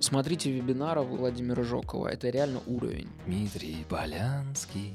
Смотрите 0.00 0.50
вебинары 0.52 1.02
Владимира 1.02 1.64
Жокова, 1.64 2.06
это 2.08 2.30
реально 2.30 2.60
уровень. 2.66 3.08
Дмитрий 3.26 3.84
Полянский. 3.88 4.94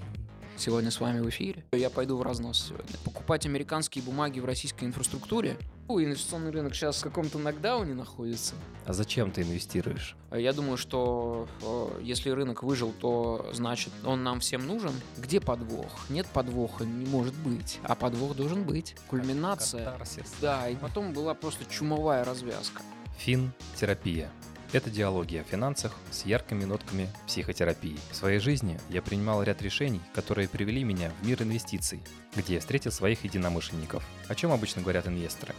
Сегодня 0.56 0.92
с 0.92 1.00
вами 1.02 1.20
в 1.20 1.28
эфире. 1.30 1.66
Я 1.74 1.90
пойду 1.90 2.16
в 2.16 2.22
разнос 2.22 2.68
сегодня. 2.70 2.96
Покупать 3.04 3.46
американские 3.46 4.04
бумаги 4.04 4.40
в 4.40 4.46
российской 4.46 4.86
инфраструктуре. 4.86 5.58
Ну, 5.90 6.02
инвестиционный 6.02 6.52
рынок 6.52 6.74
сейчас 6.74 7.00
в 7.00 7.04
каком-то 7.04 7.38
нокдауне 7.38 7.94
находится. 7.94 8.56
А 8.86 8.94
зачем 8.94 9.32
ты 9.32 9.42
инвестируешь? 9.42 10.16
Я 10.32 10.54
думаю, 10.54 10.78
что 10.78 11.50
э, 11.62 12.02
если 12.04 12.30
рынок 12.30 12.64
выжил, 12.64 12.94
то 12.94 13.50
значит 13.52 13.92
он 14.06 14.24
нам 14.24 14.40
всем 14.40 14.66
нужен. 14.66 14.94
Где 15.18 15.42
подвох? 15.42 16.10
Нет 16.10 16.28
подвоха, 16.28 16.86
не 16.86 17.06
может 17.08 17.36
быть. 17.36 17.80
А 17.84 17.96
подвох 17.96 18.36
должен 18.36 18.64
быть. 18.64 18.96
Кульминация. 19.10 19.84
Катарсис. 19.86 20.34
Да, 20.40 20.70
и 20.70 20.76
потом 20.76 21.12
была 21.12 21.34
просто 21.34 21.66
чумовая 21.66 22.24
развязка. 22.24 22.82
Фин-терапия. 23.18 24.32
Это 24.74 24.90
диалоги 24.90 25.36
о 25.36 25.44
финансах 25.44 25.94
с 26.10 26.26
яркими 26.26 26.66
нотками 26.66 27.08
психотерапии. 27.28 28.00
В 28.10 28.16
своей 28.16 28.40
жизни 28.40 28.80
я 28.90 29.04
принимал 29.04 29.44
ряд 29.44 29.62
решений, 29.62 30.02
которые 30.16 30.50
привели 30.50 30.84
меня 30.84 31.12
в 31.22 31.28
мир 31.28 31.44
инвестиций, 31.44 32.02
где 32.36 32.56
я 32.56 32.60
встретил 32.60 32.92
своих 32.92 33.24
единомышленников. 33.24 34.04
О 34.28 34.34
чем 34.34 34.52
обычно 34.52 34.82
говорят 34.82 35.08
инвесторы? 35.08 35.54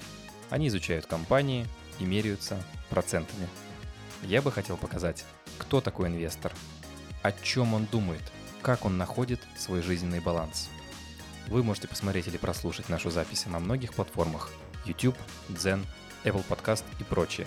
Они 0.51 0.67
изучают 0.67 1.07
компании 1.07 1.65
и 2.01 2.05
меряются 2.05 2.61
процентами. 2.91 3.47
Я 4.25 4.43
бы 4.43 4.51
хотел 4.51 4.77
показать, 4.77 5.25
кто 5.59 5.81
такой 5.81 6.09
инвестор, 6.09 6.53
о 7.23 7.31
чем 7.31 7.75
он 7.75 7.85
думает, 7.85 8.23
как 8.63 8.85
он 8.85 8.99
находит 8.99 9.41
свой 9.57 9.81
жизненный 9.81 10.19
баланс. 10.19 10.71
Вы 11.47 11.63
можете 11.63 11.87
посмотреть 11.87 12.27
или 12.27 12.37
прослушать 12.37 12.89
нашу 12.89 13.13
запись 13.13 13.47
на 13.47 13.61
многих 13.61 13.95
платформах 13.95 14.51
YouTube, 14.85 15.17
Zen, 15.51 15.85
Apple 16.25 16.45
Podcast 16.49 16.83
и 16.99 17.05
прочее. 17.05 17.47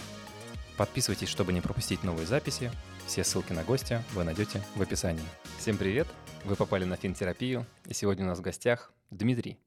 Подписывайтесь, 0.78 1.28
чтобы 1.28 1.54
не 1.54 1.62
пропустить 1.62 2.04
новые 2.04 2.28
записи. 2.28 2.72
Все 3.08 3.24
ссылки 3.24 3.52
на 3.52 3.64
гостя 3.64 4.04
вы 4.14 4.24
найдете 4.24 4.62
в 4.76 4.82
описании. 4.82 5.24
Всем 5.58 5.76
привет! 5.76 6.08
Вы 6.46 6.56
попали 6.56 6.86
на 6.86 6.96
финтерапию, 6.96 7.66
и 7.88 7.96
сегодня 7.96 8.26
у 8.26 8.28
нас 8.28 8.38
в 8.38 8.44
гостях 8.44 8.94
Дмитрий. 9.10 9.58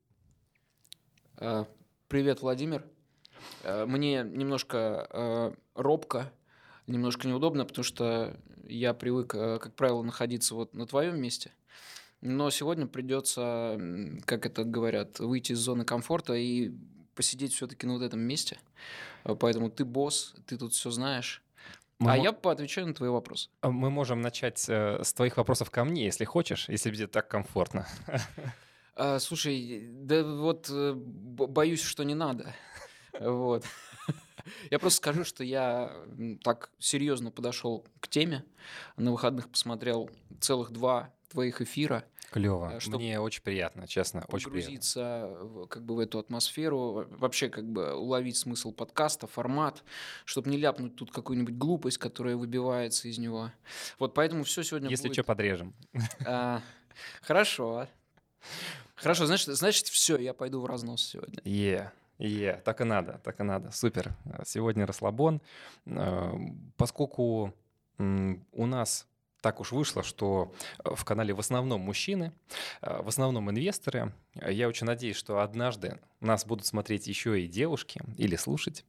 Э, 1.39 1.65
Привет, 2.07 2.43
Владимир. 2.43 2.85
Э, 3.65 3.87
Мне 3.87 4.23
немножко 4.23 5.09
э, 5.11 5.55
робко, 5.75 6.33
немножко 6.87 7.27
неудобно, 7.27 7.65
потому 7.65 7.83
что 7.85 8.37
я 8.69 8.95
привык, 8.95 9.31
как 9.31 9.75
правило, 9.75 10.05
находиться 10.05 10.55
вот 10.55 10.75
на 10.75 10.87
твоем 10.87 11.21
месте. 11.21 11.51
Но 12.21 12.51
сегодня 12.51 12.87
придется, 12.87 13.81
как 14.27 14.47
это 14.47 14.63
говорят, 14.63 15.19
выйти 15.19 15.53
из 15.53 15.59
зоны 15.59 15.85
комфорта 15.85 16.35
и 16.35 16.71
посидеть 17.15 17.53
все-таки 17.53 17.87
на 17.87 17.95
вот 17.95 18.03
этом 18.03 18.21
месте. 18.21 18.59
Э, 19.25 19.35
Поэтому 19.35 19.71
ты 19.71 19.85
босс, 19.85 20.35
ты 20.47 20.57
тут 20.57 20.73
все 20.73 20.91
знаешь. 20.91 21.43
Мы 21.99 22.13
а 22.13 22.17
мо- 22.17 22.25
я 22.25 22.33
поотвечаю 22.33 22.87
на 22.87 22.95
твои 22.95 23.11
вопросы. 23.11 23.51
А 23.61 23.71
Мы 23.71 23.91
можем 23.91 24.21
начать 24.23 24.65
э, 24.69 25.03
с 25.05 25.13
твоих 25.13 25.37
вопросов 25.37 25.71
ко 25.71 25.85
мне, 25.85 26.05
если 26.05 26.25
хочешь, 26.25 26.69
если 26.69 26.91
тебе 26.91 27.07
так 27.07 27.29
комфортно. 27.29 27.87
А, 28.97 29.19
слушай, 29.19 29.89
да 29.91 30.23
вот 30.25 30.69
э, 30.71 30.93
боюсь, 30.95 31.83
что 31.83 32.03
не 32.03 32.15
надо. 32.15 32.55
Вот. 33.19 33.65
Я 34.71 34.79
просто 34.79 34.99
скажу, 34.99 35.25
что 35.25 35.45
я 35.45 35.93
так 36.43 36.71
серьезно 36.79 37.31
подошел 37.31 37.87
к 38.01 38.09
теме. 38.09 38.45
На 38.97 39.13
выходных 39.13 39.49
посмотрел 39.49 40.11
целых 40.41 40.71
два 40.71 41.13
твоих 41.31 41.61
эфира. 41.61 42.05
Клево. 42.31 42.75
Э, 42.75 42.81
чтоб 42.81 43.01
Мне 43.01 43.19
очень 43.19 43.43
приятно, 43.43 43.89
честно, 43.89 44.25
очень 44.29 44.51
приятно. 44.51 44.51
Погрузиться 44.51 45.39
как 45.69 45.85
бы 45.85 45.97
в 45.97 45.99
эту 45.99 46.19
атмосферу, 46.19 47.07
вообще 47.11 47.49
как 47.49 47.65
бы 47.65 47.95
уловить 47.95 48.37
смысл 48.37 48.73
подкаста, 48.73 49.27
формат, 49.27 49.83
чтобы 50.25 50.51
не 50.51 50.57
ляпнуть 50.57 50.97
тут 50.97 51.11
какую-нибудь 51.11 51.57
глупость, 51.57 51.99
которая 51.99 52.37
выбивается 52.37 53.09
из 53.09 53.19
него. 53.19 53.51
Вот 53.99 54.15
поэтому 54.15 54.45
все 54.45 54.63
сегодня 54.63 54.89
Если 54.89 55.09
будет... 55.09 55.15
что, 55.15 55.25
подрежем. 55.25 55.75
А, 56.25 56.63
хорошо. 57.23 57.89
Хорошо, 58.95 59.27
значит, 59.27 59.49
значит, 59.49 59.87
все, 59.87 60.17
я 60.19 60.35
пойду 60.35 60.61
в 60.61 60.67
разнос 60.67 61.03
сегодня. 61.03 61.41
Е, 61.45 61.91
е, 62.19 62.61
так 62.65 62.81
и 62.81 62.85
надо, 62.85 63.21
так 63.25 63.41
и 63.41 63.43
надо. 63.43 63.71
Супер. 63.73 64.15
Сегодня 64.45 64.87
расслабон. 64.87 65.41
Э, 65.87 66.33
Поскольку 66.77 67.55
у 67.99 68.67
нас 68.67 69.07
так 69.41 69.61
уж 69.61 69.73
вышло, 69.73 70.03
что 70.03 70.53
э, 70.85 70.95
в 70.95 71.05
канале 71.05 71.35
в 71.35 71.41
основном 71.41 71.81
мужчины, 71.81 72.33
э, 72.83 73.03
в 73.03 73.09
основном 73.09 73.51
инвесторы. 73.51 74.13
Я 74.35 74.69
очень 74.69 74.87
надеюсь, 74.87 75.17
что 75.17 75.41
однажды 75.41 75.99
нас 76.21 76.45
будут 76.45 76.67
смотреть 76.67 77.07
еще 77.07 77.41
и 77.41 77.49
девушки 77.49 78.01
или 78.17 78.37
слушать. 78.37 78.85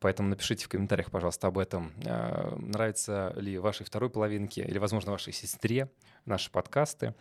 Поэтому 0.00 0.28
напишите 0.28 0.64
в 0.64 0.68
комментариях, 0.68 1.10
пожалуйста, 1.10 1.48
об 1.48 1.58
этом. 1.58 1.92
Э, 2.04 2.56
Нравится 2.56 3.32
ли 3.36 3.58
вашей 3.58 3.84
второй 3.84 4.10
половинке 4.10 4.62
или, 4.62 4.78
возможно, 4.78 5.12
вашей 5.12 5.32
сестре 5.32 5.90
наши 6.24 6.50
подкасты. 6.50 7.14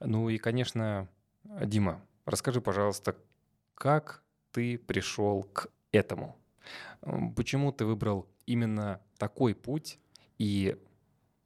Ну 0.00 0.28
и, 0.28 0.38
конечно, 0.38 1.08
Дима, 1.44 2.00
расскажи, 2.24 2.60
пожалуйста, 2.60 3.16
как 3.74 4.22
ты 4.52 4.78
пришел 4.78 5.42
к 5.42 5.68
этому? 5.92 6.36
Почему 7.36 7.72
ты 7.72 7.84
выбрал 7.84 8.26
именно 8.46 9.00
такой 9.18 9.54
путь 9.54 9.98
и 10.38 10.76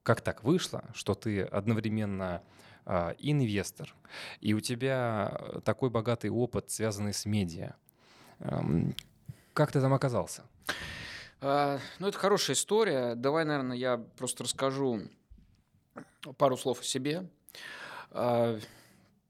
как 0.09 0.23
так 0.23 0.43
вышло, 0.43 0.85
что 0.95 1.15
ты 1.15 1.43
одновременно 1.43 2.43
а, 2.87 3.15
инвестор, 3.19 3.95
и 4.41 4.55
у 4.55 4.61
тебя 4.61 5.61
такой 5.67 5.91
богатый 5.91 6.31
опыт, 6.31 6.71
связанный 6.71 7.13
с 7.13 7.27
медиа? 7.27 7.75
Эм, 8.39 8.97
Как 9.53 9.71
ты 9.71 9.83
там 9.83 9.93
оказался? 9.93 10.45
А, 11.43 11.79
ну, 11.99 12.09
это 12.09 12.17
хорошая 12.17 12.57
история. 12.57 13.17
Давай, 13.17 13.45
наверное, 13.45 13.77
я 13.77 13.99
просто 13.99 14.45
расскажу 14.45 15.03
пару 16.39 16.57
слов 16.57 16.81
о 16.81 16.85
себе. 16.85 17.29
А, 18.11 18.59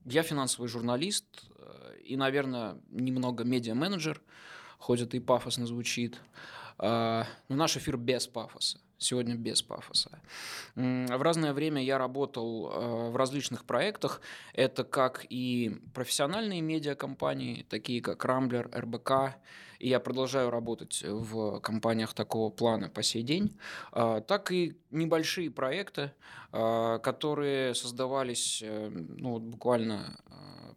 я 0.05 0.23
финансовый 0.23 0.67
журналист 0.67 1.25
э, 1.57 1.97
и, 2.05 2.15
наверное, 2.15 2.77
немного 2.89 3.43
медиа-менеджер, 3.43 4.21
хоть 4.77 5.01
это 5.01 5.17
и 5.17 5.19
пафосно 5.19 5.67
звучит. 5.67 6.21
Но 6.77 7.25
наш 7.49 7.75
эфир 7.75 7.97
без 7.97 8.25
пафоса. 8.25 8.79
Сегодня 9.01 9.35
без 9.35 9.61
пафоса. 9.61 10.19
В 10.75 11.21
разное 11.21 11.53
время 11.53 11.81
я 11.81 11.97
работал 11.97 12.69
э, 12.69 13.09
в 13.11 13.15
различных 13.15 13.63
проектах. 13.63 14.19
Это 14.53 14.83
как 14.83 15.25
и 15.29 15.79
профессиональные 15.93 16.59
медиакомпании, 16.59 17.65
такие 17.69 18.01
как 18.01 18.25
Рамблер, 18.25 18.69
РБК. 18.75 19.37
И 19.79 19.87
я 19.87 20.01
продолжаю 20.01 20.49
работать 20.49 21.01
в 21.01 21.61
компаниях 21.61 22.13
такого 22.13 22.49
плана 22.49 22.89
по 22.89 23.01
сей 23.01 23.23
день. 23.23 23.57
А, 23.93 24.19
Так 24.19 24.51
и 24.51 24.77
небольшие 24.91 25.49
проекты, 25.49 26.11
а, 26.51 26.99
которые 26.99 27.73
создавались 27.75 28.61
э, 28.61 28.89
ну, 28.89 29.31
вот 29.31 29.43
буквально 29.43 30.19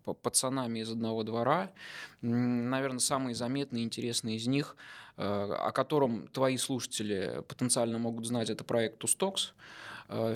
п- 0.05 0.15
пацанами 0.15 0.81
из 0.81 0.91
одного 0.91 1.23
двора. 1.25 1.73
Наверное, 2.21 3.01
самые 3.01 3.35
заметные 3.35 3.83
и 3.83 3.87
интересные 3.87 4.37
из 4.37 4.47
них, 4.47 4.77
э, 5.17 5.23
о 5.25 5.73
котором 5.73 6.29
твои 6.29 6.57
слушатели 6.57 7.43
потенциально 7.49 7.99
могут 7.99 8.12
знать, 8.23 8.51
это 8.51 8.65
проект 8.65 9.03
Тустоx, 9.03 9.53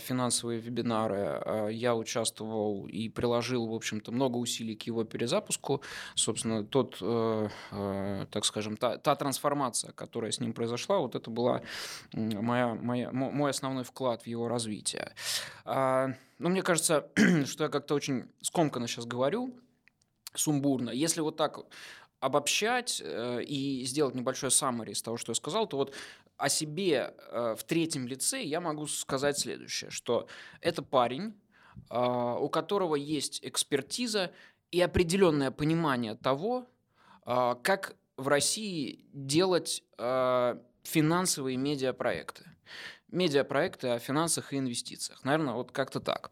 финансовые 0.01 0.59
вебинары. 0.61 1.17
Э, 1.45 1.69
Я 1.71 1.95
участвовал 1.95 2.87
и 2.87 3.09
приложил, 3.11 3.67
в 3.67 3.75
общем-то, 3.75 4.11
много 4.13 4.39
усилий 4.39 4.75
к 4.75 4.85
его 4.85 5.05
перезапуску. 5.05 5.83
Собственно, 6.15 6.65
тот, 6.65 6.97
э, 7.03 7.49
э, 7.73 8.27
так 8.31 8.45
скажем, 8.45 8.77
та, 8.77 8.97
та 8.97 9.15
трансформация, 9.17 9.93
которая 9.93 10.31
с 10.31 10.41
ним 10.41 10.53
произошла, 10.55 10.99
вот 10.99 11.15
это 11.15 11.31
была 11.31 11.61
моя, 12.15 12.75
моя, 12.75 13.11
мо- 13.13 13.31
мой 13.31 13.51
основной 13.51 13.85
вклад 13.85 14.23
в 14.23 14.27
его 14.27 14.49
развитие. 14.49 15.13
А, 15.65 16.09
Ну, 16.39 16.49
мне 16.49 16.63
кажется, 16.63 17.09
что 17.47 17.65
я 17.65 17.71
как-то 17.71 17.95
очень 17.95 18.25
скомканно 18.43 18.87
сейчас 18.89 19.05
говорю, 19.05 19.51
сумбурно. 20.35 20.91
Если 20.91 21.21
вот 21.23 21.37
так 21.37 21.59
обобщать 22.21 23.03
э, 23.05 23.43
и 23.43 23.85
сделать 23.85 24.15
небольшой 24.15 24.51
summary 24.51 24.93
из 24.93 25.03
того, 25.03 25.17
что 25.17 25.31
я 25.31 25.35
сказал, 25.35 25.67
то 25.67 25.77
вот 25.77 25.95
о 26.37 26.49
себе 26.49 27.15
э, 27.31 27.57
в 27.59 27.65
третьем 27.65 28.07
лице 28.07 28.43
я 28.43 28.61
могу 28.61 28.87
сказать 28.87 29.39
следующее, 29.39 29.91
что 29.91 30.29
это 30.61 30.83
парень, 30.83 31.35
э, 31.91 32.37
у 32.41 32.49
которого 32.49 32.95
есть 32.95 33.41
экспертиза 33.43 34.33
и 34.71 34.81
определенное 34.81 35.51
понимание 35.51 36.15
того, 36.15 36.67
э, 37.25 37.55
как 37.63 37.97
в 38.17 38.29
России 38.29 39.05
делать 39.13 39.83
э, 39.99 40.59
финансовые 40.83 41.57
медиапроекты. 41.57 42.45
Медиапроекты 43.09 43.89
о 43.89 43.99
финансах 43.99 44.53
и 44.53 44.59
инвестициях. 44.59 45.25
Наверное, 45.25 45.55
вот 45.55 45.71
как-то 45.71 46.01
так. 46.01 46.31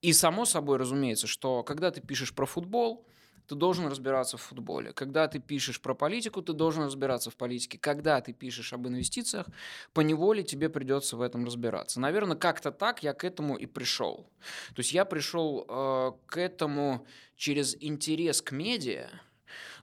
И 0.00 0.12
само 0.12 0.44
собой 0.44 0.78
разумеется, 0.78 1.26
что 1.26 1.62
когда 1.62 1.90
ты 1.90 2.00
пишешь 2.00 2.34
про 2.34 2.46
футбол, 2.46 3.06
ты 3.46 3.54
должен 3.54 3.86
разбираться 3.86 4.36
в 4.36 4.42
футболе. 4.42 4.92
Когда 4.92 5.28
ты 5.28 5.38
пишешь 5.38 5.80
про 5.80 5.94
политику, 5.94 6.42
ты 6.42 6.52
должен 6.52 6.84
разбираться 6.84 7.30
в 7.30 7.36
политике. 7.36 7.78
Когда 7.78 8.20
ты 8.20 8.32
пишешь 8.32 8.72
об 8.72 8.86
инвестициях, 8.86 9.46
по 9.92 10.00
неволе 10.00 10.42
тебе 10.42 10.68
придется 10.68 11.16
в 11.16 11.20
этом 11.20 11.44
разбираться. 11.44 12.00
Наверное, 12.00 12.36
как-то 12.36 12.70
так 12.70 13.02
я 13.02 13.12
к 13.12 13.24
этому 13.24 13.56
и 13.56 13.66
пришел. 13.66 14.26
То 14.74 14.80
есть 14.80 14.92
я 14.92 15.04
пришел 15.04 15.66
э, 15.68 16.12
к 16.26 16.38
этому 16.38 17.06
через 17.36 17.76
интерес 17.80 18.40
к 18.40 18.52
медиа, 18.52 19.08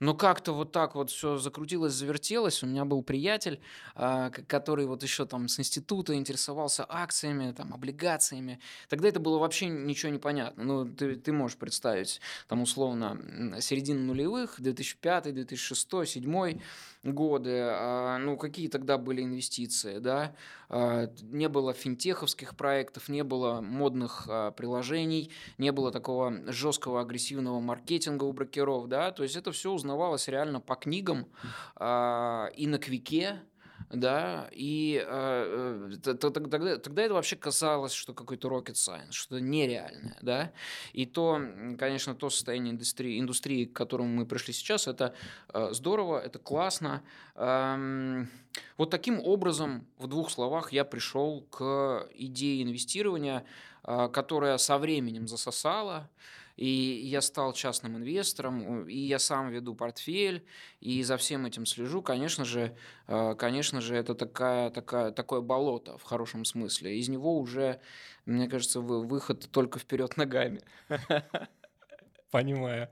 но 0.01 0.15
как-то 0.15 0.53
вот 0.53 0.71
так 0.71 0.95
вот 0.95 1.12
все 1.12 1.38
закрутилось, 1.38 1.94
завертелось. 1.94 2.63
У 2.63 2.65
меня 2.65 2.86
был 2.86 3.03
приятель, 3.03 3.62
а, 3.94 4.31
который 4.31 4.88
вот 4.88 5.03
еще 5.03 5.25
там 5.25 5.48
с 5.48 5.59
института 5.59 6.15
интересовался 6.15 6.86
акциями, 6.89 7.51
там, 7.51 7.71
облигациями. 7.71 8.59
Тогда 8.89 9.09
это 9.09 9.19
было 9.19 9.38
вообще 9.38 9.68
ничего 9.68 10.12
не 10.12 10.18
понятно. 10.18 10.63
Ну, 10.63 10.86
ты, 10.86 11.15
ты 11.15 11.31
можешь 11.31 11.57
представить, 11.57 12.19
там, 12.48 12.63
условно, 12.63 13.62
середина 13.62 14.01
нулевых, 14.01 14.56
2005, 14.57 15.33
2006, 15.36 15.89
2007 15.89 16.59
годы, 17.04 17.59
а, 17.62 18.18
ну, 18.18 18.38
какие 18.38 18.69
тогда 18.69 18.97
были 18.97 19.21
инвестиции, 19.21 20.00
да, 20.00 20.33
а, 20.69 21.12
не 21.21 21.47
было 21.47 21.74
финтеховских 21.74 22.56
проектов, 22.56 23.07
не 23.07 23.24
было 23.24 23.62
модных 23.62 24.27
приложений, 24.57 25.30
не 25.59 25.71
было 25.71 25.92
такого 25.92 26.51
жесткого 26.51 27.01
агрессивного 27.01 27.59
маркетинга 27.59 28.24
у 28.24 28.33
брокеров, 28.33 28.88
да, 28.88 29.12
то 29.12 29.21
есть 29.21 29.36
это 29.36 29.51
все 29.51 29.71
узнавалось 29.91 30.27
реально 30.27 30.61
по 30.61 30.75
книгам 30.75 31.27
и 31.79 32.67
на 32.67 32.77
Квике, 32.79 33.41
да, 33.89 34.47
и 34.53 35.03
э, 35.05 35.89
э 36.05 36.13
тогда, 36.15 36.77
тогда 36.77 37.01
это 37.03 37.13
вообще 37.13 37.35
казалось, 37.35 37.91
что 37.91 38.13
какой-то 38.13 38.47
rocket 38.47 38.75
science, 38.75 39.11
что-то 39.11 39.41
нереальное, 39.41 40.17
да, 40.21 40.53
и 40.93 41.05
то, 41.05 41.41
конечно, 41.77 42.15
то 42.15 42.29
состояние 42.29 42.73
индустрии, 42.73 43.19
индустрии, 43.19 43.65
к 43.65 43.73
которому 43.73 44.09
мы 44.09 44.25
пришли 44.25 44.53
сейчас, 44.53 44.88
это 44.88 45.13
э, 45.53 45.69
здорово, 45.71 46.19
это 46.19 46.39
классно. 46.39 47.03
Эм, 47.35 48.29
вот 48.77 48.91
таким 48.91 49.19
образом, 49.19 49.85
в 49.97 50.07
двух 50.07 50.31
словах, 50.31 50.71
я 50.71 50.85
пришел 50.85 51.41
к 51.49 52.07
идее 52.13 52.63
инвестирования, 52.63 53.44
э, 53.83 54.09
которая 54.13 54.57
со 54.57 54.77
временем 54.77 55.27
засосала, 55.27 56.09
и 56.57 56.68
я 56.68 57.21
стал 57.21 57.53
частным 57.53 57.98
инвестором, 57.98 58.88
и 58.88 58.98
я 58.98 59.19
сам 59.19 59.50
веду 59.50 59.75
портфель, 59.75 60.45
и 60.80 61.03
за 61.03 61.18
всем 61.18 61.45
этим 61.45 61.65
слежу. 61.65 62.01
Конечно 62.01 62.45
же, 62.45 62.75
э, 63.07 63.36
конечно 63.36 63.81
же, 63.81 63.95
это 63.95 64.15
такая, 64.15 64.69
такая, 64.69 65.12
такое 65.12 65.42
болото 65.42 65.98
в 65.98 66.03
хорошем 66.03 66.45
смысле. 66.45 66.98
Из 66.98 67.09
него 67.09 67.38
уже, 67.38 67.80
мне 68.25 68.48
кажется, 68.48 68.80
выход 68.81 69.50
только 69.51 69.80
вперед 69.80 70.18
ногами. 70.18 70.62
Понимаю. 72.31 72.88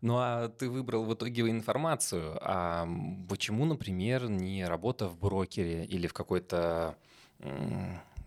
Ну 0.00 0.16
а 0.18 0.48
ты 0.48 0.70
выбрал 0.70 1.04
в 1.04 1.12
итоге 1.12 1.42
информацию. 1.50 2.38
А 2.40 2.88
почему, 3.28 3.64
например, 3.64 4.30
не 4.30 4.64
работа 4.64 5.08
в 5.08 5.18
брокере 5.18 5.84
или 5.84 6.06
в 6.06 6.14
какой-то 6.14 6.96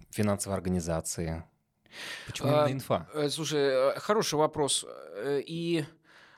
финансовой 0.09 0.57
организации? 0.57 1.44
Почему 2.28 2.50
именно 2.50 2.66
а, 2.66 2.72
инфа? 2.72 3.07
Э, 3.13 3.30
слушай, 3.30 3.60
э, 3.60 4.00
хороший 4.00 4.36
вопрос. 4.36 4.86
Э, 4.88 5.42
и 5.45 5.86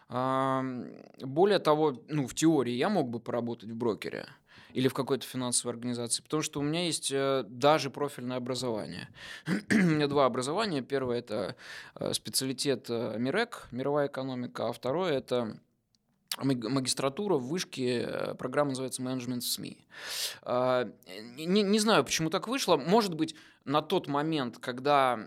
более 0.08 1.58
того, 1.58 2.00
ну, 2.10 2.28
в 2.28 2.36
теории 2.36 2.74
я 2.74 2.90
мог 2.90 3.10
бы 3.10 3.20
поработать 3.20 3.72
в 3.72 3.76
брокере 3.76 4.28
или 4.72 4.88
в 4.88 4.94
какой-то 4.94 5.26
финансовой 5.26 5.74
организации, 5.74 6.22
потому 6.22 6.44
что 6.44 6.60
у 6.60 6.64
меня 6.64 6.86
есть 6.86 7.12
даже 7.12 7.90
профильное 7.90 8.38
образование. 8.38 9.10
у 9.48 9.74
меня 9.74 10.06
два 10.06 10.28
образования. 10.28 10.84
Первое– 10.84 11.18
это 11.20 11.56
специалитет 12.12 12.88
МИРЭК, 12.88 13.70
мировая 13.72 14.06
экономика, 14.06 14.70
а 14.70 14.74
второе– 14.74 15.14
это 15.18 15.58
магистратура 16.38 17.36
в 17.36 17.48
вышке, 17.48 18.36
программа 18.38 18.70
называется 18.70 19.02
«Менеджмент 19.02 19.44
СМИ». 19.44 19.78
А, 20.42 20.90
не, 21.38 21.62
не 21.62 21.80
знаю, 21.80 22.04
почему 22.04 22.30
так 22.30 22.48
вышло. 22.48 22.78
Может 22.78 23.14
быть, 23.14 23.36
на 23.64 23.82
тот 23.82 24.08
момент, 24.08 24.58
когда 24.60 25.18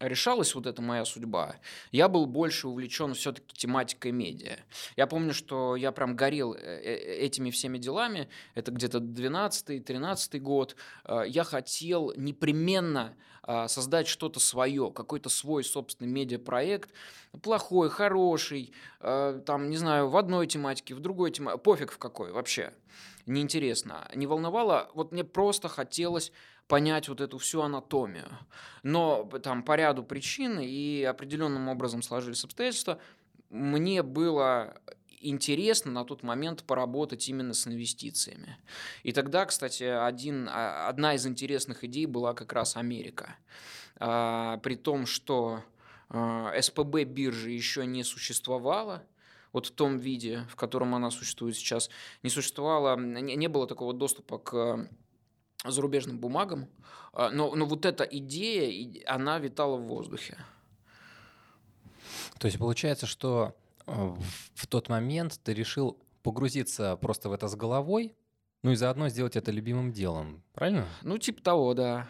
решалась 0.00 0.54
вот 0.54 0.66
эта 0.66 0.82
моя 0.82 1.04
судьба, 1.04 1.56
я 1.90 2.08
был 2.08 2.26
больше 2.26 2.68
увлечен 2.68 3.14
все-таки 3.14 3.54
тематикой 3.56 4.12
медиа. 4.12 4.56
Я 4.96 5.06
помню, 5.06 5.32
что 5.32 5.76
я 5.76 5.92
прям 5.92 6.16
горел 6.16 6.54
э, 6.54 6.58
э, 6.58 7.16
этими 7.24 7.50
всеми 7.50 7.78
делами. 7.78 8.28
Это 8.54 8.72
где-то 8.72 8.98
12-13 8.98 10.38
год. 10.38 10.76
А, 11.04 11.22
я 11.22 11.44
хотел 11.44 12.12
непременно 12.16 13.16
а, 13.42 13.68
создать 13.68 14.08
что-то 14.08 14.40
свое, 14.40 14.90
какой-то 14.90 15.28
свой 15.28 15.64
собственный 15.64 16.10
медиапроект, 16.10 16.90
плохой, 17.42 17.90
хороший, 17.90 18.72
там, 18.98 19.68
не 19.70 19.76
знаю, 19.76 20.08
в 20.08 20.16
одной 20.16 20.46
тематике, 20.46 20.94
в 20.94 21.00
другой 21.00 21.30
тематике, 21.30 21.62
пофиг 21.62 21.92
в 21.92 21.98
какой 21.98 22.32
вообще, 22.32 22.72
неинтересно. 23.26 24.10
Не 24.14 24.26
волновало, 24.26 24.90
вот 24.94 25.12
мне 25.12 25.22
просто 25.22 25.68
хотелось 25.68 26.32
понять 26.68 27.08
вот 27.08 27.20
эту 27.20 27.38
всю 27.38 27.62
анатомию. 27.62 28.28
Но 28.82 29.24
там 29.42 29.62
по 29.62 29.76
ряду 29.76 30.02
причин 30.02 30.58
и 30.60 31.02
определенным 31.02 31.68
образом 31.68 32.02
сложились 32.02 32.44
обстоятельства, 32.44 33.00
мне 33.50 34.02
было 34.02 34.76
интересно 35.20 35.90
на 35.90 36.04
тот 36.04 36.22
момент 36.22 36.64
поработать 36.64 37.28
именно 37.28 37.54
с 37.54 37.66
инвестициями. 37.66 38.58
И 39.02 39.12
тогда, 39.12 39.46
кстати, 39.46 39.84
один, 39.84 40.48
а, 40.50 40.88
одна 40.88 41.14
из 41.14 41.26
интересных 41.26 41.84
идей 41.84 42.06
была 42.06 42.34
как 42.34 42.52
раз 42.52 42.76
Америка. 42.76 43.36
А, 43.98 44.58
при 44.58 44.74
том, 44.74 45.06
что 45.06 45.62
а, 46.08 46.52
СПБ 46.60 47.04
биржи 47.04 47.50
еще 47.50 47.86
не 47.86 48.04
существовало, 48.04 49.04
вот 49.52 49.66
в 49.66 49.70
том 49.70 49.98
виде, 49.98 50.46
в 50.50 50.56
котором 50.56 50.94
она 50.94 51.10
существует 51.10 51.56
сейчас, 51.56 51.88
не 52.22 52.30
существовало, 52.30 52.98
не, 52.98 53.36
не 53.36 53.48
было 53.48 53.66
такого 53.66 53.94
доступа 53.94 54.38
к 54.38 54.88
зарубежным 55.64 56.18
бумагам, 56.18 56.68
а, 57.12 57.30
но, 57.30 57.54
но 57.54 57.66
вот 57.66 57.84
эта 57.84 58.04
идея, 58.04 59.02
она 59.06 59.38
витала 59.38 59.76
в 59.76 59.86
воздухе. 59.86 60.36
То 62.38 62.46
есть 62.46 62.58
получается, 62.58 63.06
что 63.06 63.56
э, 63.86 64.14
в 64.54 64.66
тот 64.66 64.88
момент 64.88 65.40
ты 65.42 65.54
решил 65.54 65.98
погрузиться 66.22 66.96
просто 66.96 67.28
в 67.28 67.32
это 67.32 67.48
с 67.48 67.54
головой, 67.54 68.14
ну 68.62 68.72
и 68.72 68.76
заодно 68.76 69.08
сделать 69.08 69.36
это 69.36 69.50
любимым 69.50 69.92
делом, 69.92 70.42
правильно? 70.52 70.86
Ну, 71.02 71.18
типа 71.18 71.42
того, 71.42 71.74
да. 71.74 72.08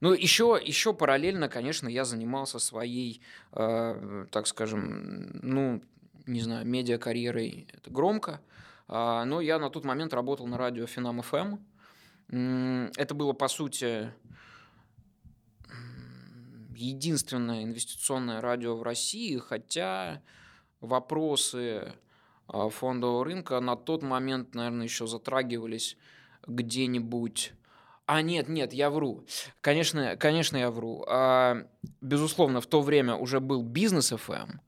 Ну, 0.00 0.12
еще, 0.12 0.60
еще 0.62 0.94
параллельно, 0.94 1.48
конечно, 1.48 1.88
я 1.88 2.04
занимался 2.04 2.58
своей, 2.58 3.22
э, 3.52 4.26
так 4.30 4.46
скажем, 4.46 5.30
ну, 5.42 5.82
не 6.26 6.40
знаю, 6.40 6.66
медиа-карьерой, 6.66 7.68
это 7.72 7.90
громко, 7.90 8.40
э, 8.88 9.24
но 9.24 9.40
я 9.40 9.58
на 9.58 9.70
тот 9.70 9.84
момент 9.84 10.14
работал 10.14 10.46
на 10.46 10.56
радио 10.56 10.86
Финам 10.86 11.22
ФМ, 11.22 11.58
это 12.30 13.14
было, 13.14 13.32
по 13.32 13.48
сути, 13.48 14.12
единственное 16.74 17.64
инвестиционное 17.64 18.40
радио 18.40 18.76
в 18.76 18.82
России, 18.82 19.38
хотя 19.38 20.22
вопросы 20.80 21.94
а, 22.46 22.68
фондового 22.68 23.24
рынка 23.24 23.60
на 23.60 23.76
тот 23.76 24.02
момент, 24.02 24.54
наверное, 24.54 24.84
еще 24.84 25.06
затрагивались 25.06 25.96
где-нибудь 26.46 27.52
а, 28.10 28.22
нет, 28.22 28.48
нет, 28.48 28.72
я 28.72 28.88
вру. 28.88 29.26
Конечно, 29.60 30.16
конечно, 30.16 30.56
я 30.56 30.70
вру. 30.70 31.04
А, 31.06 31.66
безусловно, 32.00 32.62
в 32.62 32.66
то 32.66 32.80
время 32.80 33.14
уже 33.14 33.38
был 33.38 33.62
Business 33.62 34.12
FM, 34.12 34.60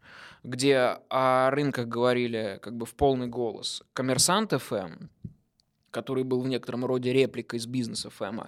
где 0.44 0.98
о 1.08 1.48
рынках 1.50 1.88
говорили 1.88 2.58
как 2.60 2.76
бы 2.76 2.84
в 2.84 2.94
полный 2.94 3.28
голос. 3.28 3.82
Коммерсантъ 3.94 4.52
FM, 4.52 5.08
который 5.90 6.24
был 6.24 6.40
в 6.40 6.48
некотором 6.48 6.84
роде 6.84 7.12
репликой 7.12 7.58
из 7.58 7.66
Business 7.66 8.06
FM, 8.08 8.40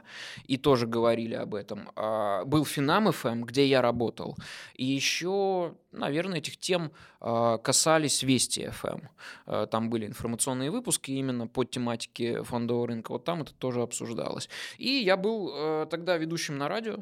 и 0.47 0.57
тоже 0.57 0.87
говорили 0.87 1.35
об 1.35 1.55
этом. 1.55 1.91
А, 1.97 2.45
был 2.45 2.65
Финам 2.65 3.11
FM, 3.13 3.43
где 3.43 3.67
я 3.67 3.83
работал, 3.83 4.37
и 4.75 4.85
еще, 4.85 5.75
наверное, 5.93 6.39
этих 6.39 6.57
тем 6.57 6.93
а, 7.21 7.59
касались 7.59 8.23
Вести 8.23 8.69
FM. 8.69 9.01
А, 9.47 9.67
там 9.67 9.91
были 9.91 10.07
информационные 10.07 10.71
выпуски 10.71 11.11
именно 11.11 11.47
по 11.47 11.65
тематике 11.65 12.43
фондового 12.43 12.87
рынка, 12.89 13.13
вот 13.13 13.25
там 13.25 13.43
это 13.43 13.53
тоже 13.55 13.83
обсуждалось. 13.83 14.49
И 14.79 14.89
я 14.89 15.17
был 15.17 15.87
тогда 15.89 16.17
ведущим 16.17 16.59
на 16.59 16.69
радио, 16.69 16.99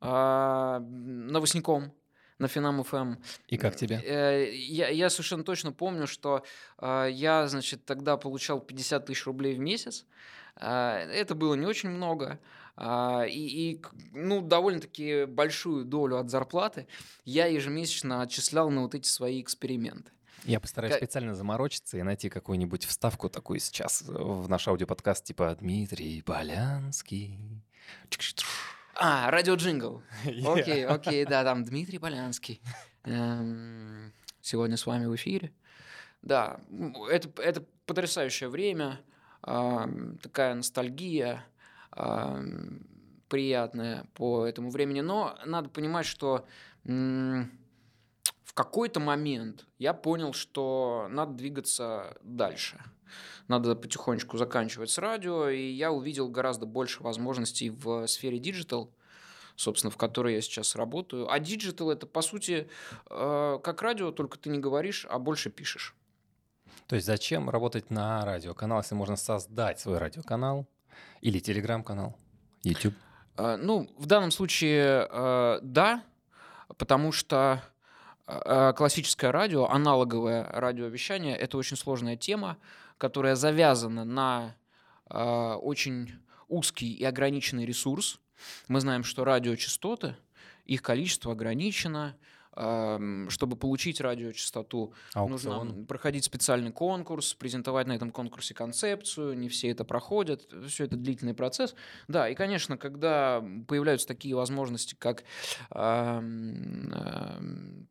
новостником 0.00 1.92
на 2.40 2.48
Финам 2.48 2.82
ФМ. 2.82 3.14
И 3.48 3.56
как 3.56 3.76
тебе? 3.76 4.00
Э, 4.02 4.52
я, 4.52 4.88
я 4.88 5.10
совершенно 5.10 5.44
точно 5.44 5.72
помню, 5.72 6.06
что 6.06 6.42
э, 6.78 7.08
я, 7.12 7.46
значит, 7.46 7.84
тогда 7.84 8.16
получал 8.16 8.60
50 8.60 9.06
тысяч 9.06 9.26
рублей 9.26 9.54
в 9.54 9.58
месяц. 9.60 10.06
Э, 10.56 11.06
это 11.12 11.34
было 11.34 11.54
не 11.54 11.66
очень 11.66 11.90
много. 11.90 12.40
И, 12.80 13.26
и 13.28 13.82
ну, 14.12 14.40
довольно-таки 14.40 15.26
большую 15.26 15.84
долю 15.84 16.16
от 16.16 16.30
зарплаты 16.30 16.86
я 17.26 17.44
ежемесячно 17.44 18.22
отчислял 18.22 18.70
на 18.70 18.82
вот 18.82 18.94
эти 18.94 19.06
свои 19.06 19.42
эксперименты. 19.42 20.10
Я 20.44 20.60
постараюсь 20.60 20.94
как... 20.94 21.02
специально 21.02 21.34
заморочиться 21.34 21.98
и 21.98 22.02
найти 22.02 22.30
какую-нибудь 22.30 22.86
вставку 22.86 23.28
такую 23.28 23.60
сейчас 23.60 24.02
в 24.06 24.48
наш 24.48 24.66
аудиоподкаст, 24.66 25.24
типа 25.24 25.58
Дмитрий 25.60 26.22
Полянский. 26.22 27.38
А, 29.02 29.30
радиоджингл. 29.30 30.02
Окей, 30.44 30.84
окей, 30.84 31.24
да, 31.24 31.42
там 31.42 31.64
Дмитрий 31.64 31.98
Полянский. 31.98 32.60
Эм, 33.04 34.12
сегодня 34.42 34.76
с 34.76 34.84
вами 34.84 35.06
в 35.06 35.14
эфире. 35.14 35.54
Да, 36.20 36.60
это, 37.10 37.30
это 37.40 37.64
потрясающее 37.86 38.50
время, 38.50 39.00
такая 39.40 40.54
ностальгия 40.54 41.46
приятная 43.28 44.04
по 44.12 44.44
этому 44.44 44.68
времени. 44.68 45.00
Но 45.00 45.38
надо 45.46 45.70
понимать, 45.70 46.04
что 46.04 46.46
в 46.84 48.52
какой-то 48.52 49.00
момент 49.00 49.66
я 49.78 49.94
понял, 49.94 50.34
что 50.34 51.06
надо 51.08 51.32
двигаться 51.32 52.18
дальше. 52.22 52.78
Надо 53.50 53.74
потихонечку 53.74 54.38
заканчивать 54.38 54.90
с 54.90 54.98
радио, 54.98 55.48
и 55.48 55.72
я 55.72 55.90
увидел 55.90 56.28
гораздо 56.28 56.66
больше 56.66 57.02
возможностей 57.02 57.70
в 57.70 58.06
сфере 58.06 58.38
digital, 58.38 58.94
собственно, 59.56 59.90
в 59.90 59.96
которой 59.96 60.34
я 60.34 60.40
сейчас 60.40 60.76
работаю. 60.76 61.28
А 61.28 61.40
digital 61.40 61.90
это, 61.90 62.06
по 62.06 62.22
сути, 62.22 62.68
э, 63.10 63.58
как 63.64 63.82
радио, 63.82 64.12
только 64.12 64.38
ты 64.38 64.50
не 64.50 64.60
говоришь, 64.60 65.04
а 65.10 65.18
больше 65.18 65.50
пишешь. 65.50 65.96
То 66.86 66.94
есть 66.94 67.08
зачем 67.08 67.50
работать 67.50 67.90
на 67.90 68.24
радиоканал, 68.24 68.82
если 68.82 68.94
можно 68.94 69.16
создать 69.16 69.80
свой 69.80 69.98
радиоканал 69.98 70.68
или 71.20 71.40
телеграм-канал, 71.40 72.16
YouTube? 72.62 72.94
Э, 73.36 73.56
ну, 73.56 73.90
в 73.98 74.06
данном 74.06 74.30
случае, 74.30 75.08
э, 75.10 75.58
да, 75.62 76.04
потому 76.78 77.10
что 77.10 77.64
классическое 78.76 79.32
радио, 79.32 79.68
аналоговое 79.68 80.44
радиовещание– 80.44 81.36
это 81.38 81.58
очень 81.58 81.76
сложная 81.76 82.16
тема, 82.16 82.58
которая 82.98 83.34
завязана 83.34 84.04
на 84.04 84.54
э, 85.08 85.18
очень 85.18 86.12
узкий 86.48 86.92
и 86.92 87.04
ограниченный 87.04 87.64
ресурс. 87.64 88.20
Мы 88.68 88.80
знаем, 88.80 89.04
что 89.04 89.24
радиочастоты, 89.24 90.16
их 90.64 90.82
количество 90.82 91.32
ограничено. 91.32 92.16
Чтобы 92.60 93.56
получить 93.56 94.00
радиочастоту, 94.02 94.92
Аукцион. 95.14 95.66
нужно 95.68 95.84
проходить 95.86 96.24
специальный 96.24 96.72
конкурс, 96.72 97.32
презентовать 97.32 97.86
на 97.86 97.92
этом 97.92 98.10
конкурсе 98.10 98.52
концепцию. 98.52 99.38
Не 99.38 99.48
все 99.48 99.70
это 99.70 99.84
проходят. 99.84 100.46
Все 100.68 100.84
это 100.84 100.96
длительный 100.96 101.32
процесс. 101.32 101.74
Да, 102.08 102.28
и, 102.28 102.34
конечно, 102.34 102.76
когда 102.76 103.42
появляются 103.66 104.06
такие 104.06 104.34
возможности, 104.34 104.94
как 104.98 105.24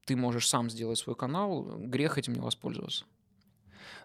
ты 0.06 0.16
можешь 0.16 0.48
сам 0.48 0.70
сделать 0.70 1.00
свой 1.00 1.16
канал, 1.16 1.64
грех 1.80 2.18
этим 2.18 2.34
не 2.34 2.42
воспользоваться. 2.42 3.06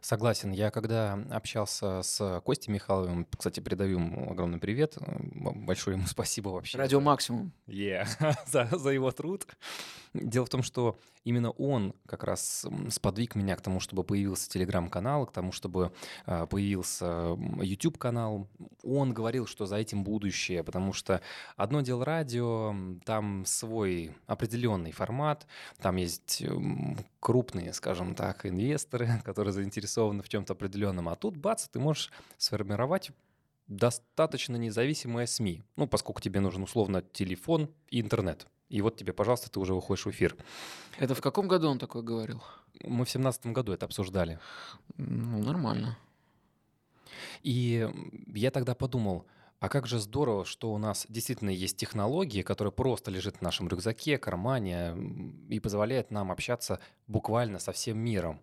Согласен. 0.05 0.53
Я 0.53 0.71
когда 0.71 1.15
общался 1.31 2.03
с 2.03 2.43
Костей 2.45 2.71
Михайловым, 2.71 3.27
кстати, 3.39 3.61
передаю 3.61 3.99
ему 3.99 4.33
огромный 4.33 4.59
привет, 4.59 4.99
большое 5.33 5.97
ему 5.97 6.07
спасибо 6.11 6.51
вообще. 6.51 6.77
Радио 6.77 7.01
Максимум. 7.01 7.53
Yeah, 7.67 8.07
за, 8.47 8.69
за 8.71 8.91
его 8.91 9.11
труд. 9.13 9.47
Дело 10.13 10.45
в 10.45 10.51
том, 10.51 10.63
что 10.63 10.99
именно 11.25 11.51
он 11.51 11.95
как 12.07 12.25
раз 12.25 12.67
сподвиг 12.91 13.35
меня 13.35 13.57
к 13.57 13.61
тому, 13.61 13.81
чтобы 13.81 14.05
появился 14.05 14.49
телеграм-канал, 14.49 15.27
к 15.27 15.33
тому, 15.33 15.53
чтобы 15.53 15.93
а, 16.27 16.47
появился 16.47 17.37
YouTube-канал. 17.61 18.49
Он 18.83 19.13
говорил, 19.13 19.47
что 19.47 19.67
за 19.67 19.77
этим 19.77 20.05
будущее, 20.05 20.63
потому 20.63 20.93
что 20.93 21.21
одно 21.57 21.81
дело 21.81 22.05
радио, 22.05 22.75
там 23.05 23.45
свой 23.47 24.13
определенный 24.27 24.93
формат, 24.93 25.47
там 25.81 25.97
есть 25.97 26.43
крупные, 27.21 27.73
скажем 27.73 28.15
так, 28.15 28.47
инвесторы, 28.47 29.09
которые 29.25 29.53
заинтересованы 29.53 30.23
в 30.23 30.29
чем-то 30.29 30.53
определенном, 30.53 31.09
а 31.09 31.17
тут, 31.17 31.37
бац, 31.37 31.69
ты 31.69 31.79
можешь 31.79 32.13
сформировать 32.37 33.11
достаточно 33.67 34.57
независимые 34.57 35.27
СМИ, 35.27 35.63
ну, 35.77 35.87
поскольку 35.87 36.21
тебе 36.21 36.41
нужен 36.41 36.63
условно 36.63 37.03
телефон 37.03 37.71
и 37.91 38.01
интернет. 38.01 38.47
И 38.69 38.81
вот 38.83 38.97
тебе, 38.97 39.13
пожалуйста, 39.13 39.51
ты 39.51 39.61
уже 39.61 39.75
выходишь 39.75 40.07
в 40.07 40.11
эфир. 40.11 40.37
Это 40.99 41.15
в 41.15 41.21
каком 41.21 41.49
году 41.49 41.69
он 41.69 41.79
такое 41.79 42.03
говорил? 42.03 42.43
Мы 42.83 43.05
в 43.05 43.11
семнадцатом 43.11 43.53
году 43.53 43.73
это 43.73 43.87
обсуждали. 43.87 44.39
Ну, 44.97 45.43
нормально. 45.43 45.97
И 47.43 47.89
я 48.35 48.51
тогда 48.51 48.75
подумал, 48.75 49.27
а 49.61 49.69
как 49.69 49.87
же 49.87 49.99
здорово, 49.99 50.45
что 50.45 50.73
у 50.73 50.79
нас 50.79 51.07
действительно 51.09 51.51
есть 51.51 51.77
технологии, 51.77 52.43
которые 52.43 52.73
просто 52.73 53.11
лежат 53.11 53.37
в 53.37 53.43
нашем 53.43 53.69
рюкзаке, 53.69 54.19
кармане 54.19 54.95
и 55.49 55.61
позволяют 55.61 56.11
нам 56.11 56.33
общаться 56.33 56.81
буквально 57.07 57.59
со 57.59 57.73
всем 57.73 57.99
миром. 57.99 58.41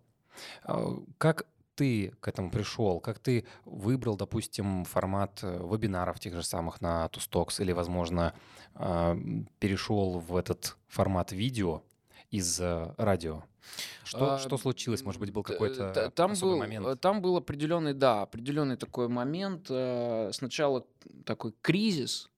А, 0.64 0.96
как 1.18 1.46
ты 1.74 2.12
к 2.20 2.28
этому 2.28 2.50
пришел? 2.50 3.00
Как 3.00 3.18
ты 3.18 3.44
выбрал, 3.64 4.16
допустим, 4.16 4.84
формат 4.84 5.40
э, 5.42 5.58
вебинаров 5.58 6.20
тех 6.20 6.34
же 6.34 6.42
самых 6.42 6.80
на 6.80 7.06
Тустоx 7.08 7.60
или, 7.60 7.72
возможно, 7.72 8.34
а, 8.74 9.16
перешел 9.58 10.18
в 10.18 10.36
этот 10.36 10.76
формат 10.88 11.32
видео 11.32 11.82
из 12.30 12.60
э, 12.60 12.94
радио? 12.98 13.42
Что, 14.04 14.34
а, 14.34 14.38
что 14.38 14.58
случилось? 14.58 15.02
Может 15.02 15.20
быть, 15.20 15.32
был 15.32 15.42
какой-то 15.42 16.10
там 16.14 16.34
был, 16.34 16.58
момент? 16.58 16.86
Э, 16.86 16.96
там 16.96 17.22
был 17.22 17.36
определенный, 17.36 17.94
да, 17.94 18.22
определенный 18.22 18.76
такой 18.76 19.08
момент. 19.08 19.66
Сначала 19.66 20.86
такой 21.24 21.54
кризис, 21.62 22.30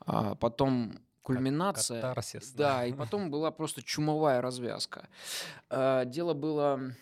а 0.00 0.34
потом 0.34 0.98
кульминация. 1.22 2.00
Катарсис. 2.00 2.52
Да, 2.52 2.86
и 2.86 2.92
потом 2.92 3.30
была 3.30 3.50
просто 3.50 3.82
чумовая 3.82 4.40
развязка. 4.40 5.08
Дело 5.70 6.34
было 6.34 6.92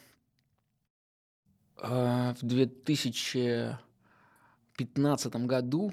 в 1.79 2.37
2015 2.43 5.37
году. 5.47 5.93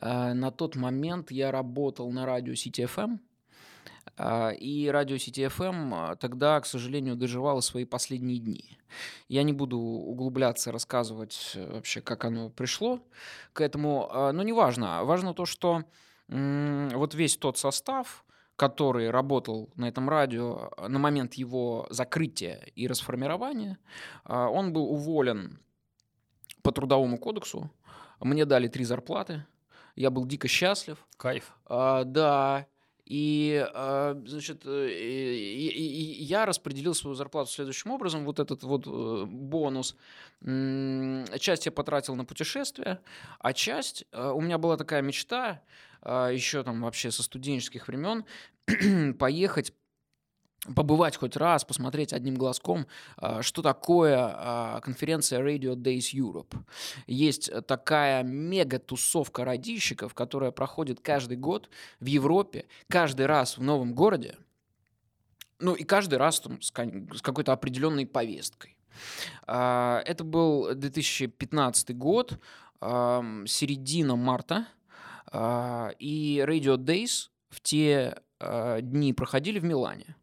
Э, 0.00 0.32
на 0.32 0.50
тот 0.50 0.74
момент 0.76 1.30
я 1.30 1.50
работал 1.50 2.10
на 2.10 2.24
радио 2.26 2.54
CTFM. 2.54 3.18
Э, 4.16 4.54
и 4.54 4.88
радио 4.88 5.16
CTFM 5.16 6.16
тогда, 6.16 6.58
к 6.60 6.66
сожалению, 6.66 7.16
доживало 7.16 7.60
свои 7.60 7.84
последние 7.84 8.38
дни. 8.38 8.78
Я 9.28 9.42
не 9.42 9.52
буду 9.52 9.78
углубляться, 9.78 10.72
рассказывать 10.72 11.56
вообще, 11.56 12.00
как 12.00 12.24
оно 12.24 12.48
пришло 12.50 13.00
к 13.52 13.60
этому, 13.60 14.08
но 14.32 14.42
не 14.42 14.52
важно. 14.52 15.04
Важно 15.04 15.34
то, 15.34 15.46
что 15.46 15.84
вот 16.28 17.14
весь 17.14 17.36
тот 17.36 17.58
состав, 17.58 18.23
который 18.56 19.10
работал 19.10 19.70
на 19.76 19.88
этом 19.88 20.08
радио 20.08 20.70
а, 20.76 20.88
на 20.88 20.98
момент 20.98 21.34
его 21.34 21.86
закрытия 21.90 22.62
и 22.74 22.86
расформирования, 22.86 23.78
а, 24.24 24.48
он 24.48 24.72
был 24.72 24.90
уволен 24.90 25.58
по 26.62 26.72
трудовому 26.72 27.18
кодексу. 27.18 27.70
Мне 28.20 28.44
дали 28.44 28.68
три 28.68 28.84
зарплаты. 28.84 29.44
Я 29.96 30.10
был 30.10 30.26
дико 30.26 30.48
счастлив. 30.48 30.98
Кайф. 31.16 31.52
А, 31.66 32.04
да. 32.04 32.66
И, 33.04 33.62
а, 33.74 34.18
значит, 34.24 34.62
э, 34.64 34.88
и, 34.88 35.68
и, 35.68 36.20
и 36.20 36.24
я 36.24 36.46
распределил 36.46 36.94
свою 36.94 37.14
зарплату 37.14 37.50
следующим 37.50 37.90
образом. 37.90 38.24
Вот 38.24 38.40
этот 38.40 38.62
вот 38.62 38.86
э, 38.86 39.24
бонус. 39.26 39.96
Часть 40.40 41.66
я 41.66 41.72
потратил 41.72 42.14
на 42.16 42.24
путешествия, 42.24 43.00
а 43.38 43.52
часть... 43.52 44.04
У 44.12 44.40
меня 44.40 44.58
была 44.58 44.76
такая 44.76 45.00
мечта 45.00 45.62
а, 45.93 45.93
еще 46.04 46.62
там 46.62 46.82
вообще 46.82 47.10
со 47.10 47.22
студенческих 47.22 47.88
времен, 47.88 48.24
поехать 49.18 49.72
побывать 50.74 51.16
хоть 51.16 51.36
раз, 51.36 51.64
посмотреть 51.64 52.12
одним 52.12 52.36
глазком, 52.36 52.86
а, 53.16 53.42
что 53.42 53.62
такое 53.62 54.16
а, 54.18 54.80
конференция 54.80 55.40
Radio 55.40 55.74
Days 55.74 56.14
Europe. 56.14 56.56
Есть 57.06 57.50
такая 57.66 58.22
мега-тусовка 58.22 59.44
радищиков, 59.44 60.14
которая 60.14 60.52
проходит 60.52 61.00
каждый 61.00 61.36
год 61.36 61.68
в 62.00 62.06
Европе, 62.06 62.66
каждый 62.88 63.26
раз 63.26 63.58
в 63.58 63.62
новом 63.62 63.94
городе, 63.94 64.36
ну 65.58 65.74
и 65.74 65.84
каждый 65.84 66.18
раз 66.18 66.40
там, 66.40 66.60
с 66.62 66.70
какой-то 66.70 67.52
определенной 67.52 68.06
повесткой. 68.06 68.76
Это 69.46 70.22
был 70.24 70.74
2015 70.74 71.96
год, 71.96 72.38
середина 72.80 74.14
марта, 74.14 74.56
а, 74.56 74.64
и 75.32 76.44
Radio 76.46 76.76
Days 76.76 77.30
в 77.48 77.60
те 77.60 78.16
а, 78.40 78.80
дни 78.80 79.12
проходили 79.12 79.58
в 79.58 79.64
Милане. 79.64 80.16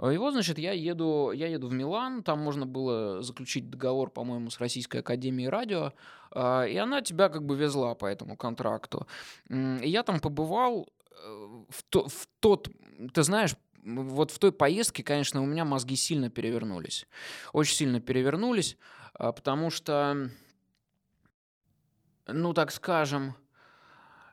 И 0.00 0.16
вот, 0.16 0.32
значит, 0.32 0.58
я 0.58 0.72
еду, 0.72 1.32
я 1.32 1.48
еду 1.48 1.66
в 1.66 1.72
Милан, 1.72 2.22
там 2.22 2.38
можно 2.38 2.66
было 2.66 3.20
заключить 3.20 3.68
договор, 3.68 4.10
по-моему, 4.10 4.48
с 4.48 4.60
Российской 4.60 4.98
Академией 4.98 5.48
Радио, 5.48 5.92
а, 6.30 6.64
и 6.64 6.76
она 6.76 7.02
тебя 7.02 7.28
как 7.28 7.44
бы 7.44 7.56
везла 7.56 7.96
по 7.96 8.06
этому 8.06 8.36
контракту. 8.36 9.08
И 9.48 9.88
я 9.88 10.04
там 10.04 10.20
побывал 10.20 10.88
э, 11.10 11.64
в, 11.68 11.82
то, 11.88 12.06
в 12.06 12.28
тот, 12.38 12.68
ты 13.12 13.24
знаешь, 13.24 13.56
вот 13.82 14.30
в 14.30 14.38
той 14.38 14.52
поездке, 14.52 15.02
конечно, 15.02 15.42
у 15.42 15.46
меня 15.46 15.64
мозги 15.64 15.96
сильно 15.96 16.30
перевернулись. 16.30 17.08
Очень 17.52 17.74
сильно 17.74 18.00
перевернулись, 18.00 18.76
потому 19.14 19.70
что, 19.70 20.30
ну, 22.28 22.52
так 22.52 22.70
скажем, 22.70 23.34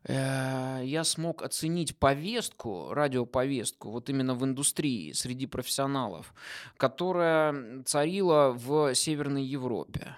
Э, 0.07 0.81
я 0.83 1.03
смог 1.03 1.41
оценить 1.41 1.97
повестку, 1.97 2.93
радиоповестку, 2.93 3.89
вот 3.89 4.09
именно 4.09 4.35
в 4.35 4.43
индустрии, 4.43 5.13
среди 5.13 5.47
профессионалов, 5.47 6.33
которая 6.77 7.83
царила 7.83 8.51
в 8.51 8.93
Северной 8.93 9.43
Европе. 9.43 10.15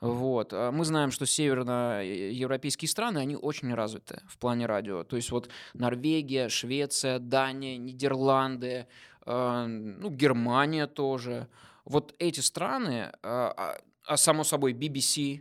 Вот. 0.00 0.52
А 0.52 0.70
мы 0.70 0.84
знаем, 0.84 1.10
что 1.10 1.26
северноевропейские 1.26 2.88
страны, 2.88 3.18
они 3.18 3.36
очень 3.36 3.74
развиты 3.74 4.22
в 4.28 4.38
плане 4.38 4.66
радио. 4.66 5.04
То 5.04 5.16
есть 5.16 5.30
вот 5.30 5.50
Норвегия, 5.74 6.48
Швеция, 6.48 7.18
Дания, 7.18 7.76
Нидерланды, 7.76 8.86
э, 9.26 9.66
ну, 9.66 10.10
Германия 10.10 10.86
тоже. 10.86 11.48
Вот 11.84 12.14
эти 12.18 12.40
страны, 12.40 13.10
а, 13.22 13.78
а 14.06 14.16
само 14.16 14.44
собой 14.44 14.72
BBC, 14.74 15.40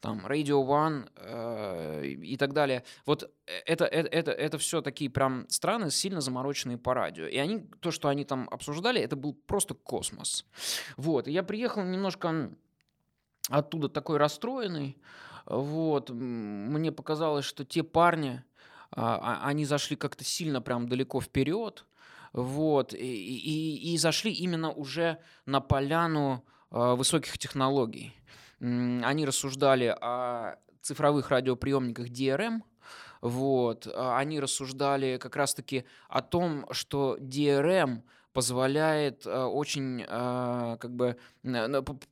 там 0.00 0.26
Radio 0.26 0.66
One 0.66 1.08
э, 1.16 2.06
и 2.06 2.36
так 2.36 2.52
далее. 2.52 2.84
Вот 3.06 3.30
это, 3.66 3.84
это, 3.84 4.08
это, 4.08 4.30
это 4.32 4.58
все 4.58 4.80
такие 4.82 5.10
прям 5.10 5.48
страны, 5.48 5.90
сильно 5.90 6.20
замороченные 6.20 6.78
по 6.78 6.94
радио. 6.94 7.26
И 7.26 7.36
они, 7.36 7.60
то, 7.80 7.90
что 7.90 8.08
они 8.08 8.24
там 8.24 8.48
обсуждали, 8.50 9.00
это 9.00 9.16
был 9.16 9.34
просто 9.34 9.74
космос. 9.74 10.44
Вот. 10.96 11.28
И 11.28 11.32
я 11.32 11.42
приехал 11.42 11.84
немножко 11.84 12.50
оттуда 13.48 13.88
такой 13.88 14.18
расстроенный. 14.18 14.96
Вот. 15.46 16.10
Мне 16.10 16.92
показалось, 16.92 17.44
что 17.44 17.64
те 17.64 17.82
парни, 17.82 18.42
а, 18.90 19.16
а, 19.16 19.46
они 19.48 19.64
зашли 19.64 19.96
как-то 19.96 20.24
сильно 20.24 20.60
прям 20.60 20.88
далеко 20.88 21.20
вперед. 21.20 21.86
Вот. 22.32 22.92
И, 22.92 22.96
и, 22.98 23.94
и 23.94 23.98
зашли 23.98 24.32
именно 24.32 24.70
уже 24.70 25.18
на 25.46 25.60
поляну 25.60 26.44
а, 26.70 26.94
высоких 26.94 27.38
технологий. 27.38 28.14
Они 28.60 29.24
рассуждали 29.24 29.96
о 30.00 30.56
цифровых 30.82 31.30
радиоприемниках 31.30 32.08
DRM, 32.08 32.62
вот. 33.20 33.86
Они 33.96 34.40
рассуждали 34.40 35.18
как 35.18 35.36
раз-таки 35.36 35.84
о 36.08 36.22
том, 36.22 36.66
что 36.72 37.16
DRM 37.20 38.02
позволяет 38.32 39.26
очень, 39.26 40.04
как 40.06 40.94
бы, 40.94 41.16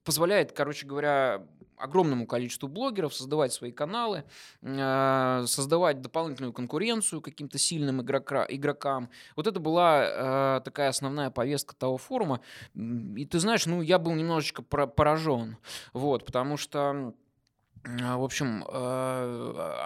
позволяет, 0.02 0.52
короче 0.52 0.86
говоря, 0.86 1.46
огромному 1.78 2.26
количеству 2.26 2.68
блогеров 2.68 3.14
создавать 3.14 3.52
свои 3.52 3.72
каналы, 3.72 4.24
создавать 4.62 6.00
дополнительную 6.00 6.52
конкуренцию 6.52 7.20
каким-то 7.20 7.58
сильным 7.58 8.02
игрока, 8.02 8.46
игрокам. 8.48 9.08
Вот 9.36 9.46
это 9.46 9.60
была 9.60 10.60
такая 10.64 10.88
основная 10.88 11.30
повестка 11.30 11.74
того 11.76 11.98
форума. 11.98 12.40
И 12.74 13.26
ты 13.26 13.38
знаешь, 13.38 13.66
ну, 13.66 13.82
я 13.82 13.98
был 13.98 14.14
немножечко 14.14 14.62
поражен, 14.62 15.56
вот, 15.92 16.24
потому 16.24 16.56
что 16.56 17.14
в 17.84 18.24
общем, 18.24 18.64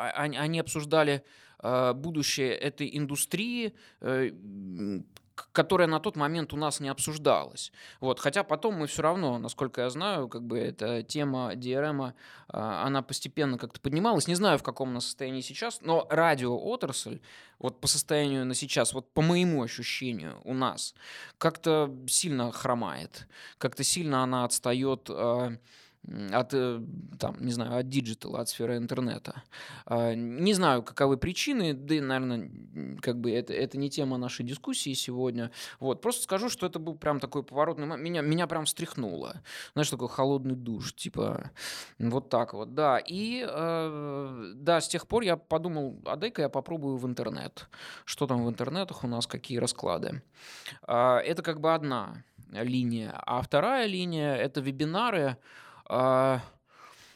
они 0.02 0.58
обсуждали 0.58 1.22
будущее 1.62 2.54
этой 2.54 2.96
индустрии, 2.96 3.74
э, 4.00 4.30
которая 5.52 5.88
на 5.88 6.00
тот 6.00 6.16
момент 6.16 6.52
у 6.52 6.56
нас 6.56 6.80
не 6.80 6.88
обсуждалась. 6.88 7.72
Вот. 8.00 8.20
Хотя 8.20 8.42
потом 8.42 8.74
мы 8.74 8.86
все 8.86 9.02
равно, 9.02 9.38
насколько 9.38 9.82
я 9.82 9.90
знаю, 9.90 10.28
как 10.28 10.42
бы 10.42 10.58
эта 10.58 11.02
тема 11.02 11.52
DRM, 11.54 12.12
а, 12.48 12.86
она 12.86 13.02
постепенно 13.02 13.58
как-то 13.58 13.80
поднималась. 13.80 14.28
Не 14.28 14.34
знаю, 14.34 14.58
в 14.58 14.62
каком 14.62 14.90
она 14.90 15.00
состоянии 15.00 15.40
сейчас, 15.40 15.80
но 15.82 16.06
радиоотрасль, 16.10 17.20
вот 17.58 17.80
по 17.80 17.86
состоянию 17.86 18.44
на 18.44 18.54
сейчас, 18.54 18.92
вот 18.92 19.12
по 19.12 19.22
моему 19.22 19.62
ощущению 19.62 20.40
у 20.44 20.54
нас, 20.54 20.94
как-то 21.38 21.94
сильно 22.08 22.52
хромает, 22.52 23.28
как-то 23.58 23.84
сильно 23.84 24.22
она 24.22 24.44
отстает 24.44 25.08
а, 25.10 25.56
от, 26.08 26.54
э, 26.54 26.80
там, 27.18 27.36
не 27.40 27.52
знаю, 27.52 27.78
от 27.78 27.88
digital 27.88 28.29
а, 28.29 28.40
от 28.40 28.48
сферы 28.48 28.76
интернета. 28.76 29.42
А, 29.84 30.14
не 30.14 30.54
знаю, 30.54 30.82
каковы 30.82 31.16
причины, 31.16 31.74
да 31.74 31.94
и, 31.94 32.00
наверное, 32.00 32.50
как 33.00 33.20
бы 33.20 33.30
это, 33.30 33.52
это 33.52 33.78
не 33.78 33.90
тема 33.90 34.16
нашей 34.16 34.44
дискуссии 34.44 34.94
сегодня. 34.94 35.50
Вот, 35.78 36.00
просто 36.00 36.22
скажу, 36.22 36.48
что 36.48 36.66
это 36.66 36.78
был 36.78 36.96
прям 36.96 37.20
такой 37.20 37.42
поворотный 37.42 37.86
момент, 37.86 38.02
меня, 38.02 38.22
меня 38.22 38.46
прям 38.46 38.64
встряхнуло. 38.64 39.42
Знаешь, 39.74 39.90
такой 39.90 40.08
холодный 40.08 40.56
душ, 40.56 40.94
типа, 40.94 41.50
вот 41.98 42.28
так 42.30 42.54
вот, 42.54 42.74
да. 42.74 42.98
И, 42.98 43.46
э, 43.46 44.52
да, 44.54 44.80
с 44.80 44.88
тех 44.88 45.06
пор 45.06 45.22
я 45.22 45.36
подумал, 45.36 46.00
а 46.06 46.16
дай-ка 46.16 46.42
я 46.42 46.48
попробую 46.48 46.96
в 46.96 47.06
интернет. 47.06 47.68
Что 48.04 48.26
там 48.26 48.44
в 48.44 48.48
интернетах 48.48 49.04
у 49.04 49.06
нас, 49.06 49.26
какие 49.26 49.58
расклады. 49.58 50.22
Э, 50.88 51.18
это 51.18 51.42
как 51.42 51.60
бы 51.60 51.74
одна 51.74 52.24
линия. 52.52 53.12
А 53.26 53.42
вторая 53.42 53.86
линия— 53.86 54.34
это 54.36 54.60
вебинары, 54.60 55.36
а, 55.92 56.40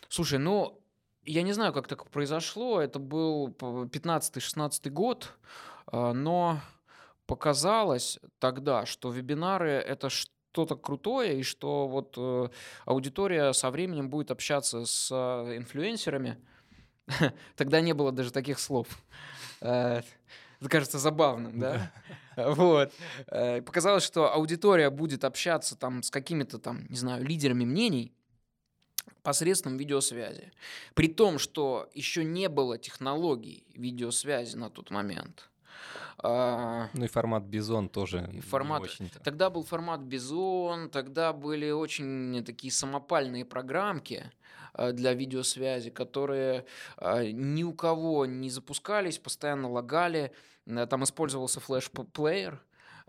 слушай, 0.08 0.38
ну, 0.38 0.80
я 1.24 1.42
не 1.42 1.52
знаю, 1.52 1.72
как 1.72 1.86
так 1.86 2.10
произошло. 2.10 2.80
Это 2.80 2.98
был 2.98 3.48
15-16 3.48 4.90
год, 4.90 5.32
а, 5.86 6.12
но 6.12 6.60
показалось 7.26 8.18
тогда, 8.40 8.84
что 8.84 9.12
вебинары 9.12 9.70
это 9.70 10.10
что-то 10.10 10.74
крутое, 10.76 11.38
и 11.38 11.42
что 11.42 11.86
вот 11.86 12.14
э, 12.16 12.48
аудитория 12.84 13.52
со 13.52 13.70
временем 13.70 14.10
будет 14.10 14.30
общаться 14.30 14.84
с 14.84 15.08
э, 15.10 15.56
инфлюенсерами. 15.56 16.36
Тогда 17.56 17.80
не 17.80 17.92
было 17.92 18.12
даже 18.12 18.30
таких 18.30 18.58
слов. 18.58 18.88
Э, 19.60 20.02
это 20.60 20.68
кажется 20.68 20.98
забавным, 20.98 21.60
да? 21.60 21.92
Вот. 22.36 22.92
Показалось, 23.64 24.02
что 24.02 24.32
аудитория 24.32 24.90
будет 24.90 25.22
общаться 25.22 25.76
там 25.76 26.02
с 26.02 26.10
какими-то 26.10 26.58
там, 26.58 26.84
не 26.88 26.96
знаю, 26.96 27.24
лидерами 27.24 27.64
мнений, 27.64 28.12
посредством 29.22 29.76
видеосвязи. 29.76 30.52
При 30.94 31.08
том, 31.08 31.38
что 31.38 31.88
еще 31.94 32.24
не 32.24 32.48
было 32.48 32.78
технологий 32.78 33.64
видеосвязи 33.74 34.56
на 34.56 34.70
тот 34.70 34.90
момент. 34.90 35.50
А, 36.18 36.88
ну 36.94 37.04
и 37.04 37.08
формат 37.08 37.44
Бизон 37.44 37.88
тоже. 37.88 38.30
И 38.32 38.40
формат, 38.40 38.82
очень 38.82 39.10
тогда 39.22 39.50
был 39.50 39.64
формат 39.64 40.00
Бизон, 40.00 40.88
тогда 40.90 41.32
были 41.32 41.70
очень 41.70 42.42
такие 42.44 42.72
самопальные 42.72 43.44
программки 43.44 44.30
а, 44.72 44.92
для 44.92 45.12
видеосвязи, 45.12 45.90
которые 45.90 46.66
а, 46.96 47.24
ни 47.24 47.62
у 47.62 47.72
кого 47.72 48.26
не 48.26 48.50
запускались, 48.50 49.18
постоянно 49.18 49.70
лагали. 49.70 50.32
Там 50.64 51.04
использовался 51.04 51.60
флеш-плеер, 51.60 52.58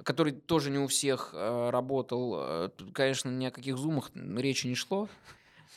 который 0.03 0.33
тоже 0.33 0.71
не 0.71 0.79
у 0.79 0.87
всех 0.87 1.33
работал. 1.33 2.69
Конечно, 2.93 3.29
ни 3.29 3.45
о 3.45 3.51
каких 3.51 3.77
зумах 3.77 4.11
речи 4.13 4.67
не 4.67 4.75
шло. 4.75 5.07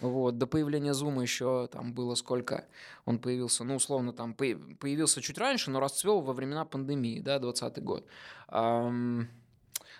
Вот, 0.01 0.39
до 0.39 0.47
появления 0.47 0.93
Zoom 0.93 1.21
еще 1.21 1.69
там 1.73 1.93
было 1.93 2.15
сколько 2.15 2.67
он 3.05 3.19
появился, 3.19 3.65
ну, 3.65 3.77
условно, 3.77 4.13
там 4.13 4.35
появился 4.35 5.21
чуть 5.21 5.39
раньше, 5.39 5.71
но 5.71 5.81
расцвел 5.81 6.21
во 6.21 6.33
времена 6.33 6.65
пандемии, 6.65 7.21
да, 7.21 7.39
20 7.39 7.83
год. 7.83 8.07
Эм, 8.49 9.29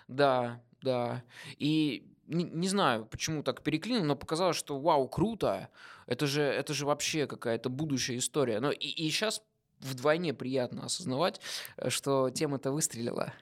да, 0.07 0.61
да. 0.81 1.23
И 1.57 2.07
не, 2.27 2.43
не 2.45 2.69
знаю, 2.69 3.05
почему 3.05 3.43
так 3.43 3.61
переклинил, 3.61 4.05
но 4.05 4.15
показалось, 4.15 4.55
что 4.55 4.79
вау, 4.79 5.07
круто, 5.07 5.69
это 6.05 6.27
же, 6.27 6.43
это 6.43 6.73
же 6.73 6.85
вообще 6.85 7.27
какая-то 7.27 7.69
будущая 7.69 8.17
история. 8.17 8.59
Но 8.59 8.71
и, 8.71 8.87
и 8.87 9.09
сейчас 9.09 9.41
вдвойне 9.79 10.33
приятно 10.33 10.85
осознавать, 10.85 11.41
э, 11.77 11.89
что 11.89 12.29
тема-то 12.29 12.71
выстрелила. 12.71 13.33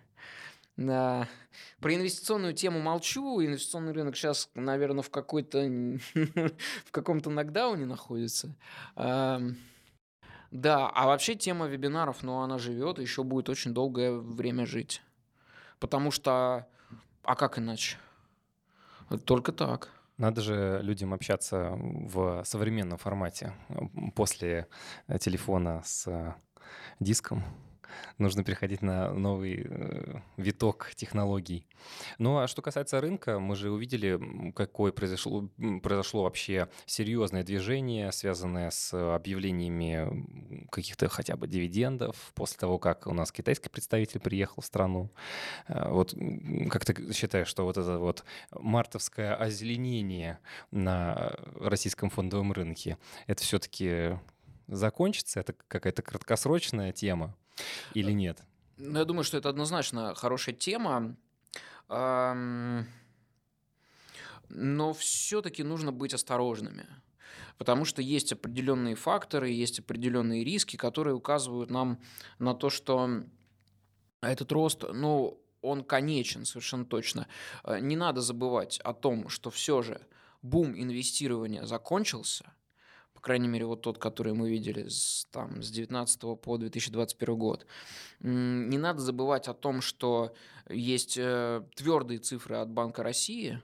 Да. 0.77 1.27
Про 1.79 1.95
инвестиционную 1.95 2.53
тему 2.53 2.79
молчу. 2.79 3.43
Инвестиционный 3.43 3.93
рынок 3.93 4.15
сейчас, 4.15 4.49
наверное, 4.53 5.01
в 5.01 5.09
какой-то 5.09 5.59
в 6.13 6.91
каком-то 6.91 7.29
нокдауне 7.31 7.85
находится. 7.85 8.55
Да, 10.51 10.89
а 10.89 11.07
вообще 11.07 11.35
тема 11.35 11.67
вебинаров, 11.67 12.23
ну, 12.23 12.39
она 12.39 12.57
живет, 12.57 12.99
еще 12.99 13.23
будет 13.23 13.49
очень 13.49 13.73
долгое 13.73 14.13
время 14.13 14.65
жить. 14.65 15.01
Потому 15.79 16.09
что, 16.09 16.67
а 17.23 17.35
как 17.35 17.59
иначе? 17.59 17.97
Только 19.25 19.51
так. 19.51 19.89
Надо 20.17 20.41
же 20.41 20.79
людям 20.83 21.13
общаться 21.13 21.73
в 21.77 22.43
современном 22.45 22.97
формате 22.97 23.53
после 24.15 24.67
телефона 25.19 25.81
с 25.83 26.35
диском 26.99 27.43
нужно 28.17 28.43
переходить 28.43 28.82
на 28.82 29.12
новый 29.13 29.65
э, 29.67 30.19
виток 30.38 30.91
технологий. 30.95 31.67
Ну 32.17 32.38
а 32.38 32.47
что 32.47 32.62
касается 32.62 33.02
рынка, 33.02 33.39
мы 33.39 33.56
же 33.56 33.71
увидели, 33.71 34.52
какое 34.54 34.91
произошло, 34.91 35.50
произошло 35.82 36.23
вообще 36.23 36.69
серьезное 36.86 37.43
движение, 37.43 38.12
связанное 38.12 38.71
с 38.71 38.93
объявлениями 39.15 40.67
каких-то 40.71 41.08
хотя 41.10 41.36
бы 41.36 41.47
дивидендов 41.47 42.15
после 42.34 42.58
того, 42.58 42.80
как 42.80 43.08
у 43.08 43.13
нас 43.13 43.32
китайский 43.32 43.69
представитель 43.69 44.19
приехал 44.19 44.62
в 44.62 44.65
страну. 44.65 45.12
Э, 45.67 45.89
вот 45.89 46.13
как 46.69 46.86
ты 46.86 47.13
считаешь, 47.13 47.47
что 47.47 47.63
вот 47.63 47.78
это 47.78 48.00
вот 48.00 48.23
мартовское 48.52 49.36
озеленение 49.36 50.39
на 50.71 51.36
российском 51.60 52.10
фондовом 52.10 52.52
рынке, 52.52 52.97
это 53.28 53.43
все-таки 53.43 54.17
закончится? 54.67 55.39
Это 55.39 55.54
какая-то 55.67 56.02
краткосрочная 56.02 56.91
тема? 56.91 57.36
Или 57.93 58.12
нет? 58.12 58.43
Ну, 58.78 59.00
я 59.00 59.06
думаю, 59.06 59.24
что 59.24 59.38
это 59.38 59.50
однозначно 59.50 60.13
хорошая 60.15 60.56
тема. 60.56 61.15
Но 61.89 62.84
все-таки 64.93 65.63
нужно 65.63 65.91
быть 65.91 66.13
осторожными. 66.13 66.86
Потому 67.58 67.86
что 67.86 68.02
есть 68.02 68.32
определенные 68.32 68.96
факторы, 68.96 69.50
есть 69.50 69.80
определенные 69.80 70.43
риски, 70.43 70.76
которые 70.78 71.15
указывают 71.15 71.72
нам 71.72 72.00
на 72.39 72.54
то, 72.54 72.70
что 72.70 73.24
этот 74.22 74.52
рост, 74.52 74.84
ну, 74.93 75.41
он 75.62 75.84
конечен 75.84 76.46
совершенно 76.46 76.86
точно. 76.86 77.28
Э, 77.63 77.80
не 77.80 77.96
надо 77.96 78.22
забывать 78.22 78.80
о 78.84 78.93
том, 78.93 79.30
что 79.30 79.50
все 79.50 79.82
же 79.82 80.02
бум 80.41 80.80
инвестирования 80.80 81.65
закончился, 81.65 82.54
по 83.17 83.21
крайней 83.21 83.47
мере, 83.47 83.65
вот 83.65 83.82
тот, 83.82 83.97
который 83.97 84.34
мы 84.34 84.47
видели 84.47 84.88
с, 84.88 85.25
там, 85.32 85.63
с 85.63 85.71
19 85.71 86.39
по 86.39 86.58
2021 86.58 87.36
год. 87.36 87.65
Не 88.19 88.77
надо 88.77 89.01
забывать 89.01 89.47
о 89.47 89.56
том, 89.56 89.82
что 89.82 90.36
есть 90.69 91.17
э, 91.17 91.63
твердые 91.75 92.19
цифры 92.19 92.58
от 92.58 92.69
Банка 92.69 93.01
России, 93.01 93.60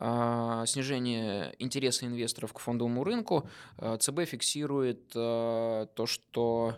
э, 0.00 0.64
снижение 0.66 1.54
интереса 1.60 2.06
инвесторов 2.06 2.52
к 2.52 2.58
фондовому 2.58 3.04
рынку, 3.04 3.48
э, 3.76 3.98
ЦБ 4.00 4.24
фиксирует 4.24 5.12
э, 5.14 5.86
то, 5.94 6.06
что 6.06 6.74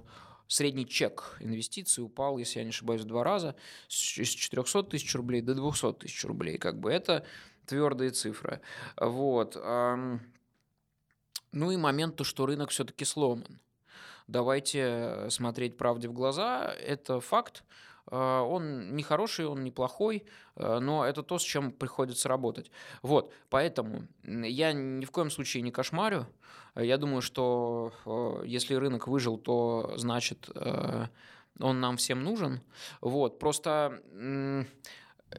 средний 0.46 0.87
чек 0.87 1.38
инвестиций 1.40 2.04
упал, 2.04 2.37
если 2.37 2.59
я 2.59 2.64
не 2.64 2.70
ошибаюсь, 2.70 3.00
в 3.00 3.06
два 3.06 3.24
раза, 3.24 3.56
с 3.88 3.94
400 3.94 4.83
тысяч 4.83 5.14
рублей 5.14 5.40
до 5.40 5.54
200 5.54 5.94
тысяч 5.94 6.22
рублей. 6.26 6.59
Как 6.59 6.78
бы 6.80 6.92
это 6.92 7.24
твердые 7.64 8.11
цифры. 8.11 8.61
Вот. 8.98 9.56
Ну 11.52 11.70
и 11.70 11.76
момент, 11.76 12.16
то, 12.16 12.24
что 12.24 12.46
рынок 12.46 12.70
все-таки 12.70 13.04
сломан. 13.04 13.60
Давайте 14.26 15.26
смотреть 15.30 15.76
правде 15.76 16.08
в 16.08 16.12
глаза. 16.12 16.72
Это 16.80 17.20
факт. 17.20 17.64
А, 18.06 18.42
он 18.42 18.94
не 18.94 19.02
хороший, 19.02 19.46
он 19.46 19.64
не 19.64 19.70
плохой, 19.70 20.24
а, 20.56 20.80
но 20.80 21.04
это 21.04 21.22
то, 21.22 21.38
с 21.38 21.42
чем 21.42 21.72
приходится 21.72 22.28
работать. 22.28 22.70
Вот, 23.02 23.32
поэтому 23.48 24.06
я 24.24 24.72
ни 24.72 25.04
в 25.04 25.10
коем 25.10 25.30
случае 25.30 25.62
не 25.62 25.70
кошмарю. 25.70 26.26
Я 26.76 26.98
думаю, 26.98 27.22
что 27.22 27.92
если 28.44 28.74
рынок 28.74 29.08
выжил, 29.08 29.38
то 29.38 29.94
значит 29.96 30.48
он 31.58 31.80
нам 31.80 31.96
всем 31.96 32.22
нужен. 32.22 32.60
Вот, 33.00 33.38
просто 33.38 34.00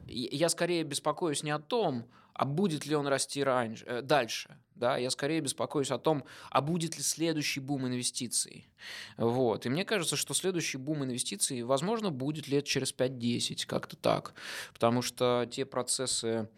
я 0.06 0.48
скорее 0.48 0.84
беспокоюсь 0.84 1.42
не 1.42 1.50
о 1.50 1.58
том, 1.58 2.06
а 2.34 2.44
будет 2.44 2.86
ли 2.86 2.94
он 2.94 3.06
расти 3.06 3.42
раньше, 3.44 3.84
э, 3.86 4.02
дальше. 4.02 4.56
Да? 4.74 4.96
Я 4.96 5.10
скорее 5.10 5.40
беспокоюсь 5.40 5.90
о 5.90 5.98
том, 5.98 6.24
а 6.50 6.60
будет 6.60 6.96
ли 6.96 7.02
следующий 7.02 7.60
бум 7.60 7.86
инвестиций. 7.86 8.68
Вот. 9.16 9.66
И 9.66 9.68
мне 9.68 9.84
кажется, 9.84 10.16
что 10.16 10.34
следующий 10.34 10.78
бум 10.78 11.04
инвестиций, 11.04 11.62
возможно, 11.62 12.10
будет 12.10 12.48
лет 12.48 12.64
через 12.64 12.92
5-10, 12.94 13.66
как-то 13.66 13.96
так. 13.96 14.34
Потому 14.72 15.02
что 15.02 15.46
те 15.50 15.64
процессы, 15.64 16.48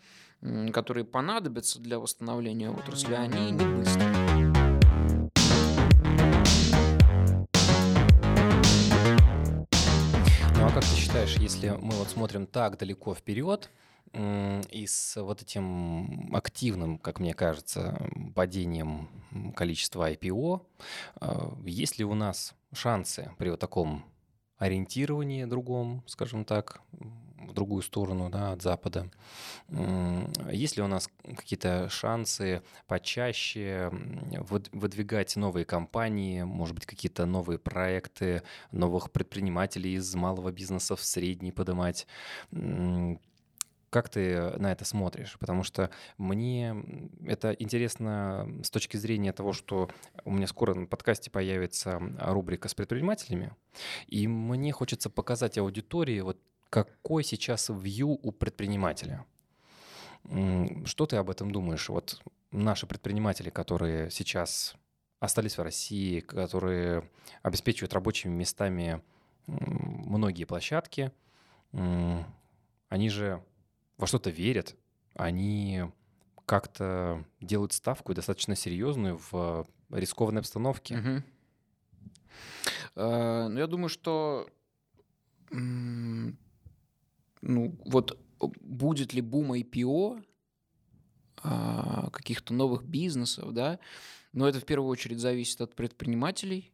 которые 0.72 1.05
понадобятся 1.05 1.81
для 1.81 1.98
восстановления 1.98 2.70
отрасли, 2.70 3.14
они 3.14 3.50
не 3.50 3.64
быстрые. 3.64 4.14
Ну 10.57 10.66
а 10.66 10.70
как 10.72 10.85
ты 10.85 10.96
считаешь, 10.96 11.37
если 11.37 11.70
мы 11.70 11.92
вот 11.92 12.09
смотрим 12.09 12.46
так 12.46 12.79
далеко 12.79 13.14
вперед, 13.14 13.68
и 14.14 14.87
с 14.87 15.20
вот 15.20 15.42
этим 15.42 16.35
активным, 16.35 16.98
как 16.98 17.18
мне 17.20 17.35
кажется, 17.35 18.00
падением 18.35 19.09
количества 19.57 20.11
IPO, 20.12 20.64
а, 21.16 21.57
есть 21.64 21.98
ли 21.98 22.05
у 22.05 22.14
нас 22.14 22.55
шансы 22.72 23.33
при 23.38 23.50
вот 23.50 23.61
таком 23.61 24.05
ориентировании 24.59 25.44
другом, 25.44 26.03
скажем 26.07 26.44
так, 26.44 26.81
в 27.48 27.53
другую 27.53 27.83
сторону 27.83 28.31
да, 28.31 28.53
от 28.53 28.62
Запада. 28.62 29.11
Есть 30.50 30.77
ли 30.77 30.83
у 30.83 30.87
нас 30.87 31.11
какие-то 31.37 31.88
шансы 31.90 32.62
почаще 32.87 33.90
выдвигать 34.72 35.37
новые 35.37 35.64
компании, 35.64 36.42
может 36.42 36.74
быть, 36.74 36.87
какие-то 36.87 37.27
новые 37.27 37.59
проекты, 37.59 38.42
новых 38.72 39.11
предпринимателей 39.11 39.94
из 39.94 40.14
малого 40.14 40.53
бизнеса 40.53 40.96
в 40.96 41.03
средний 41.03 41.53
поднимать? 41.53 42.07
Как 43.94 44.09
ты 44.09 44.50
на 44.59 44.72
это 44.72 44.85
смотришь? 44.85 45.37
Потому 45.38 45.62
что 45.62 45.88
мне 46.18 46.74
это 47.24 47.52
интересно 47.52 48.48
с 48.64 48.68
точки 48.68 48.96
зрения 48.96 49.33
того, 49.33 49.52
что 49.52 49.88
у 50.24 50.33
меня 50.33 50.48
скоро 50.48 50.74
на 50.74 50.87
подкасте 50.87 51.30
появится 51.30 52.02
рубрика 52.18 52.68
с 52.68 52.74
предпринимателями, 52.74 53.52
и 54.09 54.26
мне 54.26 54.72
хочется 54.72 55.11
показать 55.11 55.59
аудитории, 55.59 56.18
вот 56.22 56.40
какой 56.70 57.22
сейчас 57.22 57.70
вью 57.72 58.18
у 58.20 58.33
предпринимателя. 58.33 59.24
Что 60.87 61.07
ты 61.07 61.14
об 61.14 61.30
этом 61.30 61.52
думаешь? 61.52 61.88
Вот 61.88 62.20
наши 62.50 62.88
предприниматели, 62.88 63.48
которые 63.48 64.11
сейчас 64.11 64.74
остались 65.20 65.57
в 65.57 65.62
России, 65.62 66.18
которые 66.18 67.09
обеспечивают 67.42 67.94
рабочими 67.94 68.33
местами 68.33 69.00
многие 69.46 70.46
площадки, 70.46 71.12
они 71.70 73.09
же 73.09 73.40
во 73.96 74.07
что-то 74.07 74.30
верят, 74.30 74.76
они 75.14 75.85
как-то 76.46 77.24
делают 77.40 77.72
ставку 77.72 78.14
достаточно 78.14 78.54
серьезную 78.57 79.20
в 79.30 79.66
рискованной 79.90 80.40
обстановке. 80.40 80.98
Угу. 80.98 81.22
Ну, 82.96 83.59
я 83.59 83.66
думаю, 83.66 83.88
что 83.88 84.48
ну, 85.50 86.35
вот 87.85 88.18
будет 88.61 89.12
ли 89.12 89.20
бум 89.20 89.52
IPO 89.52 90.24
а, 91.42 92.11
каких-то 92.11 92.54
новых 92.54 92.85
бизнесов, 92.85 93.52
да, 93.52 93.78
но 94.33 94.48
это 94.48 94.61
в 94.61 94.64
первую 94.64 94.90
очередь 94.90 95.20
зависит 95.20 95.61
от 95.61 95.74
предпринимателей, 95.74 96.72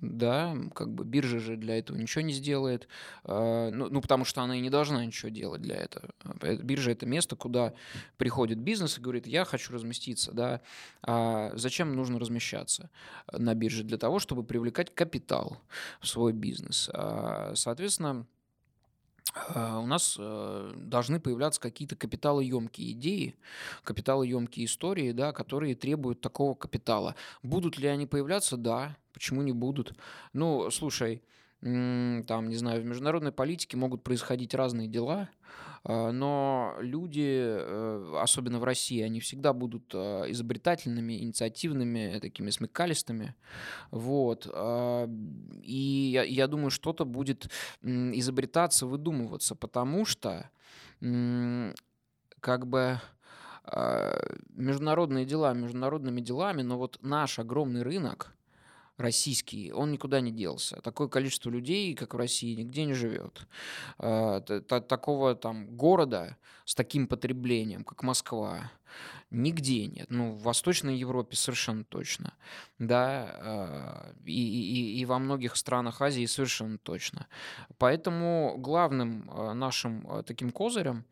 да, 0.00 0.56
как 0.74 0.92
бы 0.92 1.04
биржа 1.04 1.38
же 1.38 1.56
для 1.56 1.78
этого 1.78 1.96
ничего 1.96 2.22
не 2.22 2.32
сделает, 2.32 2.88
а, 3.24 3.70
ну, 3.70 3.88
ну, 3.90 4.00
потому 4.00 4.24
что 4.24 4.42
она 4.42 4.56
и 4.56 4.60
не 4.60 4.70
должна 4.70 5.04
ничего 5.04 5.28
делать 5.28 5.62
для 5.62 5.76
этого. 5.76 6.10
Биржа– 6.62 6.90
это 6.92 7.06
место, 7.06 7.36
куда 7.36 7.74
приходит 8.16 8.58
бизнес 8.58 8.98
и 8.98 9.00
говорит, 9.00 9.26
я 9.26 9.44
хочу 9.44 9.72
разместиться, 9.72 10.32
да, 10.32 10.60
а 11.02 11.52
зачем 11.54 11.94
нужно 11.94 12.18
размещаться 12.18 12.90
на 13.32 13.54
бирже? 13.54 13.84
Для 13.84 13.98
того, 13.98 14.18
чтобы 14.18 14.44
привлекать 14.44 14.94
капитал 14.94 15.60
в 16.00 16.06
свой 16.06 16.32
бизнес. 16.32 16.90
А, 16.92 17.52
соответственно, 17.54 18.10
а, 18.10 18.37
у 19.54 19.86
нас 19.86 20.16
э, 20.18 20.72
должны 20.76 21.20
появляться 21.20 21.60
какие-то 21.60 21.96
капиталоемкие 21.96 22.92
идеи, 22.92 23.34
капиталоемкие 23.84 24.66
истории, 24.66 25.12
да, 25.12 25.32
которые 25.32 25.74
требуют 25.74 26.20
такого 26.20 26.54
капитала. 26.54 27.14
Будут 27.42 27.78
ли 27.78 27.88
они 27.88 28.06
появляться? 28.06 28.56
Да. 28.56 28.96
Почему 29.12 29.42
не 29.42 29.52
будут? 29.52 29.94
Ну, 30.32 30.70
слушай, 30.70 31.22
там, 31.60 32.48
не 32.48 32.56
знаю, 32.56 32.82
в 32.82 32.84
международной 32.84 33.32
политике 33.32 33.76
могут 33.76 34.04
происходить 34.04 34.54
разные 34.54 34.86
дела, 34.86 35.28
а, 35.84 36.12
но 36.12 36.76
люди, 36.80 37.26
э, 37.26 38.18
особенно 38.20 38.58
в 38.58 38.64
России, 38.64 39.00
они 39.02 39.20
всегда 39.20 39.52
будут 39.52 39.92
а, 39.94 40.24
изобретательными, 40.30 41.18
инициативными, 41.22 42.18
такими 42.20 42.50
смекалистыми. 42.50 43.34
Вот. 43.90 44.48
А, 44.52 45.08
и 45.62 46.26
я, 46.28 46.46
думаю, 46.46 46.70
что-то 46.70 47.04
будет 47.04 47.50
изобретаться, 47.82 48.86
выдумываться, 48.86 49.54
потому 49.54 50.04
что 50.04 50.50
как 52.40 52.66
бы 52.66 53.00
международные 54.54 55.26
дела 55.26 55.52
международными 55.52 56.20
делами, 56.20 56.62
но 56.62 56.78
вот 56.78 56.98
наш 57.02 57.38
огромный 57.38 57.82
рынок, 57.82 58.34
российский, 58.98 59.72
он 59.72 59.92
никуда 59.92 60.20
не 60.20 60.30
делся. 60.30 60.80
Такое 60.82 61.08
количество 61.08 61.48
людей, 61.48 61.94
как 61.94 62.14
в 62.14 62.16
России, 62.18 62.54
нигде 62.54 62.84
не 62.84 62.94
живет. 62.94 63.46
А, 63.98 64.40
такого 64.40 65.34
там 65.34 65.76
города 65.76 66.36
с 66.64 66.74
таким 66.74 67.06
потреблением, 67.06 67.84
как 67.84 68.02
Москва, 68.02 68.70
нигде 69.30 69.86
нет. 69.86 70.06
Ну, 70.10 70.32
в 70.32 70.42
Восточной 70.42 70.96
Европе 70.96 71.36
совершенно 71.36 71.84
точно. 71.84 72.34
Да, 72.78 73.30
а, 73.40 74.14
и, 74.24 74.32
и, 74.32 75.00
и 75.00 75.04
во 75.04 75.18
многих 75.18 75.56
странах 75.56 76.02
Азии 76.02 76.26
совершенно 76.26 76.76
точно. 76.78 77.28
Поэтому 77.78 78.56
главным 78.58 79.30
а, 79.30 79.54
нашим 79.54 80.24
таким 80.26 80.50
козырем 80.50 81.04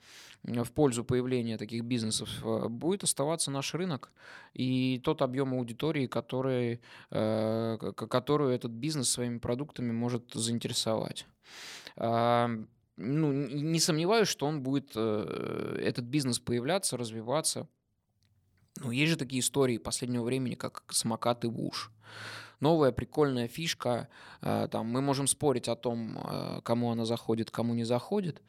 в 0.47 0.73
пользу 0.73 1.05
появления 1.05 1.59
таких 1.59 1.85
бизнесов 1.85 2.29
э, 2.45 2.69
будет 2.69 3.03
оставаться 3.05 3.51
наш 3.51 3.75
рынок 3.75 4.13
и 4.55 5.01
тот 5.03 5.23
объем 5.23 5.55
аудитории, 5.55 6.07
который, 6.07 6.81
э, 7.11 7.79
которую 7.95 8.51
этот 8.51 8.71
бизнес 8.71 9.11
своими 9.11 9.39
продуктами 9.39 9.93
может 9.93 10.33
заинтересовать. 10.35 11.27
А, 11.97 12.49
ну, 12.97 13.33
не 13.33 13.81
сомневаюсь, 13.81 14.29
что 14.29 14.47
он 14.47 14.63
будет, 14.63 14.93
э, 14.95 15.81
этот 15.83 16.05
бизнес 16.05 16.39
появляться, 16.39 16.97
развиваться. 16.97 17.69
Ну, 18.81 18.91
есть 18.91 19.11
же 19.11 19.19
такие 19.19 19.41
истории 19.41 19.79
последнего 19.79 20.23
времени, 20.23 20.55
как 20.55 20.85
самокаты 20.91 21.49
Вуш 21.49 21.91
новая 22.61 22.92
прикольная 22.92 23.49
фишка. 23.49 24.09
Э, 24.42 24.69
там 24.71 24.87
мы 24.87 25.01
можем 25.01 25.27
спорить 25.27 25.69
о 25.69 25.77
том, 25.77 26.19
э, 26.19 26.61
кому 26.62 26.90
она 26.90 27.05
заходит, 27.05 27.51
кому 27.51 27.75
не 27.75 27.85
заходит. 27.85 28.42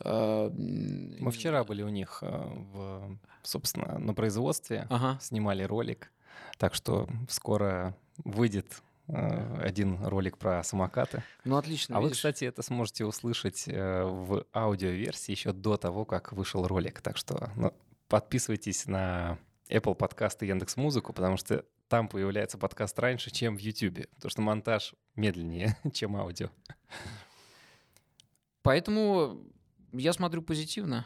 Э, 0.00 0.50
мы 0.50 1.30
вчера 1.30 1.64
были 1.64 1.82
у 1.82 1.88
них, 1.88 2.22
в, 2.22 3.18
собственно, 3.42 3.98
на 3.98 4.14
производстве, 4.14 4.86
ага. 4.90 5.18
снимали 5.20 5.62
ролик, 5.62 6.10
так 6.58 6.74
что 6.74 7.08
скоро 7.28 7.96
выйдет 8.24 8.82
один 9.08 10.02
ролик 10.04 10.38
про 10.38 10.62
самокаты. 10.62 11.22
Ну, 11.44 11.56
отлично. 11.56 11.96
А 11.96 12.00
видишь? 12.00 12.10
вы, 12.10 12.16
кстати, 12.16 12.44
это 12.44 12.62
сможете 12.62 13.04
услышать 13.04 13.64
в 13.66 14.46
аудиоверсии 14.54 15.32
еще 15.32 15.52
до 15.52 15.76
того, 15.76 16.04
как 16.04 16.32
вышел 16.32 16.66
ролик. 16.66 17.00
Так 17.00 17.16
что 17.16 17.50
ну, 17.56 17.74
подписывайтесь 18.08 18.86
на 18.86 19.38
Apple 19.68 19.94
подкасты 19.94 20.46
Яндекс 20.46 20.76
Музыку, 20.76 21.12
потому 21.12 21.36
что 21.36 21.64
там 21.92 22.08
появляется 22.08 22.56
подкаст 22.56 22.98
раньше, 22.98 23.30
чем 23.30 23.54
в 23.54 23.60
YouTube, 23.60 24.08
потому 24.14 24.30
что 24.30 24.40
монтаж 24.40 24.94
медленнее, 25.14 25.76
чем 25.92 26.16
аудио. 26.16 26.48
Поэтому 28.62 29.44
я 29.92 30.14
смотрю 30.14 30.40
позитивно. 30.40 31.04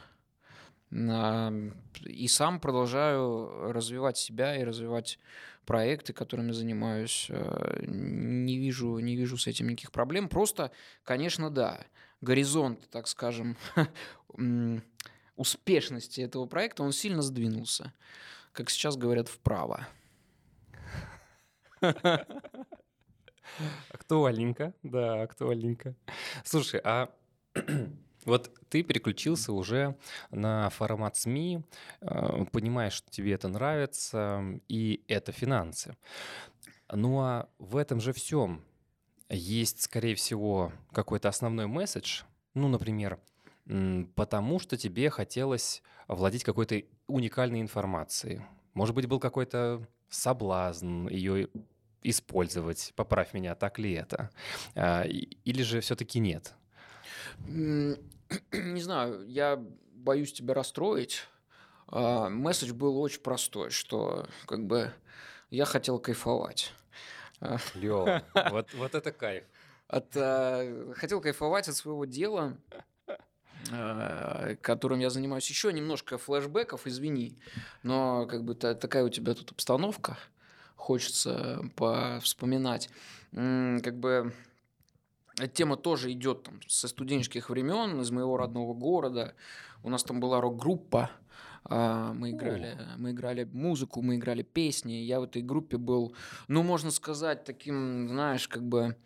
И 0.93 2.29
сам 2.29 2.61
продолжаю 2.61 3.73
развивать 3.73 4.17
себя 4.17 4.57
и 4.57 4.63
развивать 4.63 5.19
проекты, 5.65 6.13
которыми 6.13 6.53
занимаюсь. 6.53 7.27
Э, 7.31 7.83
не 7.85 8.57
вижу, 8.57 9.01
не 9.01 9.17
вижу 9.17 9.37
с 9.39 9.49
этим 9.49 9.69
никаких 9.69 9.91
проблем. 9.91 10.29
Просто, 10.29 10.71
конечно, 11.03 11.51
да, 11.51 11.81
горизонт, 12.21 12.89
так 12.91 13.09
скажем, 13.09 13.57
успешности 15.35 16.21
этого 16.21 16.47
проекта, 16.47 16.85
он 16.85 16.93
сильно 16.93 17.23
сдвинулся. 17.23 17.93
Как 18.53 18.71
сейчас 18.71 18.97
говорят, 18.97 19.27
вправо. 19.27 19.89
Актуальненько, 23.91 24.75
да, 24.83 25.23
актуальненько. 25.23 25.95
Слушай, 26.45 26.81
а 26.85 27.11
вот 28.25 28.51
ты 28.69 28.83
переключился 28.83 29.53
уже 29.53 29.97
на 30.31 30.69
формат 30.71 31.17
СМИ, 31.17 31.63
э, 32.01 32.45
понимаешь, 32.53 32.95
что 32.95 33.11
тебе 33.11 33.33
это 33.33 33.49
нравится, 33.49 34.43
и 34.69 35.03
это 35.09 35.33
финансы. 35.33 35.97
Ну 36.93 37.21
а 37.21 37.49
в 37.59 37.77
этом 37.77 38.01
же 38.01 38.13
всем 38.13 38.63
есть, 39.29 39.83
скорее 39.83 40.15
всего, 40.15 40.73
какой-то 40.93 41.29
основной 41.29 41.67
месседж. 41.67 42.23
Ну, 42.55 42.69
например, 42.69 43.19
потому 44.15 44.59
что 44.61 44.77
тебе 44.77 45.11
хотелось 45.11 45.83
владеть 46.09 46.45
какой-то 46.45 46.83
уникальной 47.09 47.61
информацией. 47.61 48.41
Может 48.75 48.95
быть, 48.95 49.07
был 49.07 49.19
какой-то 49.19 49.87
соблазн 50.09 51.09
ее 51.09 51.49
использовать. 52.03 52.93
Поправь 52.97 53.35
меня, 53.35 53.55
так 53.55 53.79
ли 53.79 53.93
это? 53.93 54.31
А, 54.75 55.03
или 55.05 55.63
же 55.63 55.81
все-таки 55.81 56.19
нет? 56.19 56.55
Не 57.47 58.81
знаю, 58.81 59.27
я 59.29 59.63
боюсь 59.93 60.33
тебя 60.33 60.55
расстроить. 60.55 61.23
А, 61.89 62.29
месседж 62.29 62.73
был 62.73 63.01
очень 63.01 63.21
простой, 63.21 63.71
что 63.71 64.27
как 64.47 64.67
бы 64.67 64.93
я 65.51 65.65
хотел 65.65 65.99
кайфовать. 65.99 66.73
Лёва, 67.75 68.25
вот, 68.51 68.73
вот 68.75 68.95
это 68.95 69.13
кайф. 69.13 69.45
От, 69.89 70.17
а, 70.17 70.93
хотел 70.97 71.21
кайфовать 71.21 71.69
от 71.69 71.77
своего 71.77 72.05
дела, 72.05 72.57
которым 74.61 75.01
я 75.01 75.11
занимаюсь. 75.11 75.49
Еще 75.49 75.73
немножко 75.73 76.19
флешбеков, 76.19 76.87
извини, 76.87 77.39
но 77.83 78.27
как 78.27 78.45
бы 78.45 78.55
такая 78.55 79.05
у 79.05 79.09
тебя 79.09 79.35
тут 79.35 79.53
обстановка 79.53 80.19
хочется 80.75 81.63
вспоминать. 82.23 82.91
Как 83.33 83.99
бы 83.99 84.33
эта 85.39 85.49
тема 85.49 85.77
тоже 85.77 86.13
идет 86.13 86.45
там, 86.45 86.61
со 86.67 86.89
студенческих 86.89 87.51
времен, 87.51 88.01
из 88.01 88.11
моего 88.11 88.37
родного 88.37 88.73
города. 88.73 89.35
У 89.83 89.91
нас 89.91 90.03
там 90.03 90.19
была 90.19 90.41
рок-группа, 90.41 91.11
а, 91.65 92.13
мы 92.15 92.31
играли, 92.31 92.79
мы 92.97 93.11
играли 93.11 93.45
музыку, 93.45 94.01
мы 94.01 94.17
играли 94.17 94.43
песни. 94.43 94.93
Я 94.93 95.21
в 95.21 95.25
этой 95.25 95.43
группе 95.43 95.77
был, 95.77 96.15
ну, 96.49 96.63
можно 96.63 96.91
сказать, 96.91 97.45
таким, 97.45 98.09
знаешь, 98.09 98.49
как 98.49 98.63
бы 98.63 98.97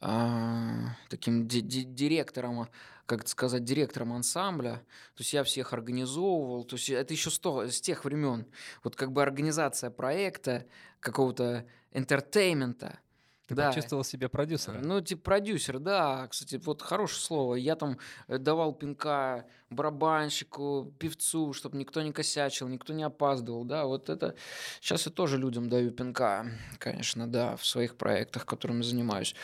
а, 0.00 0.96
таким 1.10 1.46
ди- 1.46 1.60
ди- 1.60 1.84
директором, 1.84 2.66
как 3.08 3.22
это 3.22 3.30
сказать, 3.30 3.64
директором 3.64 4.12
ансамбля. 4.12 4.82
То 5.14 5.20
есть 5.20 5.32
я 5.32 5.42
всех 5.42 5.72
организовывал. 5.72 6.64
То 6.64 6.76
есть 6.76 6.90
это 6.90 7.14
еще 7.14 7.30
с, 7.30 7.38
то, 7.38 7.66
с 7.66 7.80
тех 7.80 8.04
времен. 8.04 8.46
Вот 8.84 8.96
как 8.96 9.12
бы 9.12 9.22
организация 9.22 9.90
проекта, 9.90 10.66
какого-то 11.00 11.66
entertainment 11.90 12.85
а. 12.85 13.00
Ты 13.48 13.54
да. 13.54 13.68
почувствовал 13.68 14.04
себя 14.04 14.28
продюсером? 14.28 14.82
Ну, 14.82 15.00
типа 15.00 15.22
продюсер, 15.22 15.78
да. 15.78 16.28
Кстати, 16.28 16.60
вот 16.62 16.82
хорошее 16.82 17.20
слово. 17.22 17.54
Я 17.54 17.76
там 17.76 17.96
э, 18.26 18.36
давал 18.36 18.74
пинка 18.74 19.46
барабанщику, 19.70 20.92
певцу, 20.98 21.54
чтобы 21.54 21.78
никто 21.78 22.02
не 22.02 22.12
косячил, 22.12 22.68
никто 22.68 22.92
не 22.92 23.04
опаздывал, 23.04 23.64
да. 23.64 23.86
Вот 23.86 24.10
это... 24.10 24.34
Сейчас 24.82 25.06
я 25.06 25.12
тоже 25.12 25.38
людям 25.38 25.70
даю 25.70 25.92
пинка, 25.92 26.46
конечно, 26.76 27.26
да, 27.26 27.56
в 27.56 27.64
своих 27.64 27.96
проектах, 27.96 28.44
которыми 28.44 28.82
занимаюсь. 28.82 29.34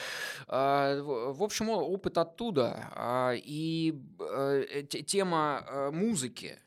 А, 0.49 1.01
в 1.01 1.43
общем, 1.43 1.71
опыт 1.71 2.19
оттуда. 2.19 2.91
А, 2.95 3.33
и 3.35 3.99
э, 4.21 4.83
тема 4.83 5.65
э, 5.67 5.91
музыки. 5.93 6.59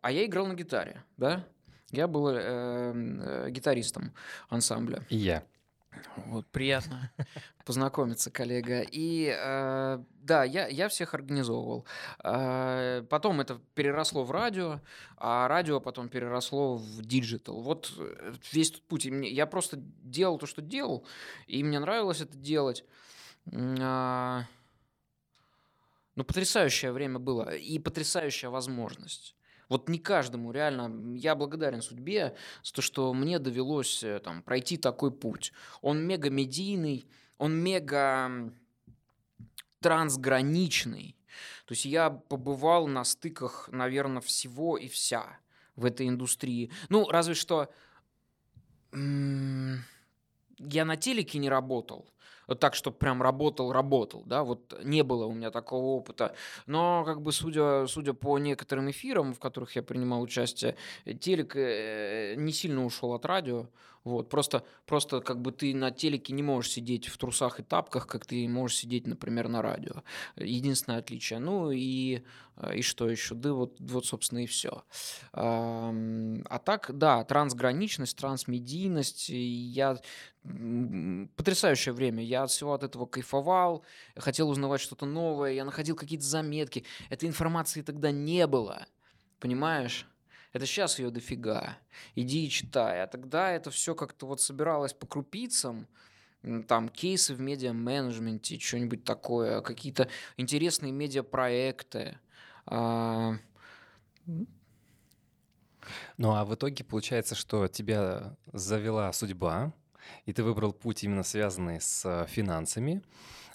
А 0.00 0.12
я 0.12 0.24
играл 0.24 0.46
на 0.46 0.54
гитаре, 0.54 1.02
да. 1.16 1.44
Я 1.90 2.06
был 2.06 2.28
э, 2.30 3.50
гитаристом 3.50 4.12
ансамбля. 4.48 5.04
И 5.08 5.16
я. 5.16 5.42
Вот, 6.16 6.46
приятно 6.46 7.10
познакомиться, 7.64 8.30
коллега. 8.30 8.82
И 8.82 9.34
э, 9.36 9.98
да, 10.20 10.44
я, 10.44 10.66
я 10.68 10.88
всех 10.88 11.14
организовывал. 11.14 11.86
Э, 12.22 13.04
потом 13.08 13.40
это 13.40 13.60
переросло 13.74 14.24
в 14.24 14.30
радио, 14.30 14.80
а 15.16 15.48
радио 15.48 15.80
потом 15.80 16.08
переросло 16.08 16.76
в 16.76 17.02
digital. 17.02 17.60
Вот 17.60 17.92
э, 17.98 18.34
весь 18.52 18.70
тут 18.70 18.82
путь. 18.82 19.04
Я 19.06 19.46
просто 19.46 19.78
делал 20.02 20.38
то, 20.38 20.46
что 20.46 20.62
делал, 20.62 21.06
и 21.46 21.62
мне 21.62 21.78
нравилось 21.78 22.20
это 22.20 22.36
делать. 22.36 22.84
Э, 23.52 24.42
ну, 26.16 26.24
потрясающее 26.24 26.92
время 26.92 27.18
было 27.18 27.54
и 27.54 27.78
потрясающая 27.78 28.50
возможность. 28.50 29.34
Вот 29.68 29.88
не 29.88 29.98
каждому, 29.98 30.52
реально, 30.52 31.16
я 31.16 31.34
благодарен 31.34 31.82
судьбе 31.82 32.36
за 32.62 32.72
то, 32.74 32.82
что 32.82 33.12
мне 33.14 33.38
довелось 33.38 34.02
э, 34.02 34.20
там, 34.20 34.42
пройти 34.42 34.76
такой 34.76 35.10
путь. 35.10 35.52
Он 35.80 36.06
мега 36.06 36.30
медийный, 36.30 37.06
он 37.38 37.56
мега 37.56 38.52
трансграничный. 39.80 41.16
То 41.66 41.72
есть 41.72 41.84
я 41.84 42.10
побывал 42.10 42.86
на 42.86 43.04
стыках, 43.04 43.68
наверное, 43.72 44.20
всего 44.20 44.76
и 44.76 44.88
вся 44.88 45.38
в 45.76 45.84
этой 45.84 46.08
индустрии. 46.08 46.70
Ну, 46.88 47.08
разве 47.08 47.34
что 47.34 47.70
я 48.92 50.84
на 50.84 50.96
телеке 50.96 51.38
не 51.38 51.48
работал, 51.48 52.08
так, 52.58 52.74
что 52.74 52.90
прям 52.90 53.22
работал, 53.22 53.72
работал, 53.72 54.22
да, 54.26 54.44
вот 54.44 54.78
не 54.84 55.02
было 55.02 55.26
у 55.26 55.32
меня 55.32 55.50
такого 55.50 55.96
опыта. 55.96 56.34
Но, 56.66 57.04
как 57.04 57.22
бы, 57.22 57.32
судя, 57.32 57.86
судя 57.86 58.12
по 58.12 58.38
некоторым 58.38 58.90
эфирам, 58.90 59.34
в 59.34 59.38
которых 59.38 59.76
я 59.76 59.82
принимал 59.82 60.22
участие, 60.22 60.76
телек 61.20 61.56
э, 61.56 62.34
не 62.36 62.52
сильно 62.52 62.84
ушел 62.84 63.12
от 63.14 63.24
радио, 63.26 63.66
вот, 64.04 64.28
просто, 64.28 64.64
просто 64.86 65.20
как 65.20 65.40
бы 65.40 65.50
ты 65.50 65.74
на 65.74 65.90
телеке 65.90 66.34
не 66.34 66.42
можешь 66.42 66.72
сидеть 66.72 67.06
в 67.08 67.16
трусах 67.16 67.58
и 67.58 67.62
тапках, 67.62 68.06
как 68.06 68.26
ты 68.26 68.46
можешь 68.48 68.76
сидеть, 68.76 69.06
например, 69.06 69.48
на 69.48 69.62
радио. 69.62 70.02
Единственное 70.36 70.98
отличие. 70.98 71.38
Ну 71.38 71.70
и, 71.70 72.22
и 72.74 72.82
что 72.82 73.08
еще? 73.08 73.34
Да 73.34 73.54
вот, 73.54 73.76
вот 73.80 74.04
собственно, 74.04 74.40
и 74.40 74.46
все. 74.46 74.84
А 75.32 76.58
так, 76.64 76.90
да, 76.92 77.24
трансграничность, 77.24 78.18
трансмедийность. 78.18 79.30
Я 79.30 79.98
потрясающее 80.42 81.94
время. 81.94 82.22
Я 82.22 82.42
от 82.42 82.50
всего 82.50 82.74
от 82.74 82.82
этого 82.82 83.06
кайфовал, 83.06 83.84
хотел 84.16 84.50
узнавать 84.50 84.82
что-то 84.82 85.06
новое, 85.06 85.52
я 85.52 85.64
находил 85.64 85.96
какие-то 85.96 86.26
заметки. 86.26 86.84
Этой 87.08 87.28
информации 87.28 87.80
тогда 87.80 88.10
не 88.10 88.46
было, 88.46 88.86
понимаешь? 89.40 90.06
Это 90.54 90.66
сейчас 90.66 91.00
ее 91.00 91.10
дофига. 91.10 91.76
Иди 92.14 92.46
и 92.46 92.48
читай. 92.48 93.02
А 93.02 93.08
тогда 93.08 93.50
это 93.50 93.72
все 93.72 93.96
как-то 93.96 94.26
вот 94.26 94.40
собиралось 94.40 94.94
по 94.94 95.04
крупицам, 95.04 95.88
там 96.68 96.88
кейсы 96.88 97.34
в 97.34 97.40
медиа-менеджменте, 97.40 98.60
что-нибудь 98.60 99.02
такое, 99.02 99.62
какие-то 99.62 100.08
интересные 100.36 100.92
медиапроекты. 100.92 102.18
А... 102.66 103.36
Ну 106.16 106.34
а 106.34 106.44
в 106.44 106.54
итоге 106.54 106.84
получается, 106.84 107.34
что 107.34 107.66
тебя 107.66 108.36
завела 108.52 109.12
судьба, 109.12 109.72
и 110.24 110.32
ты 110.32 110.44
выбрал 110.44 110.72
путь 110.72 111.02
именно 111.02 111.24
связанный 111.24 111.80
с 111.80 112.26
финансами. 112.28 113.02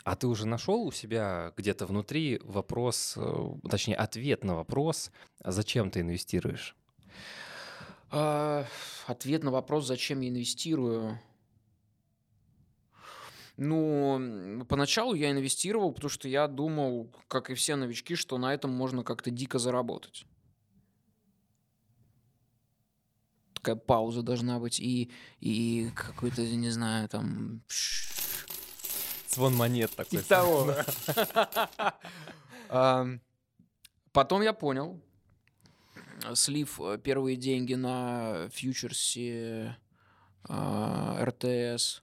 А 0.04 0.18
ты 0.18 0.28
уже 0.28 0.46
нашел 0.46 0.84
у 0.84 0.92
себя 0.92 1.54
где-то 1.56 1.86
внутри 1.86 2.42
вопрос, 2.44 3.14
э, 3.16 3.52
точнее, 3.70 3.96
ответ 3.96 4.44
на 4.44 4.56
вопрос, 4.56 5.12
зачем 5.44 5.92
ты 5.92 6.02
инвестируешь? 6.02 6.76
А, 8.12 8.65
ответ 9.08 9.43
на 9.43 9.52
вопрос, 9.52 9.86
зачем 9.86 10.22
я 10.22 10.30
инвестирую. 10.30 11.19
Ну, 13.58 14.65
поначалу 14.69 15.13
я 15.13 15.32
инвестировал, 15.32 15.91
потому 15.91 16.10
что 16.10 16.30
я 16.30 16.48
думал, 16.48 17.13
как 17.28 17.50
и 17.50 17.56
все 17.56 17.76
новички, 17.76 18.15
что 18.15 18.38
на 18.38 18.54
этом 18.54 18.72
можно 18.72 19.04
как-то 19.04 19.32
дико 19.32 19.60
заработать. 19.60 20.26
Такая 23.54 23.76
пауза 23.76 24.22
должна 24.22 24.60
быть 24.60 24.80
и, 24.80 25.12
и 25.41 25.91
какой-то, 25.93 26.41
не 26.41 26.69
знаю, 26.69 27.10
там... 27.10 27.62
Звон 29.28 29.56
монет 29.56 29.91
такой. 29.91 30.22
И 30.22 30.24
того. 30.24 30.74
Потом 34.13 34.41
я 34.41 34.54
понял, 34.54 35.02
слив 36.34 36.79
э, 36.82 36.97
первые 36.97 37.36
деньги 37.36 37.73
на 37.75 38.49
фьючерсе 38.51 39.77
а, 40.43 41.23
РТС, 41.23 42.01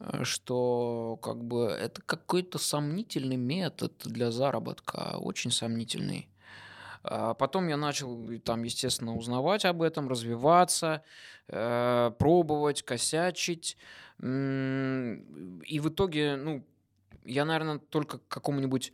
э, 0.00 0.24
что 0.24 1.18
как 1.22 1.44
бы 1.44 1.66
это 1.66 2.02
какой-то 2.02 2.58
сомнительный 2.58 3.36
метод 3.36 3.92
для 4.04 4.30
заработка, 4.30 5.16
очень 5.18 5.50
сомнительный. 5.50 6.28
А 7.02 7.34
потом 7.34 7.68
я 7.68 7.76
начал 7.76 8.26
там, 8.44 8.62
естественно, 8.62 9.14
узнавать 9.14 9.64
об 9.66 9.82
этом, 9.82 10.08
развиваться, 10.08 11.02
э, 11.48 12.10
пробовать, 12.18 12.82
косячить. 12.82 13.76
И 14.22 14.22
в 14.22 15.88
итоге, 15.88 16.36
ну, 16.36 16.64
я, 17.24 17.44
наверное, 17.44 17.78
только 17.78 18.18
к 18.18 18.28
какому-нибудь 18.28 18.92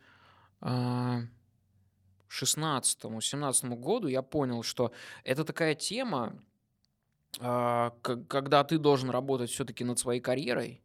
16-17 2.31 3.77
году 3.77 4.09
я 4.09 4.23
понял, 4.23 4.63
что 4.63 4.93
это 5.25 5.45
такая 5.45 5.75
тема, 5.75 6.41
а, 7.39 7.91
когда 8.03 8.65
ты 8.65 8.79
должен 8.79 9.11
работать 9.11 9.51
все-таки 9.51 9.85
над 9.85 9.99
своей 9.99 10.21
карьерой, 10.21 10.83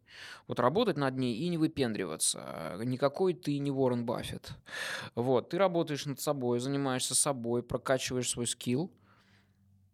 вот 0.47 0.59
работать 0.59 0.97
над 0.97 1.17
ней 1.17 1.35
и 1.35 1.47
не 1.49 1.57
выпендриваться. 1.57 2.77
Никакой 2.83 3.33
ты 3.33 3.57
не 3.59 3.71
Уоррен 3.71 4.05
Баффет. 4.05 4.51
Вот, 5.15 5.49
ты 5.49 5.57
работаешь 5.57 6.05
над 6.05 6.19
собой, 6.19 6.59
занимаешься 6.59 7.15
собой, 7.15 7.63
прокачиваешь 7.63 8.29
свой 8.29 8.47
скилл, 8.47 8.91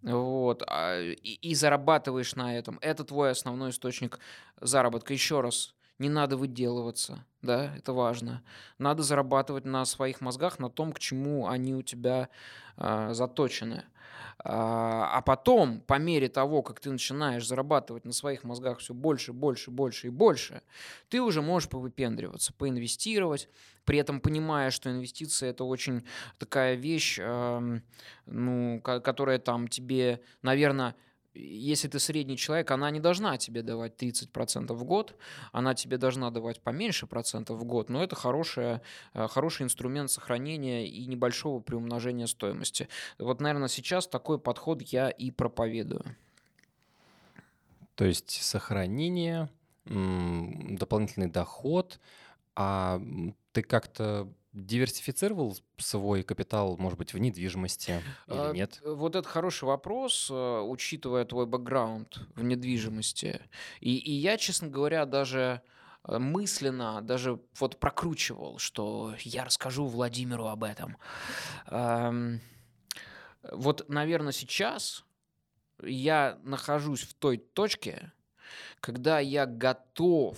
вот, 0.02 0.64
а, 0.68 1.00
и, 1.00 1.14
и 1.14 1.56
зарабатываешь 1.56 2.36
на 2.36 2.58
этом. 2.58 2.80
Это 2.82 3.04
твой 3.04 3.32
основной 3.32 3.70
источник 3.70 4.20
заработка. 4.60 5.14
Еще 5.14 5.42
раз, 5.42 5.76
не 6.02 6.10
надо 6.10 6.36
выделываться, 6.36 7.24
да, 7.42 7.76
это 7.78 7.94
важно. 7.94 8.44
Надо 8.80 9.04
зарабатывать 9.04 9.66
на 9.66 9.86
своих 9.86 10.20
мозгах, 10.20 10.60
на 10.60 10.70
том, 10.70 10.92
к 10.94 11.00
чему 11.00 11.48
они 11.48 11.76
у 11.76 11.84
тебя 11.84 12.30
э, 12.78 13.14
заточены. 13.14 13.86
А, 14.44 15.18
а 15.18 15.22
потом, 15.22 15.82
по 15.82 16.00
мере 16.00 16.28
того, 16.28 16.64
как 16.64 16.80
ты 16.80 16.92
начинаешь 16.92 17.48
зарабатывать 17.48 18.06
на 18.06 18.14
своих 18.14 18.44
мозгах 18.44 18.80
все 18.80 18.96
больше, 18.96 19.32
больше, 19.32 19.70
больше 19.70 20.08
и 20.08 20.10
больше, 20.10 20.64
ты 21.10 21.22
уже 21.22 21.44
можешь 21.44 21.70
повыпендриваться, 21.70 22.52
поинвестировать, 22.54 23.48
при 23.86 24.00
этом 24.00 24.20
понимая, 24.20 24.72
что 24.72 24.90
инвестиции 24.90 25.48
это 25.48 25.64
очень 25.64 26.04
такая 26.40 26.74
вещь, 26.74 27.20
ну, 28.26 28.82
которая 28.82 29.38
там 29.38 29.68
тебе, 29.68 30.22
наверное, 30.42 30.96
если 31.34 31.88
ты 31.88 32.00
средний 32.00 32.38
человек, 32.38 32.72
она 32.72 32.92
не 32.92 33.00
должна 33.00 33.38
тебе 33.38 33.62
давать 33.62 33.96
30% 34.02 34.74
в 34.74 34.84
год, 34.84 35.16
она 35.52 35.74
тебе 35.74 35.98
должна 35.98 36.30
давать 36.30 36.62
поменьше 36.62 37.08
процентов 37.08 37.60
в 37.60 37.64
год, 37.64 37.90
но 37.90 38.04
это 38.04 38.16
хорошая, 38.16 38.82
э, 39.14 39.28
хороший 39.28 39.64
инструмент 39.64 40.12
сохранения 40.12 40.88
и 40.88 41.06
небольшого 41.06 41.62
приумножения 41.62 42.28
стоимости. 42.28 42.90
Вот, 43.18 43.40
наверное, 43.40 43.70
сейчас 43.70 44.08
такой 44.08 44.40
подход 44.40 44.82
я 44.82 45.10
и 45.10 45.32
проповедую. 45.32 46.04
То 47.96 48.06
есть 48.06 48.42
сохранение, 48.42 49.50
дополнительный 49.86 51.30
доход, 51.30 52.00
а 52.56 53.02
ты 53.52 53.62
как-то 53.62 54.28
диверсифицировал 54.54 55.58
свой 55.78 56.24
капитал, 56.24 56.76
может 56.78 56.98
быть, 56.98 57.14
в 57.14 57.18
недвижимости 57.18 58.02
или 58.28 58.38
а, 58.38 58.52
нет? 58.52 58.82
Вот 58.84 59.16
это 59.16 59.28
хороший 59.28 59.66
вопрос, 59.66 60.30
э, 60.30 60.60
учитывая 60.62 61.26
твой 61.26 61.46
бэкграунд 61.46 62.20
в 62.36 62.44
недвижимости. 62.44 63.42
И, 63.80 63.98
и 63.98 64.12
я, 64.12 64.38
честно 64.38 64.68
говоря, 64.68 65.06
даже 65.06 65.62
э, 66.04 66.18
мысленно 66.18 67.02
даже 67.02 67.40
вот 67.60 67.80
прокручивал, 67.80 68.58
что 68.58 69.16
я 69.20 69.46
расскажу 69.46 69.86
Владимиру 69.86 70.48
об 70.48 70.64
этом. 70.64 70.98
Вот, 73.52 73.90
наверное, 73.90 74.34
сейчас 74.34 75.04
я 75.82 76.40
нахожусь 76.44 77.02
в 77.02 77.16
той 77.16 77.38
точке, 77.38 78.12
когда 78.80 79.20
я 79.20 79.46
готов 79.46 80.38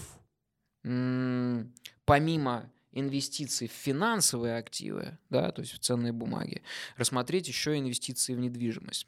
помимо 2.05 2.72
инвестиций 2.93 3.67
в 3.67 3.71
финансовые 3.71 4.57
активы, 4.57 5.17
да, 5.29 5.51
то 5.51 5.61
есть 5.61 5.73
в 5.73 5.79
ценные 5.79 6.13
бумаги, 6.13 6.63
рассмотреть 6.95 7.47
еще 7.47 7.77
инвестиции 7.77 8.33
в 8.33 8.39
недвижимость. 8.39 9.07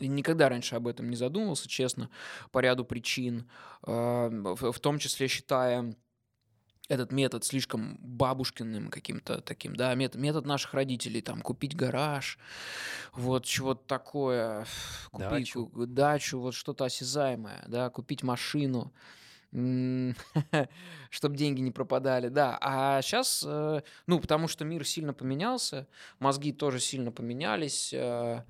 И 0.00 0.08
никогда 0.08 0.48
раньше 0.48 0.74
об 0.74 0.88
этом 0.88 1.08
не 1.08 1.16
задумывался, 1.16 1.68
честно, 1.68 2.10
по 2.50 2.58
ряду 2.58 2.84
причин, 2.84 3.48
а, 3.82 4.28
в 4.28 4.78
том 4.80 4.98
числе 4.98 5.28
считая 5.28 5.94
этот 6.88 7.12
метод 7.12 7.44
слишком 7.44 7.96
бабушкиным 8.00 8.90
каким-то 8.90 9.40
таким, 9.40 9.74
да, 9.74 9.94
метод, 9.94 10.20
метод 10.20 10.44
наших 10.44 10.74
родителей, 10.74 11.22
там, 11.22 11.40
купить 11.40 11.74
гараж, 11.74 12.38
вот 13.14 13.44
чего-то 13.46 13.82
такое, 13.86 14.66
купить 15.10 15.30
дачу, 15.30 15.70
дачу 15.74 16.38
вот 16.40 16.54
что-то 16.54 16.84
осязаемое, 16.84 17.64
да, 17.68 17.88
купить 17.88 18.22
машину, 18.22 18.92
чтобы 21.10 21.36
деньги 21.36 21.60
не 21.60 21.70
пропадали, 21.70 22.28
да. 22.28 22.58
А 22.60 23.00
сейчас, 23.02 23.44
э, 23.46 23.82
ну, 24.06 24.18
потому 24.18 24.48
что 24.48 24.64
мир 24.64 24.84
сильно 24.84 25.14
поменялся, 25.14 25.86
мозги 26.18 26.52
тоже 26.52 26.80
сильно 26.80 27.12
поменялись. 27.12 27.94
Э, 27.94 28.42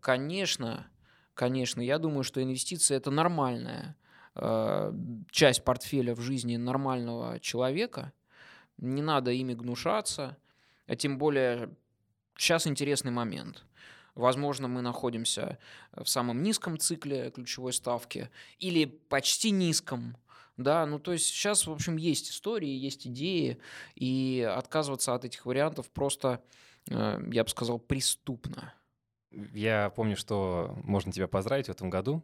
конечно, 0.00 0.88
конечно, 1.34 1.80
я 1.80 1.98
думаю, 1.98 2.24
что 2.24 2.42
инвестиции 2.42 2.96
это 2.96 3.12
нормальная 3.12 3.96
э, 4.34 4.92
часть 5.30 5.62
портфеля 5.62 6.16
в 6.16 6.20
жизни 6.20 6.56
нормального 6.56 7.38
человека. 7.38 8.12
Не 8.76 9.02
надо 9.02 9.30
ими 9.30 9.54
гнушаться, 9.54 10.36
а 10.88 10.96
тем 10.96 11.16
более 11.18 11.70
сейчас 12.36 12.66
интересный 12.66 13.12
момент. 13.12 13.64
Возможно, 14.16 14.66
мы 14.66 14.82
находимся 14.82 15.58
в 15.92 16.06
самом 16.06 16.42
низком 16.42 16.76
цикле 16.76 17.30
ключевой 17.30 17.72
ставки 17.72 18.30
или 18.58 18.86
почти 18.86 19.52
низком. 19.52 20.16
Да, 20.62 20.84
ну 20.84 20.98
то 20.98 21.12
есть 21.12 21.26
сейчас, 21.26 21.66
в 21.66 21.72
общем, 21.72 21.96
есть 21.96 22.30
истории, 22.30 22.68
есть 22.68 23.06
идеи, 23.06 23.58
и 23.94 24.46
отказываться 24.56 25.14
от 25.14 25.24
этих 25.24 25.46
вариантов 25.46 25.90
просто, 25.90 26.42
э, 26.90 27.20
я 27.32 27.44
бы 27.44 27.48
сказал, 27.48 27.78
преступно. 27.78 28.74
Я 29.30 29.90
помню, 29.90 30.16
что 30.16 30.76
можно 30.82 31.12
тебя 31.12 31.28
поздравить 31.28 31.66
в 31.66 31.70
этом 31.70 31.88
году. 31.88 32.22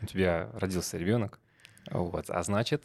У 0.00 0.06
тебя 0.06 0.50
родился 0.54 0.96
ребенок. 0.96 1.40
Вот. 1.90 2.30
А 2.30 2.42
значит, 2.42 2.84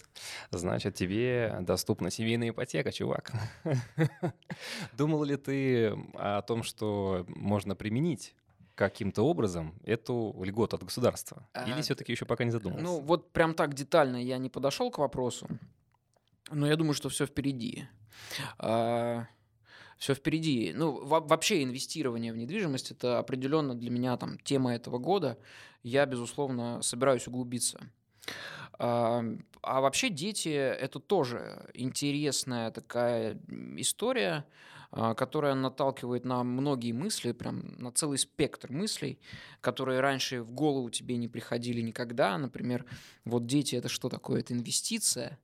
значит, 0.51 0.95
тебе 0.95 1.57
доступна 1.61 2.09
семейная 2.09 2.49
ипотека, 2.49 2.91
чувак. 2.91 3.31
Думал 4.97 5.23
ли 5.23 5.37
ты 5.37 5.95
о 6.13 6.41
том, 6.41 6.63
что 6.63 7.25
можно 7.27 7.75
применить 7.75 8.35
каким-то 8.75 9.23
образом 9.23 9.75
эту 9.83 10.35
льготу 10.43 10.75
от 10.75 10.83
государства? 10.83 11.47
Или 11.65 11.79
а, 11.79 11.81
все-таки 11.81 12.11
еще 12.11 12.25
пока 12.25 12.43
не 12.43 12.51
задумался? 12.51 12.83
Ну, 12.83 12.99
вот 12.99 13.31
прям 13.31 13.53
так 13.53 13.73
детально 13.73 14.17
я 14.17 14.37
не 14.37 14.49
подошел 14.49 14.89
к 14.91 14.97
вопросу, 14.97 15.47
но 16.51 16.67
я 16.67 16.75
думаю, 16.75 16.93
что 16.93 17.09
все 17.09 17.25
впереди. 17.25 17.87
А, 18.57 19.27
все 19.97 20.13
впереди. 20.15 20.73
Ну, 20.75 21.05
вообще 21.05 21.63
инвестирование 21.63 22.33
в 22.33 22.37
недвижимость 22.37 22.91
это 22.91 23.19
определенно 23.19 23.75
для 23.75 23.89
меня 23.89 24.17
там 24.17 24.37
тема 24.39 24.73
этого 24.73 24.97
года. 24.97 25.37
Я, 25.81 26.05
безусловно, 26.05 26.81
собираюсь 26.81 27.27
углубиться. 27.27 27.79
А, 28.79 29.23
а 29.61 29.81
вообще 29.81 30.09
дети 30.09 30.49
это 30.49 30.99
тоже 30.99 31.69
интересная 31.73 32.71
такая 32.71 33.39
история. 33.77 34.45
А, 34.95 35.15
которая 35.15 35.55
наталкивает 35.55 36.23
на 36.23 36.43
многие 36.43 36.91
мысли, 36.91 37.31
прям 37.31 37.73
на 37.79 37.91
целый 37.91 38.19
спектр 38.19 38.71
мыслей, 38.71 39.17
которые 39.59 40.01
раньше 40.01 40.43
в 40.43 40.51
голову 40.51 40.91
тебе 40.91 41.17
не 41.17 41.27
приходили 41.27 41.81
никогда. 41.81 42.37
Например, 42.37 42.85
вот 43.25 43.47
дети 43.47 43.75
это 43.75 43.89
что 43.89 44.07
такое? 44.07 44.41
Это 44.41 44.53
инвестиция 44.53 45.39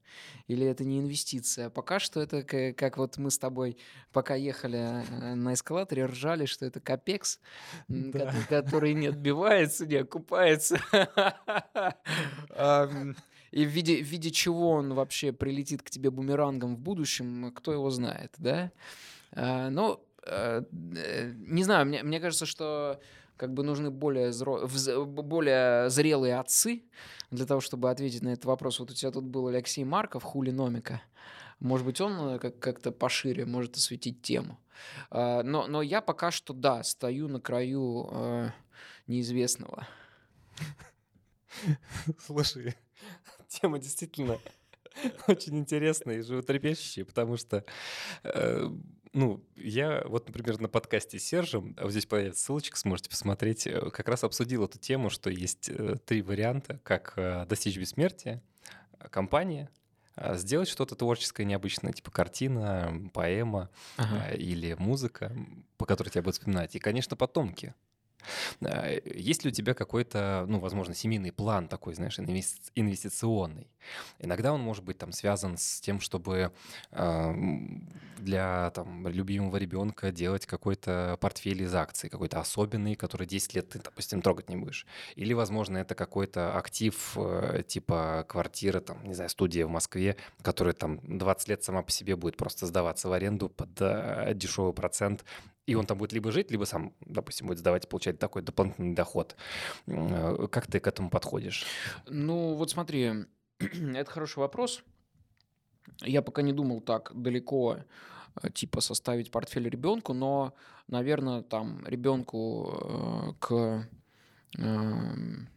или 0.48 0.68
это 0.68 0.86
не 0.86 1.00
инвестиция? 1.00 1.72
Пока 1.72 2.00
что 2.00 2.22
это 2.22 2.44
как 2.44 3.00
вот 3.00 3.18
мы 3.18 3.32
с 3.32 3.40
тобой 3.40 3.78
пока 4.12 4.36
ехали 4.36 4.78
э, 4.78 5.34
на 5.34 5.56
эскалаторе, 5.56 6.06
ржали, 6.06 6.46
что 6.46 6.68
это 6.68 6.80
капекс, 6.80 7.40
да. 7.88 8.32
который 8.50 8.94
не 8.94 9.08
отбивается, 9.08 9.88
не 9.88 9.96
окупается. 9.96 10.80
И 13.52 13.66
в 13.66 13.70
виде, 13.70 14.04
в 14.04 14.06
виде 14.06 14.30
чего 14.30 14.74
он 14.74 14.94
вообще 14.94 15.32
прилетит 15.32 15.82
к 15.82 15.90
тебе 15.90 16.12
бумерангом 16.12 16.76
в 16.76 16.80
будущем, 16.80 17.52
кто 17.52 17.74
его 17.74 17.90
знает, 17.90 18.32
да? 18.38 18.72
А, 19.32 19.70
ну, 19.70 20.04
э, 20.26 20.64
э, 20.96 21.34
не 21.38 21.64
знаю, 21.64 21.86
мне, 21.86 22.04
мне 22.04 22.20
кажется, 22.20 22.46
что 22.46 23.00
как 23.38 23.54
бы 23.54 23.64
нужны 23.64 23.90
более, 23.90 24.32
зро... 24.32 24.68
более 24.68 25.90
зрелые 25.90 26.40
отцы 26.40 26.84
для 27.32 27.46
того, 27.46 27.62
чтобы 27.62 27.90
ответить 27.90 28.22
на 28.22 28.30
этот 28.30 28.46
вопрос. 28.46 28.80
Вот 28.80 28.92
у 28.92 28.94
тебя 28.94 29.12
тут 29.12 29.26
был 29.26 29.48
Алексей 29.48 29.84
Марков, 29.84 30.24
хули 30.24 30.52
номика. 30.52 31.02
Может 31.60 31.86
быть, 31.86 32.02
он 32.02 32.36
э, 32.36 32.40
как- 32.40 32.60
как-то 32.60 32.92
пошире 32.92 33.46
может 33.46 33.76
осветить 33.76 34.22
тему. 34.22 34.60
Но, 35.12 35.68
но 35.68 35.82
я 35.82 36.00
пока 36.00 36.32
что, 36.32 36.54
да, 36.54 36.84
стою 36.84 37.28
на 37.28 37.42
краю 37.42 38.08
э, 38.14 38.50
неизвестного. 39.08 39.86
Слушай, 42.26 42.76
тема 43.50 43.80
действительно 43.80 44.40
очень 45.28 45.58
интересная 45.58 46.20
и 46.20 46.22
животрепещущая, 46.22 47.06
потому 47.06 47.38
что 47.38 47.64
ну, 49.14 49.44
я 49.56 50.04
вот, 50.06 50.28
например, 50.28 50.60
на 50.60 50.68
подкасте 50.68 51.20
с 51.20 51.24
Сержем, 51.24 51.76
а 51.78 51.84
вот 51.84 51.92
здесь 51.92 52.06
появится 52.06 52.44
ссылочка, 52.44 52.78
сможете 52.78 53.10
посмотреть, 53.10 53.66
э, 53.66 53.90
как 53.92 54.08
раз 54.08 54.24
обсудил 54.24 54.66
эту 54.66 54.78
тему, 54.78 55.10
что 55.10 55.30
есть 55.30 55.70
э, 55.70 55.96
три 56.06 56.22
варианта, 56.22 56.80
как 56.84 57.14
э, 57.16 57.46
достичь 57.48 57.78
бессмертия. 57.78 58.44
Компания, 59.12 59.70
а, 60.16 60.36
сделать 60.36 60.68
что-то 60.68 60.96
творческое 60.96 61.46
необычное, 61.46 61.94
типа 61.94 62.12
картина, 62.12 63.10
поэма 63.14 63.70
ага. 63.96 64.36
или 64.36 64.76
музыка, 64.78 65.34
по 65.78 65.86
которой 65.86 66.10
тебя 66.10 66.22
будут 66.22 66.36
вспоминать. 66.36 66.76
И, 66.76 66.80
конечно, 66.80 67.16
потомки. 67.16 67.74
Э, 68.62 69.00
есть 69.06 69.44
ли 69.44 69.52
у 69.52 69.54
тебя 69.54 69.74
какой-то, 69.74 70.46
ну, 70.48 70.60
возможно, 70.60 70.94
семейный 70.94 71.32
план 71.32 71.68
такой, 71.68 71.94
знаешь, 71.94 72.20
инвестиционный? 72.20 73.68
Иногда 74.20 74.54
он 74.54 74.62
может 74.62 74.84
быть 74.84 74.98
там 74.98 75.12
связан 75.12 75.58
с 75.58 75.80
тем, 75.82 76.00
чтобы 76.00 76.52
для 78.20 78.72
там, 78.72 79.08
любимого 79.08 79.58
ребенка 79.58 80.12
делать 80.12 80.46
какой-то 80.46 81.18
портфель 81.20 81.64
из 81.64 81.74
акций, 81.74 82.10
какой-то 82.10 82.40
особенный, 82.40 82.96
который 82.96 83.26
10 83.28 83.56
лет 83.56 83.70
ты, 83.70 83.80
допустим, 83.80 84.22
трогать 84.22 84.50
не 84.50 84.58
будешь. 84.58 84.86
Или, 85.16 85.34
возможно, 85.34 85.78
это 85.78 85.96
какой-то 85.96 86.58
актив 86.58 87.14
э, 87.16 87.64
типа 87.68 88.26
квартиры, 88.28 88.82
там, 88.82 89.04
не 89.06 89.14
знаю, 89.14 89.30
студия 89.30 89.66
в 89.66 89.70
Москве, 89.70 90.18
которая 90.42 90.74
там 90.74 91.00
20 91.04 91.48
лет 91.50 91.64
сама 91.64 91.82
по 91.82 91.92
себе 91.92 92.16
будет 92.16 92.38
просто 92.38 92.66
сдаваться 92.66 93.10
в 93.10 93.14
аренду 93.14 93.50
под 93.50 93.70
э, 93.80 94.34
дешевый 94.36 94.74
процент, 94.74 95.24
и 95.66 95.76
он 95.76 95.86
там 95.86 95.98
будет 95.98 96.14
либо 96.14 96.32
жить, 96.32 96.52
либо 96.52 96.66
сам, 96.66 96.94
допустим, 97.02 97.48
будет 97.48 97.60
сдавать, 97.60 97.88
получать 97.88 98.20
такой 98.20 98.42
дополнительный 98.42 98.96
доход. 98.96 99.36
Э, 99.88 100.48
как 100.52 100.68
ты 100.68 100.80
к 100.80 100.88
этому 100.88 101.10
подходишь? 101.10 101.66
Ну, 102.08 102.56
вот 102.56 102.72
смотри, 102.72 103.26
это 103.60 104.10
хороший 104.10 104.40
вопрос. 104.40 104.84
Я 106.02 106.22
пока 106.22 106.42
не 106.42 106.54
думал 106.54 106.82
так 106.82 107.12
далеко, 107.14 107.78
э, 108.42 108.50
типа 108.50 108.82
составить 108.82 109.32
портфель 109.32 109.70
ребенку, 109.70 110.14
но, 110.14 110.54
наверное, 110.88 111.44
там 111.44 111.86
ребенку 111.86 112.74
э, 112.82 113.34
к 113.40 113.88
эм, 114.58 115.50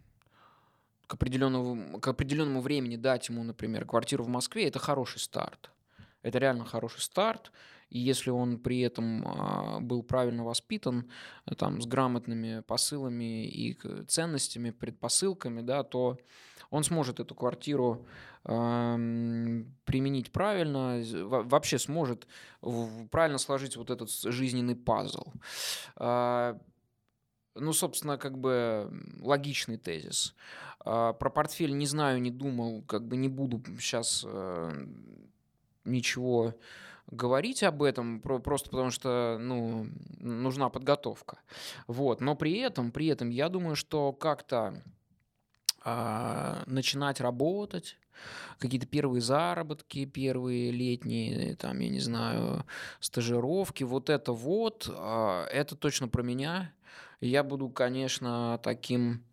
к 1.13 1.15
определенному, 1.15 2.01
к 2.01 2.09
определенному 2.09 2.63
времени 2.63 2.97
дать 2.97 3.29
ему, 3.29 3.43
например, 3.43 3.85
квартиру 3.85 4.25
в 4.25 4.29
Москве, 4.29 4.69
это 4.69 4.79
хороший 4.79 5.19
старт. 5.19 5.71
Это 6.23 6.39
реально 6.39 6.65
хороший 6.65 7.01
старт. 7.01 7.53
И 7.93 7.99
если 7.99 8.31
он 8.31 8.59
при 8.59 8.81
этом 8.81 9.23
а, 9.27 9.81
был 9.81 10.03
правильно 10.03 10.45
воспитан, 10.45 11.11
э, 11.47 11.55
там, 11.55 11.83
с 11.83 11.87
грамотными 11.87 12.61
посылами 12.61 13.47
и 13.47 13.79
ценностями, 14.07 14.71
предпосылками, 14.71 15.61
да, 15.61 15.83
то 15.83 16.19
он 16.71 16.85
сможет 16.85 17.21
эту 17.21 17.35
квартиру 17.35 18.07
э, 18.45 18.95
применить 19.85 20.33
правильно, 20.33 21.03
вообще 21.45 21.79
сможет 21.79 22.27
правильно 23.11 23.39
сложить 23.39 23.77
вот 23.77 23.91
этот 23.91 24.11
жизненный 24.11 24.75
пазл. 24.77 25.25
Э, 25.97 26.59
ну, 27.55 27.75
собственно, 27.75 28.17
как 28.17 28.39
бы 28.39 28.91
логичный 29.21 29.77
тезис. 29.77 30.35
Э, 30.87 31.13
про 31.19 31.29
портфель 31.29 31.77
не 31.77 31.87
знаю, 31.87 32.23
не 32.23 32.31
думал, 32.31 32.83
как 32.83 33.07
бы 33.07 33.17
не 33.17 33.29
буду 33.29 33.63
сейчас 33.79 34.25
э, 34.27 34.87
ничего 35.85 36.55
говорить 37.11 37.63
об 37.63 37.83
этом, 37.83 38.21
просто 38.21 38.71
потому 38.71 38.91
что 38.91 39.37
ну, 39.41 39.87
нужна 40.19 40.69
подготовка. 40.69 41.39
Вот. 41.87 42.21
Но 42.21 42.35
при 42.35 42.59
этом, 42.59 42.91
при 42.93 43.07
этом 43.09 43.31
я 43.31 43.49
думаю, 43.49 43.77
что 43.77 44.13
как-то 44.13 44.83
а, 45.85 46.63
начинать 46.67 47.21
работать, 47.21 47.99
какие-то 48.59 48.87
первые 48.87 49.21
заработки, 49.21 50.05
первые 50.05 50.71
летние, 50.71 51.57
там, 51.57 51.79
я 51.81 51.89
не 51.89 52.01
знаю, 52.01 52.65
стажировки, 53.01 53.83
вот 53.83 54.09
это 54.09 54.33
вот, 54.33 54.89
а, 54.91 55.47
это 55.47 55.77
точно 55.77 56.09
про 56.09 56.23
меня. 56.23 56.73
Я 57.21 57.43
буду, 57.43 57.69
конечно, 57.69 58.61
таким 58.63 59.25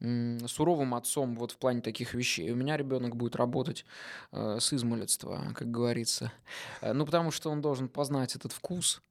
суровым 0.00 0.94
отцом 0.94 1.36
вот 1.36 1.52
в 1.52 1.56
плане 1.58 1.80
таких 1.80 2.14
вещей. 2.14 2.50
У 2.50 2.56
меня 2.56 2.76
ребенок 2.76 3.16
будет 3.16 3.36
работать 3.36 3.84
э, 4.32 4.58
с 4.60 4.72
измолетства, 4.72 5.52
как 5.54 5.70
говорится. 5.70 6.32
Э, 6.80 6.92
ну, 6.92 7.04
потому 7.04 7.30
что 7.30 7.50
он 7.50 7.60
должен 7.60 7.88
познать 7.88 8.34
этот 8.34 8.52
вкус. 8.52 9.02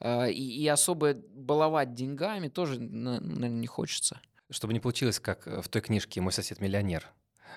Э, 0.00 0.30
и, 0.30 0.62
и 0.62 0.66
особо 0.68 1.14
баловать 1.14 1.94
деньгами 1.94 2.48
тоже, 2.48 2.80
наверное, 2.80 3.50
не 3.50 3.66
хочется. 3.66 4.20
Чтобы 4.50 4.72
не 4.72 4.80
получилось, 4.80 5.20
как 5.20 5.46
в 5.46 5.68
той 5.68 5.82
книжке 5.82 6.20
«Мой 6.22 6.32
сосед 6.32 6.60
миллионер», 6.60 7.06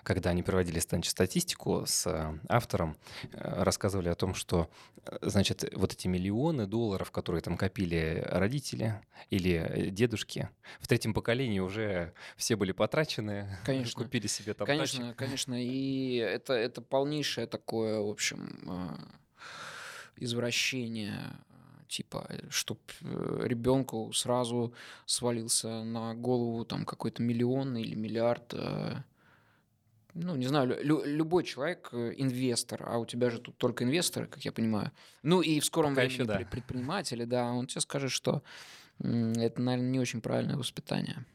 когда 0.04 0.32
они 0.32 0.44
проводили 0.44 0.80
статистику 0.80 1.84
с 1.86 2.08
э, 2.08 2.40
автором, 2.50 2.98
э, 3.34 3.64
рассказывали 3.64 4.10
о 4.10 4.16
том, 4.16 4.34
что, 4.34 4.70
э, 5.06 5.18
значит, 5.22 5.70
вот 5.76 5.94
эти 5.94 6.08
миллионы 6.08 6.66
долларов, 6.68 7.12
которые 7.12 7.42
там 7.42 7.58
копили 7.58 8.24
родители 8.28 9.02
или 9.30 9.90
дедушки, 9.92 10.50
в 10.80 10.88
третьем 10.88 11.14
поколении 11.14 11.60
уже 11.60 12.14
все 12.36 12.56
были 12.56 12.72
потрачены, 12.72 13.58
конечно. 13.66 14.04
купили 14.04 14.28
себе 14.28 14.54
там 14.54 14.66
Конечно, 14.66 15.06
тачек. 15.06 15.18
конечно, 15.18 15.62
и 15.62 16.16
это, 16.16 16.54
это 16.54 16.82
полнейшее 16.82 17.48
такое, 17.48 18.00
в 18.00 18.10
общем, 18.10 18.98
извращение 20.18 21.16
типа, 21.88 22.26
чтобы 22.50 22.80
ребенку 23.02 24.14
сразу 24.14 24.74
свалился 25.06 25.84
на 25.84 26.16
голову 26.16 26.64
там 26.64 26.86
какой-то 26.86 27.22
миллион 27.22 27.76
или 27.76 27.96
миллиард 27.96 28.54
ну, 30.14 30.36
не 30.36 30.48
знаю, 30.48 30.78
лю- 30.84 31.04
любой 31.06 31.44
человек 31.44 31.90
э, 31.92 32.14
инвестор, 32.18 32.84
а 32.88 32.98
у 32.98 33.06
тебя 33.06 33.30
же 33.30 33.40
тут 33.40 33.58
только 33.58 33.84
инвесторы, 33.84 34.28
как 34.28 34.44
я 34.44 34.52
понимаю. 34.52 34.92
Ну 35.24 35.42
и 35.42 35.60
в 35.60 35.66
скором 35.66 35.92
Пока 35.92 36.02
времени 36.02 36.22
еще, 36.22 36.26
да. 36.26 36.50
предприниматели, 36.50 37.26
да, 37.26 37.52
он 37.52 37.68
тебе 37.68 37.82
скажет, 37.82 38.12
что 38.12 38.44
это, 39.00 39.62
наверное, 39.62 39.90
не 39.90 40.00
очень 40.00 40.22
правильное 40.22 40.58
воспитание. 40.58 41.26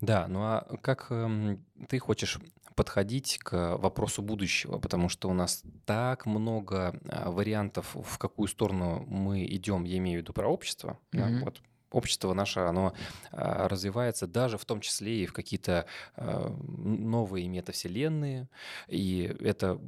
Да, 0.00 0.26
ну 0.28 0.40
а 0.40 0.76
как 0.82 1.06
э, 1.10 1.58
ты 1.88 1.98
хочешь 1.98 2.38
подходить 2.74 3.38
к 3.38 3.76
вопросу 3.76 4.22
будущего, 4.22 4.78
потому 4.78 5.10
что 5.10 5.28
у 5.28 5.34
нас 5.34 5.62
так 5.84 6.24
много 6.24 6.98
э, 7.04 7.28
вариантов, 7.28 7.94
в 7.94 8.16
какую 8.16 8.48
сторону 8.48 9.04
мы 9.06 9.44
идем, 9.44 9.84
я 9.84 9.98
имею 9.98 10.20
в 10.20 10.22
виду 10.22 10.32
про 10.32 10.48
общество, 10.48 10.98
mm-hmm. 11.12 11.38
да, 11.38 11.44
вот 11.44 11.60
общество 11.90 12.32
наше, 12.34 12.60
оно 12.60 12.92
а, 13.32 13.68
развивается 13.68 14.26
даже 14.26 14.58
в 14.58 14.64
том 14.64 14.80
числе 14.80 15.24
и 15.24 15.26
в 15.26 15.32
какие-то 15.32 15.86
а, 16.16 16.54
новые 16.56 17.48
метавселенные, 17.48 18.48
и 18.88 19.36
это 19.40 19.80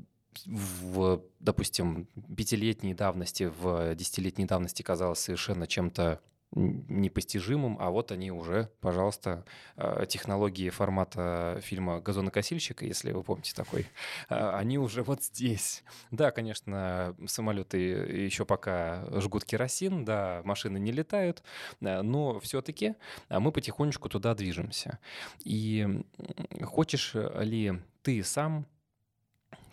в, 0.47 1.23
допустим, 1.41 2.09
пятилетней 2.37 2.95
давности, 2.95 3.53
в 3.61 3.95
десятилетней 3.95 4.47
давности 4.47 4.83
казалось 4.83 5.19
совершенно 5.19 5.67
чем-то 5.67 6.21
непостижимым, 6.55 7.79
а 7.81 7.91
вот 7.91 8.13
они 8.13 8.31
уже, 8.31 8.71
пожалуйста, 8.81 9.45
э, 9.77 10.05
технологии 10.09 10.69
формата 10.69 11.61
фильма 11.63 12.01
«Газонокосильщик», 12.01 12.83
если 12.83 13.13
вы 13.13 13.23
помните 13.23 13.55
такой, 13.55 13.87
э, 14.29 14.51
они 14.55 14.79
уже 14.79 15.03
вот 15.03 15.23
здесь. 15.23 15.83
Да, 16.11 16.31
конечно, 16.31 17.17
самолеты 17.27 17.79
еще 17.79 18.45
пока 18.45 19.05
жгут 19.21 19.45
керосин, 19.45 20.05
да, 20.05 20.43
машины 20.45 20.79
не 20.79 20.93
летают, 20.93 21.43
э, 21.81 22.03
но 22.03 22.39
все-таки 22.41 22.97
мы 23.31 23.51
потихонечку 23.51 24.09
туда 24.09 24.35
движемся. 24.35 24.99
И 25.45 26.05
хочешь 26.63 27.15
ли 27.15 27.81
ты 28.03 28.23
сам 28.23 28.67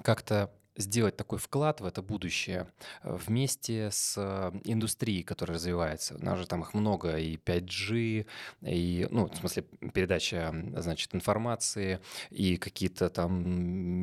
как-то 0.02 0.52
сделать 0.80 1.18
такой 1.18 1.38
вклад 1.38 1.82
в 1.82 1.86
это 1.86 2.02
будущее 2.02 2.68
э, 3.04 3.18
вместе 3.26 3.90
с 3.92 4.16
э, 4.18 4.52
индустрией, 4.64 5.24
которая 5.24 5.56
развивается. 5.56 6.16
У 6.16 6.24
нас 6.24 6.40
же 6.40 6.48
там 6.48 6.62
их 6.62 6.74
много, 6.74 7.18
и 7.18 7.38
5G, 7.38 8.26
и, 8.62 9.08
ну, 9.12 9.28
в 9.28 9.36
смысле, 9.36 9.64
передача, 9.94 10.54
значит, 10.78 11.14
информации, 11.14 12.00
и 12.30 12.58
какие-то 12.58 13.10
там 13.10 13.48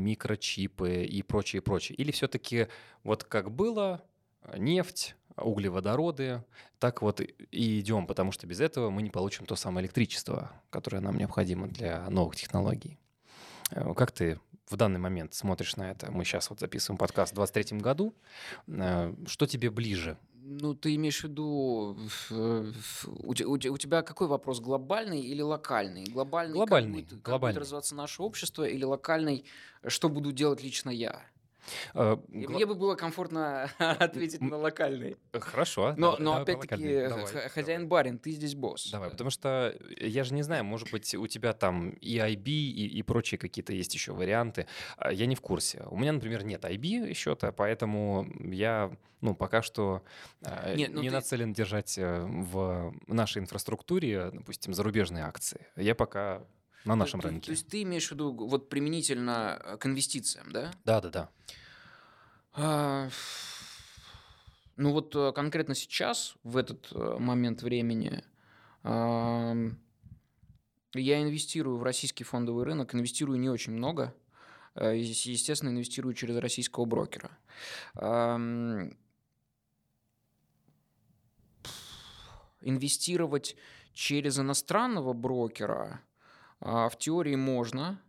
микрочипы 0.04 1.04
и 1.04 1.22
прочее, 1.22 1.62
прочее. 1.62 1.96
Или 1.96 2.12
все-таки 2.12 2.68
вот 3.02 3.24
как 3.24 3.50
было, 3.50 4.02
нефть, 4.56 5.16
углеводороды, 5.36 6.44
так 6.78 7.02
вот 7.02 7.20
и 7.20 7.80
идем, 7.80 8.06
потому 8.06 8.32
что 8.32 8.46
без 8.46 8.60
этого 8.60 8.90
мы 8.90 9.02
не 9.02 9.10
получим 9.10 9.46
то 9.46 9.56
самое 9.56 9.84
электричество, 9.84 10.52
которое 10.70 11.00
нам 11.00 11.16
необходимо 11.16 11.68
для 11.68 12.08
новых 12.10 12.36
технологий. 12.36 12.98
Э, 13.70 13.94
как 13.94 14.12
ты 14.12 14.38
в 14.68 14.76
данный 14.76 14.98
момент 14.98 15.34
смотришь 15.34 15.76
на 15.76 15.90
это? 15.90 16.10
Мы 16.10 16.24
сейчас 16.24 16.50
вот 16.50 16.60
записываем 16.60 16.98
подкаст 16.98 17.32
в 17.32 17.36
23 17.36 17.78
году. 17.78 18.14
Э, 18.66 19.14
что 19.26 19.46
тебе 19.46 19.70
ближе? 19.70 20.16
Ну, 20.48 20.74
ты 20.74 20.94
имеешь 20.94 21.20
в 21.20 21.24
виду, 21.24 21.96
у, 22.30 23.30
у 23.30 23.78
тебя 23.78 24.02
какой 24.02 24.28
вопрос, 24.28 24.60
глобальный 24.60 25.20
или 25.20 25.42
локальный? 25.42 26.04
Глобальный, 26.04 26.54
глобальный, 26.54 27.02
как 27.02 27.08
будет, 27.10 27.22
глобальный. 27.22 27.22
Как 27.22 27.40
будет 27.40 27.60
развиваться 27.62 27.94
наше 27.96 28.22
общество, 28.22 28.62
или 28.62 28.84
локальный, 28.84 29.44
что 29.88 30.08
буду 30.08 30.30
делать 30.30 30.62
лично 30.62 30.90
я? 30.90 31.20
Uh, 31.94 32.22
Мне 32.28 32.66
бы 32.66 32.74
было 32.74 32.94
комфортно 32.94 33.70
ответить 33.78 34.40
на 34.40 34.56
локальный. 34.56 35.16
Хорошо. 35.32 35.94
Но, 35.96 36.16
но 36.18 36.36
опять-таки, 36.36 37.08
хозяин-барин, 37.48 38.18
ты 38.18 38.30
здесь 38.30 38.54
босс. 38.54 38.90
Давай, 38.90 39.10
потому 39.10 39.30
что 39.30 39.76
я 40.00 40.24
же 40.24 40.34
не 40.34 40.42
знаю, 40.42 40.64
может 40.64 40.90
быть, 40.90 41.14
у 41.14 41.26
тебя 41.26 41.52
там 41.52 41.90
и 41.90 42.16
IB, 42.16 42.48
и, 42.48 42.98
и 42.98 43.02
прочие 43.02 43.38
какие-то 43.38 43.72
есть 43.72 43.94
еще 43.94 44.12
варианты. 44.12 44.66
А, 44.96 45.12
я 45.12 45.26
не 45.26 45.34
в 45.34 45.40
курсе. 45.40 45.84
У 45.90 45.96
меня, 45.96 46.12
например, 46.12 46.44
нет 46.44 46.64
IB 46.64 47.14
счета, 47.14 47.52
поэтому 47.52 48.26
я 48.40 48.90
ну, 49.20 49.34
пока 49.34 49.62
что 49.62 50.02
нет, 50.74 50.92
ну 50.92 51.00
не 51.00 51.08
ты... 51.08 51.14
нацелен 51.14 51.52
держать 51.52 51.96
э, 51.98 52.20
в 52.26 52.94
нашей 53.06 53.42
инфраструктуре, 53.42 54.30
допустим, 54.32 54.74
зарубежные 54.74 55.24
акции. 55.24 55.66
Я 55.76 55.94
пока 55.94 56.42
на 56.86 56.96
нашем 56.96 57.20
то, 57.20 57.28
рынке. 57.28 57.46
То 57.46 57.52
есть 57.52 57.68
ты 57.68 57.82
имеешь 57.82 58.08
в 58.08 58.12
виду 58.12 58.32
вот 58.32 58.68
применительно 58.68 59.60
э, 59.62 59.76
к 59.76 59.86
инвестициям, 59.86 60.50
да? 60.52 60.72
Да, 60.84 61.00
да, 61.00 61.10
да. 61.10 61.28
А, 62.52 63.08
ну 64.76 64.92
вот 64.92 65.14
э, 65.14 65.32
конкретно 65.32 65.74
сейчас, 65.74 66.36
в 66.42 66.56
этот 66.56 66.88
э, 66.92 67.16
момент 67.18 67.62
времени, 67.62 68.24
я 68.84 69.60
инвестирую 70.94 71.76
в 71.76 71.82
российский 71.82 72.24
фондовый 72.24 72.64
рынок, 72.64 72.94
инвестирую 72.94 73.38
не 73.40 73.50
очень 73.50 73.72
много. 73.72 74.14
Ес- 74.76 75.26
Естественно, 75.26 75.70
инвестирую 75.70 76.14
через 76.14 76.36
российского 76.36 76.84
брокера. 76.84 77.36
Инвестировать 82.60 83.56
через 83.92 84.38
иностранного 84.38 85.12
брокера 85.12 86.00
в 86.60 86.92
теории 86.98 87.36
можно, 87.36 88.00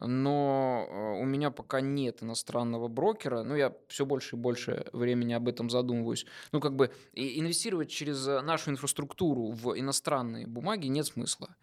но 0.00 0.86
э, 0.88 1.20
у 1.20 1.24
меня 1.24 1.50
пока 1.50 1.80
нет 1.80 2.22
иностранного 2.22 2.88
брокера, 2.88 3.42
ну, 3.42 3.54
я 3.54 3.74
все 3.88 4.06
больше 4.06 4.36
и 4.36 4.38
больше 4.38 4.86
времени 4.92 5.34
об 5.34 5.46
этом 5.46 5.68
задумываюсь. 5.68 6.26
Ну, 6.52 6.60
как 6.60 6.74
бы 6.74 6.90
инвестировать 7.12 7.90
через 7.90 8.26
э, 8.26 8.40
нашу 8.40 8.70
инфраструктуру 8.70 9.50
в 9.50 9.78
иностранные 9.78 10.46
бумаги 10.46 10.86
нет 10.86 11.06
смысла. 11.06 11.54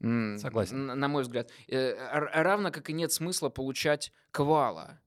Согласен. 0.00 0.86
На 0.86 1.08
мой 1.08 1.22
взгляд. 1.22 1.50
Э, 1.68 1.94
Равно 2.42 2.70
как 2.72 2.90
и 2.90 2.92
нет 2.92 3.12
смысла 3.12 3.48
получать 3.48 4.12
квала. 4.32 5.00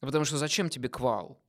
Потому 0.00 0.24
что 0.24 0.36
зачем 0.36 0.68
тебе 0.68 0.88
квал? 0.88 1.40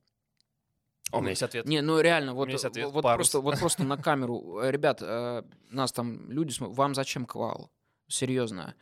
У 1.11 1.19
меня 1.19 1.31
есть 1.31 1.43
ответ. 1.43 1.65
Не, 1.65 1.81
ну 1.81 1.99
реально, 1.99 2.35
вот, 2.35 2.49
есть 2.49 2.65
ответ. 2.65 2.91
вот, 2.91 3.01
Парус. 3.01 3.17
просто, 3.17 3.41
вот 3.41 3.59
просто 3.59 3.83
на 3.83 3.97
камеру. 3.97 4.59
Э, 4.61 4.69
Ребят, 4.69 4.99
э, 5.01 5.43
нас 5.71 5.91
там 5.91 6.29
люди 6.29 6.53
вам 6.59 6.93
зачем 6.93 7.25
квал? 7.25 7.71
Серьезно. 8.09 8.75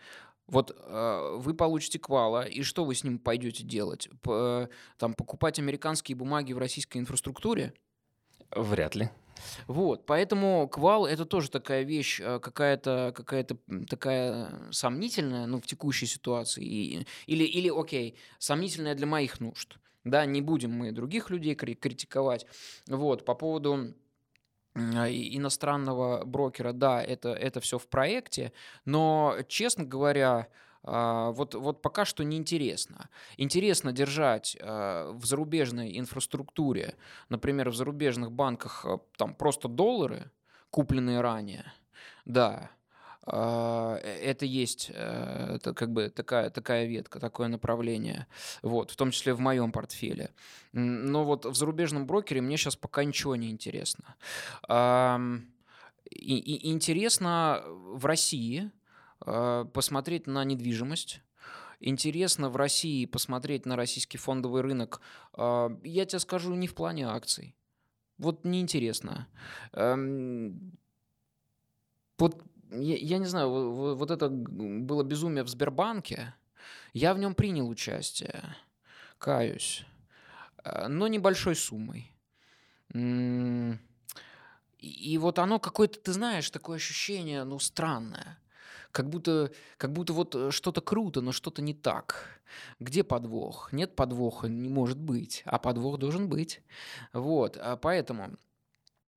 Вот 0.48 0.72
э, 0.76 1.36
вы 1.38 1.54
получите 1.54 2.00
квала, 2.00 2.46
и 2.46 2.64
что 2.64 2.86
вы 2.86 2.96
с 2.96 3.04
ним 3.04 3.20
пойдете 3.20 3.64
делать? 3.64 4.10
П- 4.22 4.32
э, 4.32 4.68
там 4.98 5.14
покупать 5.14 5.60
американские 5.60 6.16
бумаги 6.16 6.54
в 6.54 6.58
российской 6.58 6.98
инфраструктуре? 7.00 7.74
Вряд 8.52 8.96
ли. 8.96 9.10
Вот, 9.68 10.06
поэтому 10.06 10.68
квал 10.70 11.06
это 11.06 11.26
тоже 11.26 11.52
такая 11.52 11.84
вещь, 11.84 12.22
э, 12.22 12.40
какая-то 12.40 13.14
какая-то 13.16 13.58
м, 13.68 13.86
такая 13.86 14.50
сомнительная, 14.72 15.46
ну, 15.48 15.60
в 15.60 15.68
текущей 15.68 16.06
ситуации. 16.06 16.64
И- 16.66 17.08
или, 17.28 17.44
или, 17.44 17.70
окей, 17.70 18.18
сомнительная 18.40 18.96
для 18.96 19.06
моих 19.06 19.42
нужд. 19.42 19.78
Да, 20.06 20.26
не 20.26 20.42
будем 20.42 20.72
мы 20.72 20.94
других 20.94 21.30
людей 21.30 21.56
кри- 21.56 21.76
критиковать. 21.76 22.46
Вот, 22.88 23.26
по 23.26 23.36
поводу 23.36 23.94
иностранного 24.78 26.24
брокера, 26.26 26.72
да, 26.72 27.02
это, 27.02 27.30
это 27.30 27.60
все 27.60 27.78
в 27.78 27.88
проекте, 27.88 28.54
но, 28.86 29.36
честно 29.48 29.84
говоря, 29.84 30.48
а, 30.84 31.32
вот, 31.32 31.54
вот 31.54 31.82
пока 31.82 32.06
что 32.06 32.24
неинтересно. 32.24 33.10
Интересно 33.36 33.92
держать 33.92 34.58
а, 34.62 35.12
в 35.12 35.26
зарубежной 35.26 35.98
инфраструктуре, 36.00 36.96
например, 37.30 37.70
в 37.70 37.76
зарубежных 37.76 38.32
банках 38.32 38.86
а, 38.86 39.00
там 39.18 39.36
просто 39.36 39.68
доллары, 39.68 40.32
купленные 40.70 41.22
ранее, 41.22 41.74
да, 42.26 42.70
а, 42.70 42.77
это 43.32 44.46
есть 44.46 44.90
э, 44.94 45.56
это 45.56 45.74
как 45.74 45.92
бы 45.92 46.10
такая, 46.10 46.50
такая 46.50 46.86
ветка, 46.86 47.20
такое 47.20 47.48
направление, 47.48 48.28
вот, 48.62 48.92
в 48.92 48.96
том 48.96 49.12
числе 49.12 49.34
в 49.34 49.40
моем 49.40 49.72
портфеле. 49.72 50.32
Но 50.74 51.24
вот 51.26 51.46
в 51.46 51.54
зарубежном 51.56 52.06
брокере 52.08 52.42
мне 52.42 52.58
сейчас 52.58 52.76
пока 52.76 53.04
ничего 53.04 53.36
не 53.36 53.50
интересно. 53.50 54.16
И- 56.10 56.38
и 56.38 56.72
интересно 56.72 57.64
в 57.68 58.06
России 58.06 58.72
э, 59.26 59.66
посмотреть 59.74 60.28
на 60.28 60.44
недвижимость. 60.46 61.22
Интересно 61.80 62.50
в 62.50 62.56
России 62.56 63.06
посмотреть 63.06 63.66
на 63.66 63.76
российский 63.76 64.18
фондовый 64.18 64.62
рынок. 64.62 65.02
А, 65.34 65.70
Я 65.84 66.06
тебе 66.06 66.20
скажу, 66.20 66.56
не 66.56 66.68
в 66.68 66.74
плане 66.76 67.08
акций. 67.08 67.56
Вот 68.18 68.46
неинтересно. 68.46 69.28
Вот 72.18 72.42
я, 72.72 72.96
я 72.98 73.18
не 73.18 73.26
знаю, 73.26 73.50
во- 73.50 73.72
во- 73.74 73.96
вот 73.96 74.12
это 74.12 74.30
было 74.30 75.04
безумие 75.04 75.44
в 75.44 75.50
Сбербанке. 75.50 76.34
Я 76.94 77.14
в 77.14 77.20
нем 77.20 77.36
принял 77.36 77.68
участие, 77.70 78.44
каюсь, 79.18 79.86
э, 80.64 80.88
но 80.88 81.08
небольшой 81.08 81.56
суммой. 81.56 82.12
И 84.80 85.18
вот 85.18 85.40
оно 85.40 85.60
какое-то, 85.60 86.00
ты 86.00 86.14
знаешь, 86.14 86.50
такое 86.50 86.78
ощущение, 86.78 87.44
ну, 87.44 87.60
странное. 87.60 88.40
Как 88.92 89.10
будто, 89.10 89.52
как 89.78 89.92
будто 89.92 90.14
вот 90.14 90.36
э, 90.36 90.52
что-то 90.52 90.82
круто, 90.82 91.22
но 91.22 91.32
что-то 91.32 91.62
не 91.62 91.74
так. 91.74 92.42
Где 92.80 93.04
подвох? 93.04 93.74
Нет 93.74 93.96
подвоха, 93.96 94.48
не 94.48 94.70
может 94.70 94.98
быть. 94.98 95.44
А 95.46 95.60
подвох 95.60 95.98
должен 95.98 96.30
быть. 96.30 96.62
Вот, 97.14 97.58
а 97.58 97.76
поэтому 97.76 98.38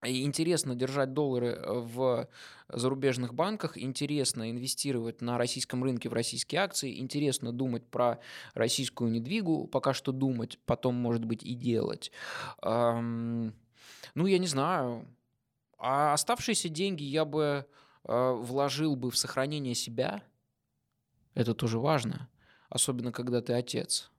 и 0.05 0.25
интересно 0.25 0.75
держать 0.75 1.13
доллары 1.13 1.49
э, 1.49 1.73
в 1.79 2.29
зарубежных 2.69 3.35
банках, 3.35 3.77
интересно 3.77 4.51
инвестировать 4.51 5.21
на 5.21 5.37
российском 5.37 5.85
рынке 5.85 6.09
в 6.09 6.15
российские 6.15 6.63
акции, 6.63 6.99
интересно 7.01 7.53
думать 7.53 7.87
про 7.87 8.19
российскую 8.55 9.11
недвигу, 9.11 9.67
пока 9.67 9.93
что 9.93 10.13
думать, 10.13 10.59
потом, 10.65 10.95
может 10.95 11.25
быть, 11.25 11.43
и 11.43 11.55
делать. 11.55 12.13
Ам, 12.63 13.53
Ну, 14.15 14.27
я 14.27 14.39
не 14.39 14.47
знаю. 14.47 15.07
А 15.79 16.13
оставшиеся 16.15 16.69
деньги 16.69 17.03
я 17.03 17.25
бы 17.25 17.67
э, 18.05 18.33
вложил 18.33 18.97
бы 18.97 19.11
в 19.11 19.17
сохранение 19.17 19.75
себя. 19.75 20.23
Это 21.35 21.55
тоже 21.55 21.79
важно, 21.79 22.29
особенно 22.69 23.13
когда 23.13 23.41
ты 23.41 23.53
отец. 23.53 24.10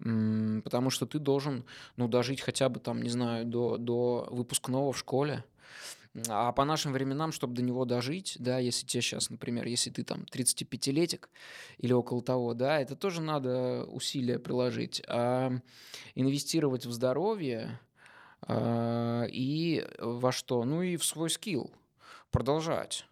Потому 0.00 0.90
что 0.90 1.06
ты 1.06 1.18
должен, 1.18 1.64
ну, 1.96 2.08
дожить 2.08 2.40
хотя 2.40 2.68
бы 2.68 2.80
там, 2.80 3.02
не 3.02 3.10
знаю, 3.10 3.44
до, 3.44 3.76
до 3.76 4.28
выпускного 4.30 4.92
в 4.92 4.98
школе. 4.98 5.44
А 6.28 6.50
по 6.52 6.64
нашим 6.64 6.92
временам, 6.92 7.30
чтобы 7.30 7.54
до 7.54 7.62
него 7.62 7.84
дожить, 7.84 8.36
да, 8.40 8.58
если 8.58 8.84
тебе 8.84 9.02
сейчас, 9.02 9.30
например, 9.30 9.66
если 9.66 9.90
ты 9.90 10.02
там 10.02 10.22
35-летик 10.32 11.28
или 11.78 11.92
около 11.92 12.20
того, 12.20 12.54
да, 12.54 12.80
это 12.80 12.96
тоже 12.96 13.20
надо 13.20 13.84
усилия 13.84 14.40
приложить. 14.40 15.02
А 15.06 15.52
инвестировать 16.16 16.84
в 16.84 16.92
здоровье 16.92 17.78
а, 18.42 19.24
и 19.30 19.86
во 19.98 20.32
что? 20.32 20.64
Ну 20.64 20.82
и 20.82 20.96
в 20.96 21.04
свой 21.04 21.30
скилл 21.30 21.70
продолжать. 22.32 23.06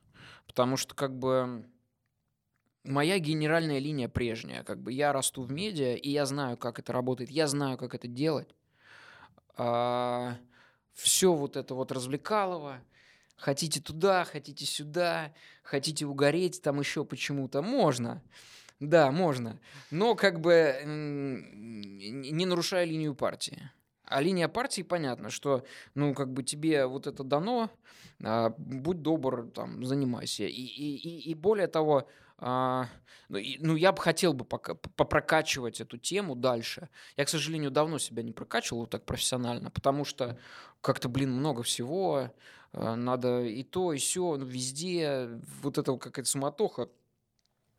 Потому 0.46 0.76
что 0.76 0.94
как 0.96 1.16
бы 1.16 1.64
моя 2.84 3.18
генеральная 3.18 3.78
линия 3.78 4.08
прежняя. 4.08 4.62
Как 4.64 4.80
бы 4.80 4.92
я 4.92 5.12
расту 5.12 5.42
в 5.42 5.50
медиа, 5.50 5.94
и 5.94 6.10
я 6.10 6.26
знаю, 6.26 6.56
как 6.56 6.78
это 6.78 6.92
работает, 6.92 7.30
я 7.30 7.46
знаю, 7.46 7.78
как 7.78 7.94
это 7.94 8.08
делать. 8.08 8.54
все 9.54 11.32
вот 11.32 11.56
это 11.56 11.74
вот 11.74 11.92
развлекалово. 11.92 12.80
Хотите 13.36 13.80
туда, 13.80 14.24
хотите 14.24 14.66
сюда, 14.66 15.32
хотите 15.62 16.06
угореть 16.06 16.60
там 16.60 16.80
еще 16.80 17.04
почему-то. 17.04 17.62
Можно. 17.62 18.20
Да, 18.80 19.10
можно. 19.12 19.60
Но 19.90 20.14
как 20.14 20.40
бы 20.40 20.82
не 20.84 22.46
нарушая 22.46 22.84
линию 22.84 23.14
партии. 23.14 23.70
А 24.04 24.22
линия 24.22 24.48
партии, 24.48 24.82
понятно, 24.82 25.28
что, 25.28 25.64
ну, 25.94 26.14
как 26.14 26.32
бы 26.32 26.42
тебе 26.42 26.86
вот 26.86 27.06
это 27.06 27.22
дано, 27.24 27.70
а, 28.24 28.54
будь 28.56 29.02
добр, 29.02 29.50
там, 29.54 29.84
занимайся. 29.84 30.44
И, 30.44 30.48
и, 30.48 30.96
и, 30.96 31.30
и 31.30 31.34
более 31.34 31.66
того, 31.66 32.08
а, 32.38 32.88
ну, 33.28 33.38
и- 33.38 33.58
ну, 33.58 33.76
я 33.76 33.92
бы 33.92 34.00
хотел 34.00 34.32
бы 34.32 34.44
пока, 34.44 34.74
попрокачивать 34.74 35.80
эту 35.80 35.98
тему 35.98 36.34
дальше. 36.34 36.88
Я, 37.16 37.24
к 37.24 37.28
сожалению, 37.28 37.70
давно 37.70 37.98
себя 37.98 38.22
не 38.22 38.32
прокачивал 38.32 38.86
так 38.86 39.04
профессионально, 39.04 39.70
потому 39.70 40.04
что 40.04 40.38
как-то, 40.80 41.08
блин, 41.08 41.32
много 41.32 41.62
всего, 41.62 42.32
а, 42.72 42.96
надо 42.96 43.42
и 43.42 43.64
то, 43.64 43.92
и 43.92 43.98
все, 43.98 44.36
везде, 44.36 45.40
вот 45.62 45.78
это 45.78 45.96
какая-то 45.96 46.28
суматоха, 46.28 46.88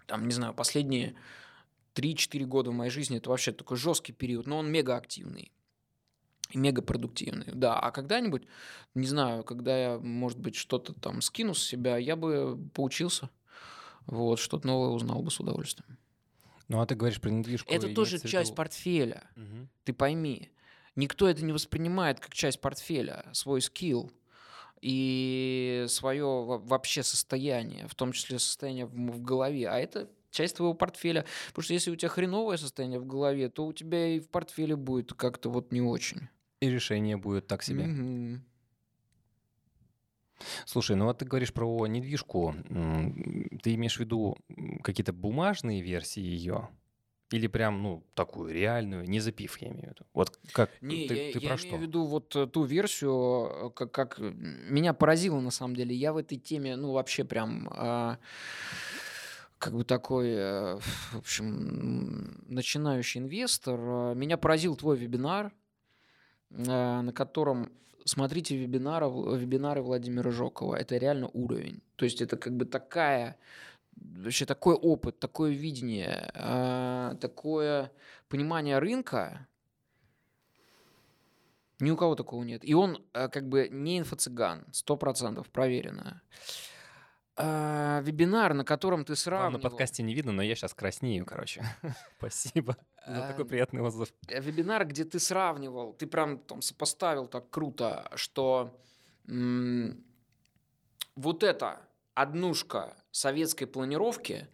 там, 0.06 0.28
не 0.28 0.34
знаю, 0.34 0.54
последние 0.54 1.16
3-4 1.94 2.46
года 2.46 2.72
в 2.72 2.74
моей 2.74 2.92
жизни 2.92 3.18
это 3.18 3.30
вообще 3.30 3.52
такой 3.52 3.78
жесткий 3.78 4.14
период, 4.14 4.48
но 4.48 4.58
он 4.58 4.72
мега 4.72 4.96
активный 4.98 5.52
и 6.52 6.58
мега 6.58 6.82
продуктивный. 6.82 7.46
Да, 7.54 7.80
а 7.80 7.92
когда-нибудь, 7.92 8.44
не 8.96 9.08
знаю, 9.08 9.44
когда 9.44 9.78
я, 9.78 10.00
может 10.00 10.40
быть, 10.40 10.56
что-то 10.56 10.94
там 10.94 11.22
скину 11.22 11.54
с 11.54 11.64
себя, 11.64 11.98
я 11.98 12.16
бы 12.16 12.58
поучился. 12.74 13.30
Вот, 14.06 14.40
что-то 14.40 14.68
новое 14.68 14.90
узнал 14.90 15.22
бы 15.22 15.32
с 15.32 15.40
удовольствием. 15.40 15.98
Ну, 16.68 16.80
а 16.80 16.86
ты 16.86 16.96
говоришь 16.96 17.20
про 17.20 17.30
недвижку. 17.30 17.72
Это 17.72 17.90
тоже 17.90 18.20
часть 18.20 18.56
портфеля. 18.56 19.24
Мгм. 19.36 19.70
Ты 19.84 19.94
пойми, 19.94 20.50
никто 20.96 21.28
это 21.28 21.44
не 21.44 21.52
воспринимает 21.52 22.20
как 22.20 22.34
часть 22.34 22.62
портфеля, 22.62 23.26
свой 23.34 23.62
скилл 23.62 24.12
и 24.82 25.86
свое 25.90 26.26
вообще 26.26 27.04
состояние, 27.04 27.88
в 27.88 27.96
том 27.96 28.12
числе 28.12 28.40
состояние 28.40 28.86
в, 28.86 29.22
голове. 29.22 29.68
А 29.68 29.78
это 29.78 30.10
часть 30.32 30.58
твоего 30.58 30.74
портфеля. 30.74 31.26
Потому 31.48 31.64
что 31.64 31.74
если 31.74 31.92
у 31.92 31.96
тебя 31.96 32.10
хреновое 32.10 32.58
состояние 32.58 33.00
в 33.00 33.06
голове, 33.06 33.50
то 33.50 33.66
у 33.66 33.74
тебя 33.74 34.16
и 34.16 34.20
в 34.20 34.30
портфеле 34.30 34.76
будет 34.76 35.14
как-то 35.14 35.50
вот 35.50 35.72
не 35.72 35.82
очень. 35.82 36.30
И 36.62 36.70
решение 36.70 37.18
будет 37.18 37.48
так 37.48 37.64
себе. 37.64 37.86
Мгм. 37.86 38.46
Слушай, 40.66 40.96
ну 40.96 41.06
вот 41.06 41.18
ты 41.20 41.26
говоришь 41.26 41.54
про 41.54 41.86
недвижку. 41.88 42.56
Ты 43.62 43.76
имеешь 43.76 43.98
в 43.98 44.00
виду 44.00 44.38
какие-то 44.84 45.14
бумажные 45.14 45.82
версии 45.82 46.22
ее? 46.22 46.70
Или 47.32 47.46
прям, 47.46 47.84
ну, 47.84 48.04
такую 48.16 48.52
реальную, 48.52 49.08
не 49.08 49.20
запив, 49.20 49.58
я 49.62 49.68
имею 49.68 49.86
в 49.86 49.90
виду. 49.90 50.06
Вот 50.14 50.40
как 50.52 50.72
Не, 50.82 51.08
ты, 51.08 51.14
я, 51.28 51.34
ты 51.34 51.40
я 51.40 51.48
про 51.50 51.56
имею 51.56 51.58
в 51.58 51.60
что? 51.60 51.76
виду 51.78 52.06
вот 52.06 52.36
э, 52.36 52.48
ту 52.48 52.64
версию, 52.64 53.68
э, 53.68 53.70
как, 53.70 53.92
как 53.92 54.20
э, 54.20 54.32
меня 54.32 54.94
поразило 54.96 55.40
на 55.40 55.52
самом 55.52 55.76
деле. 55.76 55.96
Я 55.96 56.12
в 56.12 56.18
этой 56.18 56.40
теме, 56.40 56.76
ну, 56.76 56.92
вообще 56.92 57.24
прям 57.24 57.70
а, 57.72 58.18
как 59.60 59.76
бы 59.76 59.84
такой, 59.84 60.30
э, 60.30 60.80
в 61.12 61.18
общем, 61.20 62.42
начинающий 62.48 63.20
инвестор. 63.22 63.80
А, 63.80 64.14
Меня 64.16 64.38
поразил 64.38 64.76
твой 64.76 64.98
вебинар, 64.98 65.54
а, 66.52 67.04
на 67.04 67.14
котором 67.14 67.72
смотрите 68.06 68.56
вебинары, 68.56 69.06
вебинары 69.08 69.82
Владимира 69.82 70.32
Жокова. 70.32 70.76
Это 70.76 70.98
реально 70.98 71.30
уровень. 71.34 71.82
То 71.96 72.06
есть 72.06 72.22
это 72.22 72.38
как 72.38 72.56
бы 72.56 72.66
такая 72.66 73.38
вообще 73.96 74.46
такой 74.46 74.76
опыт, 74.76 75.20
такое 75.20 75.52
видение, 75.52 76.32
а, 76.34 77.16
такое 77.16 77.92
понимание 78.28 78.80
рынка, 78.80 79.48
ни 81.80 81.92
у 81.92 81.98
кого 81.98 82.16
такого 82.16 82.44
нет. 82.44 82.64
И 82.64 82.74
он 82.74 83.04
а, 83.14 83.30
как 83.30 83.48
бы 83.48 83.70
не 83.70 84.00
инфо-цыган, 84.00 84.66
сто 84.72 84.98
процентов, 84.98 85.50
проверено. 85.50 86.22
А, 87.42 88.02
вебинар, 88.02 88.54
на 88.54 88.66
котором 88.66 89.06
ты 89.06 89.14
Вам 89.14 89.16
на 89.16 89.16
сравнивал... 89.16 89.62
подкасте 89.62 90.04
не 90.04 90.14
видно, 90.14 90.34
но 90.34 90.42
я 90.42 90.56
сейчас 90.56 90.74
краснею, 90.74 91.26
короче. 91.26 91.64
Спасибо 92.18 92.76
за 93.08 93.28
такой 93.28 93.46
приятный 93.46 93.82
отзыв. 93.82 94.14
э, 94.28 94.42
вебинар, 94.42 94.86
где 94.86 95.06
ты 95.06 95.20
сравнивал, 95.20 95.94
ты 95.94 96.06
прям 96.06 96.38
там 96.40 96.62
сопоставил 96.62 97.28
так 97.28 97.50
круто, 97.50 98.12
что 98.16 98.78
вот 101.16 101.44
эта 101.44 101.80
однушка 102.14 102.98
советской 103.12 103.68
планировки 103.68 104.48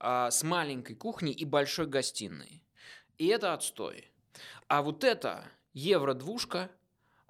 а, 0.00 0.30
с 0.32 0.42
маленькой 0.42 0.96
кухней 0.96 1.32
и 1.32 1.44
большой 1.44 1.86
гостиной. 1.86 2.64
И 3.18 3.26
это 3.28 3.52
отстой. 3.54 4.10
А 4.66 4.82
вот 4.82 5.04
это 5.04 5.44
евро-двушка, 5.74 6.70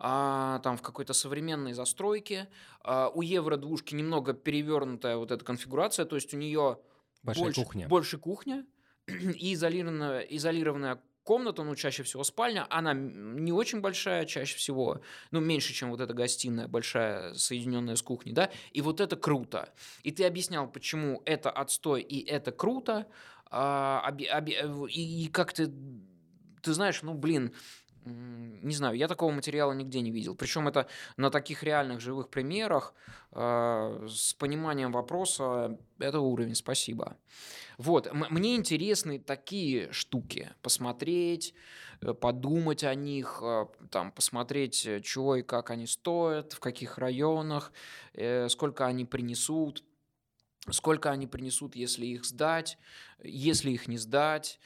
а, 0.05 0.59
там 0.64 0.76
в 0.76 0.82
какой-то 0.82 1.12
современной 1.12 1.74
застройке. 1.74 2.48
А, 2.82 3.09
у 3.09 3.22
евро-двушки 3.22 3.94
немного 3.94 4.32
перевернутая 4.32 5.16
вот 5.16 5.30
эта 5.30 5.44
конфигурация, 5.44 6.05
то 6.07 6.16
есть 6.16 6.34
у 6.34 6.36
нее 6.36 6.80
Большая 7.22 7.44
больше, 7.44 7.62
кухня. 7.62 7.88
больше 7.88 8.18
кухня 8.18 8.66
и 9.07 9.55
изолированная, 9.55 10.22
изолированная 10.22 11.00
комната, 11.22 11.62
ну, 11.62 11.76
чаще 11.76 12.03
всего 12.03 12.24
спальня, 12.24 12.66
она 12.68 12.94
не 12.94 13.53
очень 13.53 13.80
большая 13.80 14.24
чаще 14.26 14.57
всего, 14.57 15.03
ну, 15.30 15.38
меньше, 15.38 15.72
чем 15.72 15.90
вот 15.90 16.00
эта 16.00 16.12
гостиная 16.14 16.66
большая, 16.66 17.34
соединенная 17.34 17.94
с 17.94 18.03
кухней, 18.03 18.32
да, 18.32 18.50
и 18.72 18.80
вот 18.80 19.00
это 19.00 19.14
круто. 19.14 19.72
И 20.03 20.11
ты 20.11 20.24
объяснял, 20.24 20.66
почему 20.68 21.22
это 21.24 21.53
отстой 21.53 22.03
и 22.03 22.26
это 22.28 22.50
круто, 22.50 23.07
а, 23.46 24.05
обе- 24.09 24.28
обе- 24.36 24.57
э, 24.62 24.86
и, 24.88 25.26
и 25.26 25.28
как 25.28 25.53
ты, 25.53 25.72
ты 26.61 26.72
знаешь, 26.72 27.03
ну, 27.03 27.14
блин, 27.14 27.53
не 28.05 28.74
знаю, 28.74 28.96
я 28.96 29.09
такого 29.09 29.30
материала 29.32 29.72
нигде 29.72 30.00
не 30.00 30.11
видел. 30.11 30.34
Причем 30.34 30.68
это 30.68 30.88
на 31.16 31.30
таких 31.30 31.62
реальных 31.62 32.00
живых 32.00 32.28
примерах 32.28 32.94
а, 33.32 34.07
с 34.09 34.34
пониманием 34.34 34.92
вопроса. 34.92 35.78
Это 35.98 36.20
уровень, 36.20 36.55
спасибо. 36.55 37.16
Вот, 37.78 38.07
м- 38.07 38.26
мне 38.30 38.57
интересны 38.57 39.18
такие 39.18 39.92
штуки. 39.92 40.53
Посмотреть, 40.62 41.55
э, 42.00 42.12
подумать 42.14 42.84
о 42.84 42.94
них, 42.94 43.40
э, 43.42 43.66
там, 43.90 44.12
посмотреть, 44.12 44.86
э, 44.86 45.00
чего 45.00 45.36
и 45.36 45.42
как 45.42 45.70
они 45.70 45.86
стоят, 45.86 46.53
в 46.53 46.61
каких 46.61 46.98
районах, 46.98 47.72
э, 48.14 48.48
сколько 48.48 48.86
они 48.86 49.05
принесут, 49.05 49.84
сколько 50.70 51.11
они 51.11 51.26
принесут, 51.26 51.74
если 51.76 52.07
их 52.07 52.24
сдать, 52.24 52.78
если 53.22 53.70
их 53.70 53.88
не 53.88 53.98
сдать. 53.98 54.61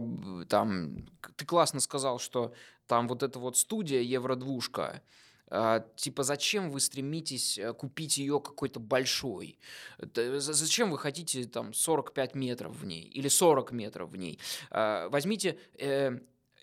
Б- 0.00 0.44
Там, 0.46 1.06
ты 1.36 1.44
классно 1.44 1.80
сказал, 1.80 2.18
что 2.18 2.52
там 2.86 3.08
вот 3.08 3.22
эта 3.22 3.38
вот 3.38 3.56
студия 3.56 4.00
Евро-двушка, 4.00 5.02
а, 5.50 5.80
типа, 5.96 6.22
зачем 6.24 6.70
вы 6.70 6.80
стремитесь 6.80 7.58
э, 7.58 7.72
купить 7.72 8.18
ее 8.18 8.38
какой-то 8.40 8.80
большой? 8.80 9.58
Зачем 10.14 10.90
вы 10.90 10.98
хотите 10.98 11.44
там 11.44 11.72
45 11.72 12.34
метров 12.34 12.76
в 12.76 12.84
ней 12.84 13.02
или 13.02 13.28
40 13.28 13.72
метров 13.72 14.10
в 14.10 14.16
ней? 14.16 14.38
А, 14.70 15.08
Возьмите, 15.08 15.58
э, 15.78 16.18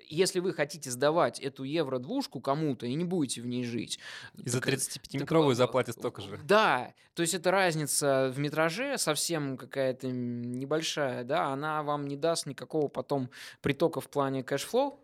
если 0.09 0.39
вы 0.39 0.53
хотите 0.53 0.89
сдавать 0.91 1.39
эту 1.39 1.63
евро-двушку 1.63 2.39
кому-то 2.39 2.85
и 2.85 2.93
не 2.93 3.05
будете 3.05 3.41
в 3.41 3.47
ней 3.47 3.63
жить, 3.63 3.99
И 4.43 4.49
за 4.49 4.61
так, 4.61 4.73
э, 4.73 4.75
35-метровую 4.75 5.55
так, 5.55 5.57
заплатят 5.57 5.95
столько 5.95 6.21
же. 6.21 6.39
Да, 6.43 6.93
то 7.13 7.21
есть 7.21 7.33
это 7.33 7.51
разница 7.51 8.31
в 8.33 8.39
метраже 8.39 8.97
совсем 8.97 9.57
какая-то 9.57 10.07
небольшая, 10.07 11.23
да, 11.23 11.47
она 11.47 11.83
вам 11.83 12.07
не 12.07 12.17
даст 12.17 12.45
никакого 12.45 12.87
потом 12.87 13.29
притока 13.61 14.01
в 14.01 14.09
плане 14.09 14.43
cash 14.43 14.68
flow, 14.68 14.99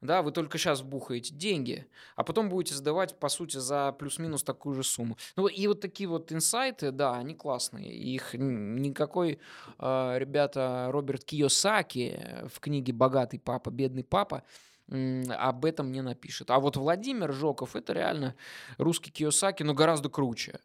да, 0.00 0.22
вы 0.22 0.32
только 0.32 0.58
сейчас 0.58 0.80
вбухаете 0.80 1.34
деньги, 1.34 1.86
а 2.16 2.24
потом 2.24 2.48
будете 2.48 2.74
сдавать, 2.74 3.18
по 3.18 3.28
сути, 3.28 3.58
за 3.58 3.92
плюс-минус 3.92 4.42
такую 4.42 4.74
же 4.74 4.82
сумму. 4.82 5.16
Ну 5.36 5.46
и 5.46 5.66
вот 5.66 5.80
такие 5.80 6.08
вот 6.08 6.32
инсайты, 6.32 6.90
да, 6.90 7.16
они 7.16 7.34
классные. 7.34 7.92
Их 7.92 8.34
никакой, 8.34 9.38
э, 9.78 10.18
ребята, 10.18 10.88
Роберт 10.90 11.24
Кiyosaki 11.24 12.48
в 12.48 12.60
книге 12.60 12.92
«Богатый 12.92 13.38
папа, 13.38 13.70
бедный 13.70 14.04
папа» 14.04 14.42
об 14.90 15.64
этом 15.64 15.92
не 15.92 16.02
напишет. 16.02 16.50
А 16.50 16.58
вот 16.58 16.76
Владимир 16.76 17.32
Жоков 17.32 17.76
это 17.76 17.92
реально 17.92 18.34
русский 18.76 19.10
Киосаки, 19.10 19.62
но 19.62 19.74
гораздо 19.74 20.08
круче. 20.08 20.58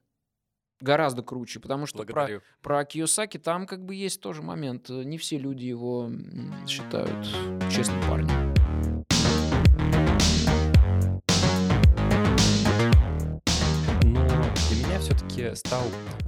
Гораздо 0.82 1.24
круче, 1.24 1.60
потому 1.60 1.86
что 1.86 2.00
про, 2.00 2.14
Благодарю. 2.14 2.42
про 2.62 2.84
Киосаки 2.84 3.38
там 3.38 3.66
как 3.66 3.86
бы 3.86 3.96
есть 3.96 4.20
тоже 4.20 4.42
момент. 4.42 4.90
Не 4.90 5.18
все 5.18 5.38
люди 5.38 5.66
его 5.66 6.12
считают 6.68 7.26
честным 7.72 8.02
парнем. 8.10 8.95
Все-таки 15.06 15.54
стал 15.54 15.84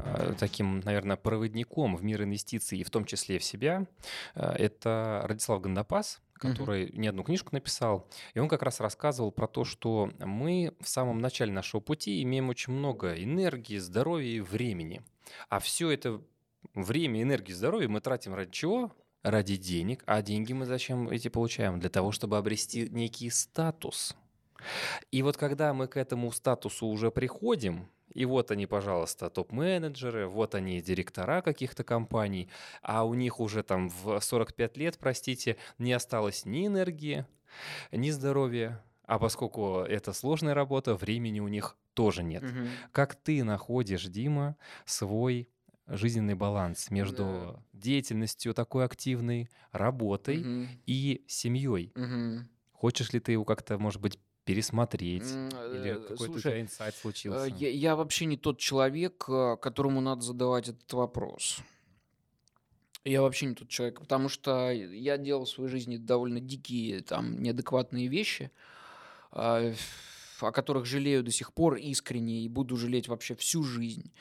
э, 0.05 0.35
таким, 0.37 0.81
наверное, 0.81 1.15
проводником 1.15 1.95
в 1.95 2.03
мир 2.03 2.21
инвестиций, 2.21 2.77
и 2.77 2.83
в 2.83 2.91
том 2.91 3.05
числе 3.05 3.39
в 3.39 3.43
себя, 3.43 3.87
э, 4.35 4.51
это 4.51 5.23
Радислав 5.25 5.61
Гандапас, 5.61 6.21
который 6.35 6.91
не 6.93 7.07
одну 7.07 7.23
книжку 7.23 7.49
написал, 7.53 8.07
и 8.35 8.39
он 8.39 8.47
как 8.47 8.61
раз 8.61 8.79
рассказывал 8.79 9.31
про 9.31 9.47
то, 9.47 9.65
что 9.65 10.11
мы 10.19 10.75
в 10.79 10.87
самом 10.87 11.17
начале 11.17 11.51
нашего 11.51 11.81
пути 11.81 12.21
имеем 12.21 12.49
очень 12.49 12.71
много 12.71 13.15
энергии, 13.15 13.79
здоровья 13.79 14.29
и 14.29 14.41
времени. 14.41 15.01
А 15.49 15.57
все 15.57 15.89
это 15.89 16.21
время, 16.75 17.23
энергию, 17.23 17.57
здоровье 17.57 17.87
мы 17.87 17.99
тратим 17.99 18.35
ради 18.35 18.51
чего? 18.51 18.95
Ради 19.23 19.55
денег. 19.55 20.03
А 20.05 20.21
деньги 20.21 20.53
мы 20.53 20.67
зачем 20.67 21.09
эти 21.09 21.29
получаем? 21.29 21.79
Для 21.79 21.89
того, 21.89 22.11
чтобы 22.11 22.37
обрести 22.37 22.87
некий 22.89 23.31
статус. 23.31 24.15
И 25.11 25.23
вот 25.23 25.35
когда 25.35 25.73
мы 25.73 25.87
к 25.87 25.97
этому 25.97 26.31
статусу 26.31 26.85
уже 26.85 27.09
приходим, 27.09 27.89
и 28.17 28.25
вот 28.25 28.49
они, 28.49 28.65
пожалуйста, 28.65 29.29
топ-менеджеры, 29.29 30.27
вот 30.27 30.55
они, 30.55 30.81
директора 30.81 31.43
каких-то 31.43 31.83
компаний, 31.83 32.49
а 32.81 33.05
у 33.05 33.13
них 33.13 33.39
уже 33.39 33.61
там 33.61 33.89
в 33.89 34.19
45 34.19 34.75
лет, 34.75 34.97
простите, 34.99 35.55
не 35.77 35.93
осталось 35.93 36.43
ни 36.43 36.65
энергии, 36.65 37.27
ни 37.91 38.09
здоровья, 38.09 38.83
а 39.03 39.19
поскольку 39.19 39.81
это 39.81 40.13
сложная 40.13 40.55
работа, 40.55 40.95
времени 40.95 41.39
у 41.41 41.47
них 41.47 41.77
тоже 41.93 42.23
нет. 42.23 42.41
Мгм. 42.43 42.69
Как 42.91 43.13
ты 43.15 43.43
находишь, 43.43 44.05
Дима, 44.05 44.57
свой 44.85 45.49
жизненный 45.85 46.33
баланс 46.33 46.89
между 46.89 47.63
деятельностью 47.73 48.55
такой 48.55 48.85
активной, 48.85 49.47
работой 49.71 50.39
Мгм. 50.39 50.67
и 50.87 51.23
семьей? 51.27 51.93
Мгм. 51.95 52.49
Хочешь 52.73 53.13
ли 53.13 53.19
ты 53.19 53.31
его 53.33 53.45
как-то, 53.45 53.77
может 53.77 54.01
быть, 54.01 54.19
пересмотреть? 54.47 55.23
Или 55.23 55.97
э, 55.97 55.99
какой-то 55.99 56.61
инсайт 56.61 56.95
Э, 56.95 56.97
случился? 57.01 57.45
Я, 57.45 57.69
я 57.69 57.95
вообще 57.95 58.25
не 58.25 58.37
тот 58.37 58.57
человек, 58.59 59.25
э, 59.27 59.57
которому 59.61 60.01
надо 60.01 60.21
задавать 60.21 60.69
этот 60.69 60.91
вопрос. 60.93 61.59
Я 63.03 63.21
вообще 63.21 63.45
не 63.45 63.55
тот 63.55 63.69
человек, 63.69 63.99
потому 63.99 64.29
что 64.29 64.71
я 64.71 65.17
делал 65.17 65.45
в 65.45 65.49
своей 65.49 65.69
жизни 65.69 65.97
довольно 65.97 66.39
дикие, 66.39 67.01
там, 67.01 67.41
неадекватные 67.41 68.07
вещи, 68.07 68.51
а, 69.31 69.73
о 70.41 70.51
которых 70.51 70.85
жалею 70.85 71.23
до 71.23 71.31
сих 71.31 71.53
пор 71.53 71.75
искренне 71.75 72.41
и 72.41 72.49
буду 72.49 72.77
жалеть 72.77 73.07
вообще 73.07 73.35
всю 73.35 73.63
жизнь. 73.63 74.11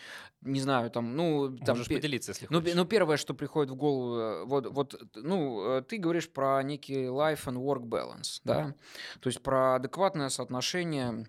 Не 0.42 0.60
знаю, 0.60 0.90
там, 0.90 1.16
ну, 1.16 1.56
там... 1.58 1.76
Можешь 1.76 1.88
пе- 1.88 1.96
поделиться, 1.96 2.30
если 2.32 2.46
ну, 2.50 2.60
хочешь. 2.60 2.74
ну, 2.74 2.84
первое, 2.84 3.16
что 3.16 3.34
приходит 3.34 3.70
в 3.72 3.76
голову, 3.76 4.16
э, 4.16 4.44
вот, 4.44 4.66
вот, 4.66 5.02
ну, 5.14 5.78
э, 5.78 5.82
ты 5.82 5.98
говоришь 5.98 6.28
про 6.28 6.62
некий 6.62 7.06
life 7.06 7.46
and 7.46 7.56
work 7.56 7.82
balance, 7.82 8.40
да, 8.44 8.74
то 9.20 9.28
есть 9.28 9.42
про 9.42 9.76
адекватное 9.76 10.28
соотношение 10.28 11.26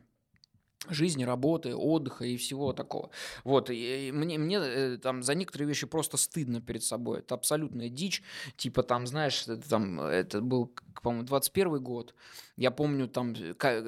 жизни, 0.89 1.23
работы, 1.23 1.75
отдыха 1.75 2.25
и 2.25 2.37
всего 2.37 2.73
такого. 2.73 3.09
Вот, 3.43 3.69
и, 3.69 4.07
и 4.07 4.11
мне, 4.11 4.37
мне 4.37 4.57
э, 4.57 4.97
там 4.97 5.23
за 5.23 5.35
некоторые 5.35 5.67
вещи 5.67 5.87
просто 5.87 6.17
стыдно 6.17 6.61
перед 6.61 6.83
собой. 6.83 7.19
Это 7.19 7.35
абсолютная 7.35 7.89
дичь. 7.89 8.23
Типа 8.55 8.83
там, 8.83 9.07
знаешь, 9.07 9.43
это, 9.47 9.67
там, 9.67 9.99
это 9.99 10.41
был 10.41 10.71
по-моему, 11.01 11.25
21 11.25 11.81
год. 11.81 12.15
Я 12.55 12.71
помню, 12.71 13.07
там 13.07 13.35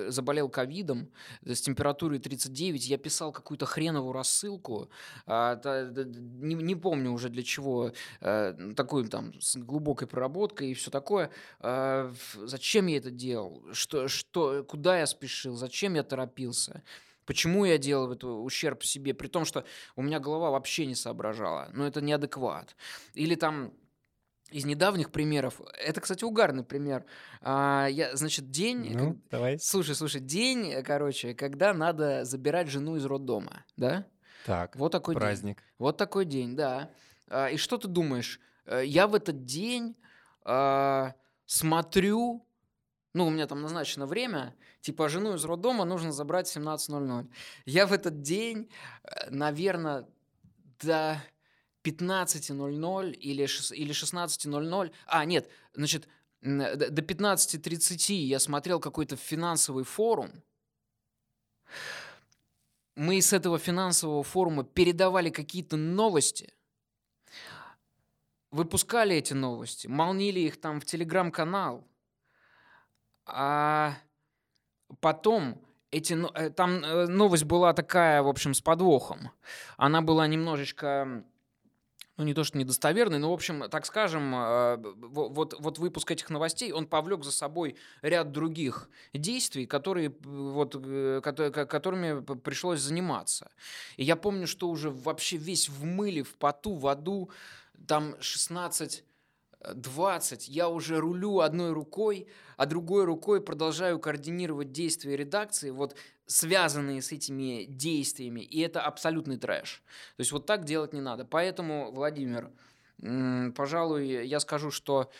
заболел 0.09 0.49
ковидом 0.49 1.09
с 1.43 1.61
температурой 1.61 2.19
39. 2.19 2.87
Я 2.87 2.97
писал 2.97 3.31
какую-то 3.31 3.65
хреновую 3.65 4.13
рассылку. 4.13 4.89
А, 5.25 5.55
не, 5.55 6.55
не 6.55 6.75
помню 6.75 7.11
уже 7.11 7.29
для 7.29 7.43
чего. 7.43 7.91
Такую 8.75 9.09
там 9.09 9.39
с 9.41 9.55
глубокой 9.57 10.07
проработкой 10.07 10.71
и 10.71 10.73
все 10.73 10.91
такое. 10.91 11.31
А, 11.59 12.13
зачем 12.35 12.87
я 12.87 12.97
это 12.97 13.11
делал? 13.11 13.63
Что, 13.73 14.07
что, 14.07 14.63
куда 14.63 14.99
я 14.99 15.05
спешил? 15.05 15.55
Зачем 15.55 15.95
я 15.95 16.03
торопился? 16.03 16.83
Почему 17.25 17.63
я 17.63 17.77
делал 17.77 18.11
это 18.11 18.27
ущерб 18.27 18.83
себе, 18.83 19.13
при 19.13 19.27
том, 19.27 19.45
что 19.45 19.63
у 19.95 20.01
меня 20.01 20.19
голова 20.19 20.49
вообще 20.49 20.87
не 20.87 20.95
соображала. 20.95 21.69
Но 21.73 21.85
это 21.85 22.01
неадекват. 22.01 22.75
Или 23.13 23.35
там 23.35 23.71
из 24.51 24.65
недавних 24.65 25.11
примеров, 25.11 25.61
это, 25.77 26.01
кстати, 26.01 26.23
угарный 26.23 26.63
пример. 26.63 27.05
А, 27.41 27.87
я, 27.89 28.15
значит, 28.15 28.49
день... 28.49 28.95
Ну, 28.97 29.13
как... 29.13 29.29
давай. 29.29 29.59
Слушай, 29.59 29.95
слушай, 29.95 30.21
день, 30.21 30.83
короче, 30.83 31.33
когда 31.33 31.73
надо 31.73 32.25
забирать 32.25 32.67
жену 32.67 32.95
из 32.95 33.05
роддома, 33.05 33.65
да? 33.77 34.05
Так, 34.45 34.75
вот 34.75 34.91
такой 34.91 35.15
праздник. 35.15 35.57
День. 35.57 35.65
Вот 35.77 35.97
такой 35.97 36.25
день, 36.25 36.55
да. 36.55 36.89
А, 37.27 37.47
и 37.47 37.57
что 37.57 37.77
ты 37.77 37.87
думаешь? 37.87 38.39
Э, 38.65 38.83
я 38.85 39.07
в 39.07 39.15
этот 39.15 39.45
день 39.45 39.95
а, 40.43 41.13
смотрю 41.45 42.45
ну, 43.13 43.25
у 43.25 43.29
меня 43.31 43.47
там 43.47 43.61
назначено 43.61 44.05
время, 44.05 44.55
типа, 44.81 45.09
жену 45.09 45.33
из 45.33 45.43
роддома 45.43 45.83
нужно 45.83 46.11
забрать 46.11 46.47
в 46.47 46.55
17.00. 46.55 47.27
Я 47.65 47.87
в 47.87 47.93
этот 47.93 48.21
день, 48.21 48.69
э, 49.03 49.29
наверное, 49.31 50.07
до 50.79 51.21
15.00 51.83 53.11
или, 53.11 53.73
или 53.75 53.93
16.00, 53.93 54.91
а, 55.05 55.25
нет, 55.25 55.49
значит, 55.73 56.07
до 56.41 57.01
15.30 57.01 58.13
я 58.13 58.39
смотрел 58.39 58.79
какой-то 58.79 59.15
финансовый 59.15 59.83
форум, 59.83 60.31
мы 62.95 63.21
с 63.21 63.31
этого 63.31 63.57
финансового 63.57 64.23
форума 64.23 64.63
передавали 64.63 65.29
какие-то 65.29 65.77
новости, 65.77 66.53
выпускали 68.51 69.15
эти 69.15 69.33
новости, 69.33 69.87
молнили 69.87 70.41
их 70.41 70.59
там 70.59 70.81
в 70.81 70.85
телеграм-канал, 70.85 71.87
а 73.25 73.95
потом 74.99 75.61
эти, 75.91 76.17
э, 76.35 76.49
там 76.49 76.83
э, 76.83 77.07
новость 77.07 77.45
была 77.45 77.73
такая, 77.73 78.21
в 78.21 78.27
общем, 78.27 78.53
с 78.53 78.61
подвохом. 78.61 79.31
Она 79.77 80.01
была 80.01 80.27
немножечко 80.27 81.23
ну, 82.19 82.25
не 82.25 82.33
то, 82.33 82.43
что 82.43 82.57
недостоверный, 82.57 83.17
но, 83.17 83.29
в 83.31 83.33
общем, 83.33 83.69
так 83.69 83.85
скажем, 83.85 84.35
э, 84.35 84.77
вот, 84.97 85.55
вот 85.57 85.79
выпуск 85.79 86.11
этих 86.11 86.29
новостей, 86.29 86.73
он 86.73 86.85
повлек 86.85 87.23
за 87.23 87.31
собой 87.31 87.77
ряд 88.01 88.33
других 88.33 88.89
действий, 89.13 89.65
которые, 89.65 90.13
вот, 90.23 90.73
которыми 91.23 92.21
пришлось 92.35 92.81
заниматься. 92.81 93.49
И 93.95 94.03
я 94.03 94.17
помню, 94.17 94.47
что 94.47 94.67
уже 94.69 94.89
вообще 94.89 95.37
весь 95.37 95.69
в 95.69 95.85
мыле, 95.85 96.23
в 96.23 96.35
поту, 96.35 96.75
в 96.75 96.87
аду, 96.87 97.29
там 97.87 98.15
16 98.19 99.05
20 99.61 100.47
я 100.47 100.69
уже 100.69 100.99
рулю 100.99 101.39
одной 101.39 101.71
рукой, 101.71 102.27
а 102.57 102.65
другой 102.65 103.05
рукой 103.05 103.41
продолжаю 103.41 103.99
координировать 103.99 104.71
действия 104.71 105.17
редакции, 105.17 105.69
вот 105.69 105.95
связанные 106.25 107.01
с 107.01 107.11
этими 107.11 107.65
действиями, 107.65 108.41
и 108.41 108.61
это 108.61 108.81
абсолютный 108.81 109.37
трэш. 109.37 109.81
То 110.15 110.21
есть 110.21 110.31
вот 110.31 110.45
так 110.45 110.63
делать 110.63 110.93
не 110.93 111.01
надо. 111.01 111.25
Поэтому, 111.25 111.91
Владимир, 111.91 112.51
пожалуй, 113.55 114.25
я 114.27 114.39
скажу, 114.39 114.71
что 114.71 115.11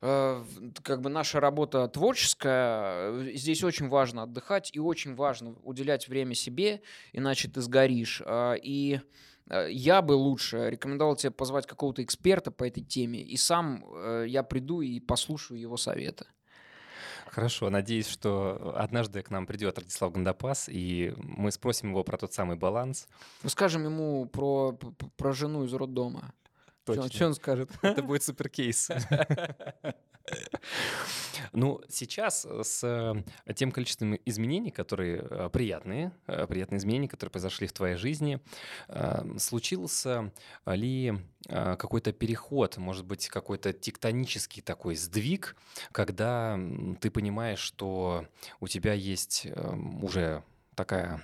э, 0.00 0.44
как 0.82 1.00
бы 1.00 1.10
наша 1.10 1.40
работа 1.40 1.88
творческая, 1.88 3.34
здесь 3.34 3.64
очень 3.64 3.88
важно 3.88 4.22
отдыхать 4.22 4.70
и 4.72 4.78
очень 4.78 5.14
важно 5.14 5.56
уделять 5.62 6.08
время 6.08 6.34
себе, 6.34 6.82
иначе 7.12 7.48
ты 7.48 7.60
сгоришь. 7.60 8.22
А, 8.24 8.54
и 8.54 9.00
Э, 9.00 9.33
я 9.50 10.02
бы 10.02 10.12
лучше 10.12 10.70
рекомендовал 10.70 11.16
тебе 11.16 11.30
позвать 11.30 11.66
какого-то 11.66 12.02
эксперта 12.02 12.50
по 12.50 12.64
этой 12.64 12.82
теме, 12.82 13.20
и 13.20 13.36
сам 13.36 13.84
э, 13.94 14.24
я 14.28 14.42
приду 14.42 14.80
и 14.80 15.00
послушаю 15.00 15.60
его 15.60 15.76
советы. 15.76 16.26
Хорошо, 17.26 17.68
надеюсь, 17.68 18.06
что 18.06 18.74
однажды 18.76 19.22
к 19.22 19.30
нам 19.30 19.46
придет 19.46 19.78
Радислав 19.78 20.12
Гандапас, 20.12 20.68
и 20.68 21.12
мы 21.16 21.50
спросим 21.50 21.90
его 21.90 22.04
про 22.04 22.16
тот 22.16 22.32
самый 22.32 22.56
баланс. 22.56 23.08
Ну, 23.42 23.48
скажем 23.48 23.84
ему 23.84 24.26
про, 24.26 24.78
про 25.16 25.32
жену 25.32 25.64
из 25.64 25.74
роддома. 25.74 26.32
Точно. 26.84 27.10
Что 27.10 27.26
он 27.26 27.34
скажет? 27.34 27.70
Это 27.82 28.02
будет 28.02 28.22
суперкейс. 28.22 28.88
Ну, 31.52 31.80
сейчас 31.88 32.46
э, 32.48 32.62
с 32.64 32.82
э, 32.84 33.52
тем 33.54 33.70
количеством 33.70 34.18
изменений, 34.24 34.70
которые 34.70 35.26
э, 35.28 35.50
приятные, 35.52 36.12
приятные 36.26 36.78
изменения, 36.78 37.08
которые 37.08 37.30
произошли 37.32 37.66
в 37.66 37.72
твоей 37.72 37.96
жизни, 37.96 38.40
случился 39.38 40.32
ли 40.66 41.18
какой-то 41.46 42.12
переход, 42.12 42.76
может 42.76 43.04
быть, 43.04 43.28
какой-то 43.28 43.72
тектонический 43.72 44.62
такой 44.62 44.96
сдвиг, 44.96 45.56
когда 45.92 46.58
ты 47.00 47.10
понимаешь, 47.10 47.58
что 47.58 48.26
у 48.60 48.68
тебя 48.68 48.94
есть 48.94 49.46
уже 50.02 50.42
такая 50.74 51.22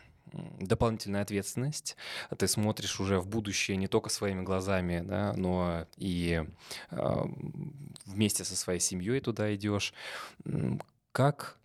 дополнительная 0.59 1.22
ответственность. 1.22 1.97
Ты 2.37 2.49
смотришь 2.49 3.01
уже 3.01 3.18
в 3.18 3.26
будущее 3.26 3.76
не 3.76 3.89
только 3.89 4.11
своими 4.11 4.43
глазами, 4.43 5.01
да, 5.01 5.33
но 5.37 5.87
и 5.97 6.45
э, 6.91 7.24
вместе 8.07 8.45
со 8.45 8.57
своей 8.57 8.81
семьей 8.81 9.20
туда 9.20 9.55
идешь. 9.55 9.95
Как 11.12 11.59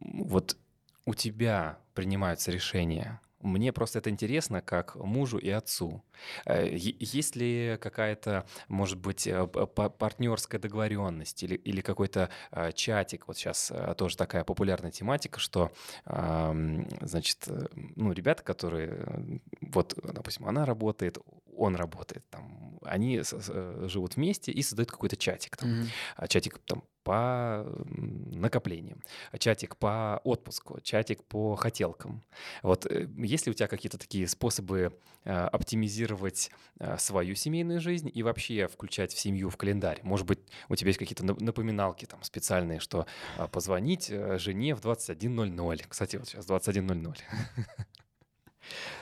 вот 0.00 0.56
у 1.04 1.14
тебя 1.14 1.78
принимаются 1.94 2.50
решения? 2.50 3.20
Мне 3.40 3.72
просто 3.72 3.98
это 3.98 4.10
интересно 4.10 4.62
как 4.62 4.96
мужу 4.96 5.38
и 5.38 5.50
отцу. 5.50 6.02
Э, 6.46 6.66
есть 6.72 7.36
ли 7.36 7.76
какая-то, 7.80 8.46
может 8.68 8.98
быть, 8.98 9.26
э, 9.26 9.46
партнерская 9.46 10.60
договоренность 10.60 11.42
или, 11.42 11.54
или 11.54 11.80
какой-то 11.80 12.30
э, 12.50 12.72
чатик? 12.72 13.28
Вот 13.28 13.36
сейчас 13.36 13.72
тоже 13.96 14.16
такая 14.16 14.44
популярная 14.44 14.90
тематика, 14.90 15.38
что, 15.40 15.70
значит, 16.04 17.48
ну, 17.74 18.12
ребята, 18.12 18.42
которые, 18.42 19.40
вот, 19.60 19.94
допустим, 20.02 20.46
она 20.46 20.64
работает, 20.64 21.18
он 21.56 21.76
работает, 21.76 22.28
там, 22.30 22.78
они 22.82 23.22
живут 23.22 24.16
вместе 24.16 24.52
и 24.52 24.62
создают 24.62 24.90
какой-то 24.90 25.16
чатик, 25.16 25.56
там, 25.56 25.70
mm-hmm. 25.70 26.28
чатик 26.28 26.58
там 26.58 26.84
по 27.06 27.64
накоплениям, 27.86 29.00
чатик 29.38 29.76
по 29.76 30.20
отпуску, 30.24 30.80
чатик 30.80 31.22
по 31.22 31.54
хотелкам. 31.54 32.24
Вот 32.64 32.84
э, 32.86 33.08
есть 33.18 33.46
ли 33.46 33.52
у 33.52 33.54
тебя 33.54 33.68
какие-то 33.68 33.96
такие 33.96 34.26
способы 34.26 34.92
э, 35.22 35.30
оптимизировать 35.30 36.50
э, 36.80 36.98
свою 36.98 37.36
семейную 37.36 37.80
жизнь 37.80 38.10
и 38.12 38.24
вообще 38.24 38.66
включать 38.66 39.12
в 39.12 39.20
семью 39.20 39.50
в 39.50 39.56
календарь? 39.56 40.00
Может 40.02 40.26
быть, 40.26 40.40
у 40.68 40.74
тебя 40.74 40.88
есть 40.88 40.98
какие-то 40.98 41.22
напоминалки 41.24 42.06
там 42.06 42.20
специальные, 42.24 42.80
что 42.80 43.06
позвонить 43.52 44.08
жене 44.08 44.74
в 44.74 44.80
21.00. 44.80 45.84
Кстати, 45.88 46.16
вот 46.16 46.26
сейчас 46.26 46.44
21.00. 46.48 47.16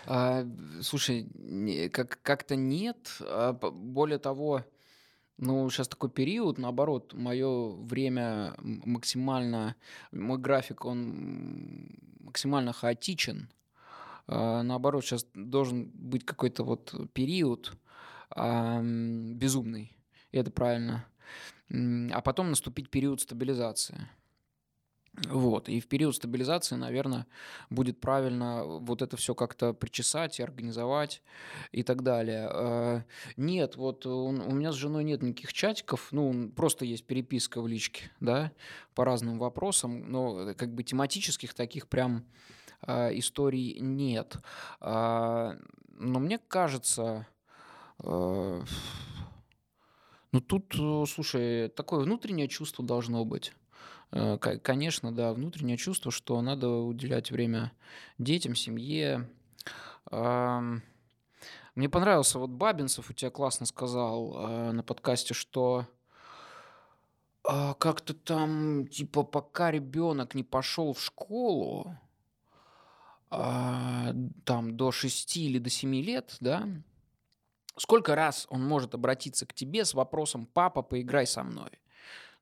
А, 0.06 0.46
слушай, 0.82 1.28
как- 1.92 2.20
как-то 2.22 2.56
нет. 2.56 3.16
А, 3.20 3.52
более 3.52 4.18
того, 4.18 4.64
ну, 5.36 5.68
сейчас 5.70 5.88
такой 5.88 6.10
период, 6.10 6.58
наоборот, 6.58 7.12
мое 7.12 7.72
время 7.72 8.54
максимально, 8.58 9.74
мой 10.12 10.38
график, 10.38 10.84
он 10.84 11.88
максимально 12.20 12.72
хаотичен. 12.72 13.48
А, 14.26 14.62
наоборот, 14.62 15.04
сейчас 15.04 15.26
должен 15.34 15.90
быть 15.94 16.24
какой-то 16.24 16.64
вот 16.64 16.94
период 17.12 17.72
а, 18.30 18.80
безумный, 18.82 19.96
и 20.32 20.38
это 20.38 20.50
правильно. 20.50 21.06
А 21.70 22.20
потом 22.20 22.50
наступить 22.50 22.90
период 22.90 23.20
стабилизации. 23.20 24.08
Вот. 25.16 25.68
И 25.68 25.80
в 25.80 25.86
период 25.86 26.16
стабилизации, 26.16 26.74
наверное, 26.74 27.26
будет 27.70 28.00
правильно 28.00 28.64
вот 28.64 29.00
это 29.00 29.16
все 29.16 29.34
как-то 29.34 29.72
причесать 29.72 30.40
и 30.40 30.42
организовать 30.42 31.22
и 31.70 31.84
так 31.84 32.02
далее. 32.02 32.48
Э, 32.52 33.02
нет, 33.36 33.76
вот 33.76 34.06
у 34.06 34.32
меня 34.32 34.72
с 34.72 34.74
женой 34.74 35.04
нет 35.04 35.22
никаких 35.22 35.52
чатиков, 35.52 36.08
ну, 36.10 36.50
просто 36.50 36.84
есть 36.84 37.06
переписка 37.06 37.60
в 37.60 37.68
личке, 37.68 38.10
да, 38.18 38.50
по 38.94 39.04
разным 39.04 39.38
вопросам, 39.38 40.10
но 40.10 40.52
как 40.54 40.74
бы 40.74 40.82
тематических 40.82 41.54
таких 41.54 41.86
прям 41.88 42.24
э, 42.86 43.16
историй 43.16 43.78
нет. 43.78 44.36
А, 44.80 45.56
но 45.90 46.18
мне 46.18 46.38
кажется, 46.38 47.28
э, 48.02 48.62
ну 50.32 50.40
тут, 50.40 50.74
слушай, 51.08 51.68
такое 51.68 52.00
внутреннее 52.00 52.48
чувство 52.48 52.84
должно 52.84 53.24
быть. 53.24 53.52
Э, 54.14 54.38
конечно, 54.38 55.12
да, 55.12 55.32
внутреннее 55.32 55.76
чувство, 55.76 56.10
что 56.10 56.40
надо 56.40 56.68
уделять 56.68 57.30
время 57.30 57.72
детям, 58.18 58.54
семье. 58.54 59.28
Мне 60.10 61.88
понравился 61.90 62.38
вот 62.38 62.50
Бабинцев, 62.50 63.10
у 63.10 63.12
тебя 63.12 63.30
классно 63.30 63.66
сказал 63.66 64.36
э, 64.36 64.72
на 64.72 64.82
подкасте, 64.84 65.34
что 65.34 65.86
А, 67.46 67.74
как-то 67.74 68.14
там, 68.14 68.86
типа, 68.86 69.22
пока 69.22 69.70
ребенок 69.70 70.34
не 70.34 70.42
пошел 70.42 70.94
в 70.94 71.00
школу, 71.00 71.94
а, 73.30 74.14
там 74.44 74.76
до 74.76 74.92
6 74.92 75.36
или 75.36 75.58
до 75.58 75.68
7 75.68 75.94
лет, 75.96 76.36
да, 76.40 76.66
сколько 77.76 78.14
раз 78.14 78.46
он 78.48 78.66
может 78.66 78.94
обратиться 78.94 79.44
к 79.46 79.52
тебе 79.52 79.84
с 79.84 79.92
вопросом 79.92 80.46
«папа, 80.46 80.82
поиграй 80.82 81.26
со 81.26 81.42
мной»? 81.42 81.70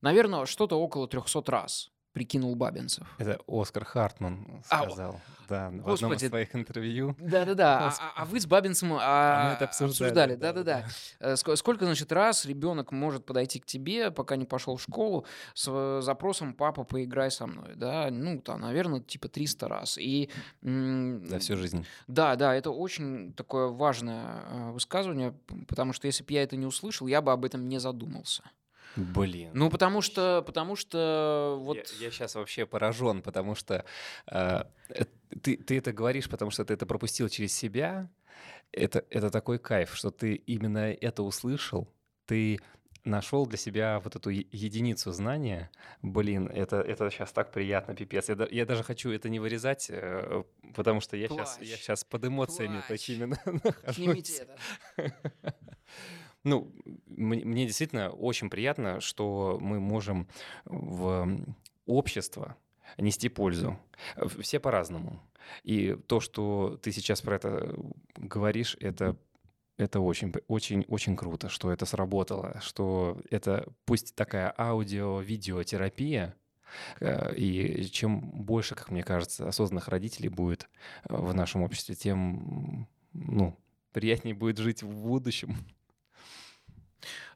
Наверное, 0.02 0.44
что-то 0.46 0.78
около 0.80 1.08
300 1.08 1.42
раз 1.50 1.90
прикинул 2.12 2.54
Бабинцев. 2.56 3.06
Это 3.16 3.40
Оскар 3.46 3.86
Хартман 3.86 4.62
А, 4.68 4.82
сказал, 4.84 5.18
да, 5.48 5.70
в 5.70 5.72
одном 5.72 5.80
господи. 5.82 6.24
из 6.24 6.28
своих 6.28 6.54
интервью. 6.54 7.16
Да-да-да. 7.18 7.78
А, 7.78 7.84
Господи. 7.84 8.08
а- 8.16 8.22
а 8.22 8.24
вы 8.26 8.40
с 8.40 8.46
Бабинцем 8.46 8.92
а, 8.92 8.98
А 9.00 9.48
мы 9.48 9.54
это 9.54 9.64
обсуждали, 9.64 10.34
Да-да-да. 10.34 10.84
Э, 11.20 11.32
ск- 11.34 11.56
Сколько, 11.56 11.86
значит, 11.86 12.12
раз 12.12 12.44
ребенок 12.44 12.92
может 12.92 13.24
подойти 13.24 13.60
к 13.60 13.64
тебе, 13.64 14.10
пока 14.10 14.36
не 14.36 14.44
пошел 14.44 14.76
в 14.76 14.82
школу, 14.82 15.24
с 15.54 15.66
э, 15.70 16.00
запросом 16.02 16.52
«папа, 16.52 16.84
поиграй 16.84 17.30
со 17.30 17.46
мной», 17.46 17.76
да? 17.76 18.08
Ну, 18.10 18.42
там, 18.42 18.60
наверное, 18.60 19.00
типа 19.00 19.28
300 19.28 19.68
раз. 19.68 19.96
И... 19.96 20.28
За 20.60 21.38
всю 21.38 21.56
жизнь. 21.56 21.86
Да, 22.08 22.36
да, 22.36 22.54
это 22.54 22.70
очень 22.72 23.32
такое 23.32 23.68
важное 23.68 24.42
э, 24.50 24.70
высказывание, 24.72 25.34
потому 25.66 25.94
что 25.94 26.06
если 26.08 26.24
бы 26.24 26.32
я 26.34 26.42
это 26.42 26.56
не 26.56 26.66
услышал, 26.66 27.06
я 27.06 27.22
бы 27.22 27.32
об 27.32 27.44
этом 27.46 27.68
не 27.70 27.78
задумался. 27.78 28.42
Блин. 28.96 29.50
Ну, 29.54 29.70
потому 29.70 30.02
что, 30.02 30.42
потому 30.46 30.76
что 30.76 31.58
вот... 31.60 31.78
Я, 31.98 32.10
сейчас 32.10 32.34
вообще 32.34 32.66
поражен, 32.66 33.22
потому 33.22 33.54
что 33.54 33.84
э, 34.30 34.64
э, 34.90 35.04
ты, 35.42 35.56
ты 35.56 35.78
это 35.78 35.92
говоришь, 35.92 36.28
потому 36.28 36.50
что 36.50 36.64
ты 36.64 36.74
это 36.74 36.86
пропустил 36.86 37.28
через 37.28 37.54
себя. 37.54 38.10
Это, 38.72 39.04
это 39.10 39.30
такой 39.30 39.58
кайф, 39.58 39.94
что 39.94 40.10
ты 40.10 40.34
именно 40.34 40.92
это 40.92 41.22
услышал. 41.22 41.88
Ты 42.26 42.58
нашел 43.04 43.46
для 43.46 43.58
себя 43.58 44.00
вот 44.00 44.16
эту 44.16 44.30
единицу 44.30 45.12
знания. 45.12 45.70
Блин, 46.02 46.48
это, 46.48 46.80
это 46.80 47.10
сейчас 47.10 47.32
так 47.32 47.50
приятно, 47.50 47.94
пипец. 47.94 48.28
Я, 48.28 48.36
я 48.50 48.66
даже 48.66 48.82
хочу 48.82 49.10
это 49.10 49.28
не 49.28 49.40
вырезать, 49.40 49.88
э, 49.90 50.44
потому 50.74 51.00
что 51.00 51.16
я 51.16 51.28
сейчас, 51.28 51.58
я 51.60 51.76
сейчас 51.76 52.04
под 52.04 52.26
эмоциями 52.26 52.82
Плачь. 52.86 52.88
такими 52.88 53.34
Снимите 53.90 54.46
нахожусь. 54.46 54.56
это. 54.96 55.14
Ну, 56.44 56.72
мне, 57.06 57.44
мне 57.44 57.66
действительно 57.66 58.10
очень 58.10 58.50
приятно, 58.50 59.00
что 59.00 59.58
мы 59.60 59.80
можем 59.80 60.26
в 60.64 61.38
общество 61.86 62.56
нести 62.98 63.28
пользу. 63.28 63.78
В- 64.16 64.42
Все 64.42 64.58
по-разному. 64.60 65.20
И 65.62 65.96
то, 66.06 66.20
что 66.20 66.78
ты 66.82 66.92
сейчас 66.92 67.20
про 67.20 67.36
это 67.36 67.74
говоришь, 68.16 68.76
это 68.80 69.16
это 69.78 70.00
очень, 70.00 70.32
очень, 70.48 70.84
очень 70.86 71.16
круто, 71.16 71.48
что 71.48 71.72
это 71.72 71.86
сработало, 71.86 72.60
что 72.60 73.20
это 73.30 73.66
пусть 73.86 74.14
такая 74.14 74.54
аудио-видеотерапия, 74.56 76.34
э, 77.00 77.34
и 77.36 77.84
чем 77.84 78.20
больше, 78.20 78.74
как 78.74 78.90
мне 78.90 79.02
кажется, 79.02 79.48
осознанных 79.48 79.88
родителей 79.88 80.28
будет 80.28 80.68
э, 81.08 81.16
в 81.16 81.34
нашем 81.34 81.62
обществе, 81.62 81.94
тем, 81.94 82.86
ну, 83.12 83.58
приятнее 83.92 84.34
будет 84.34 84.58
жить 84.58 84.82
в 84.82 85.02
будущем. 85.02 85.56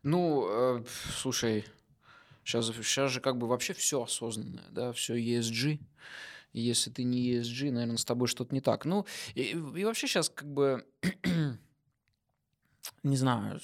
Ну, 0.02 0.46
э, 0.48 0.84
слушай, 1.16 1.64
сейчас, 2.44 2.66
сейчас 2.66 3.10
же 3.10 3.20
как 3.20 3.38
бы 3.38 3.46
вообще 3.46 3.72
все 3.72 4.02
осознанное, 4.02 4.64
да, 4.70 4.92
все 4.92 5.16
ESG. 5.16 5.80
Если 6.52 6.90
ты 6.90 7.04
не 7.04 7.32
ESG, 7.32 7.70
наверное, 7.70 7.98
с 7.98 8.04
тобой 8.04 8.28
что-то 8.28 8.54
не 8.54 8.60
так. 8.60 8.86
Ну, 8.86 9.04
и, 9.34 9.50
и 9.50 9.84
вообще 9.84 10.06
сейчас 10.06 10.30
как 10.30 10.50
бы, 10.50 10.86
не 13.02 13.16
знаю, 13.16 13.60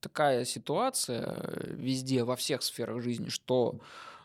такая 0.00 0.44
ситуация 0.44 1.24
э, 1.26 1.74
везде, 1.74 2.24
во 2.24 2.36
всех 2.36 2.62
сферах 2.62 3.02
жизни, 3.02 3.28
что 3.28 3.80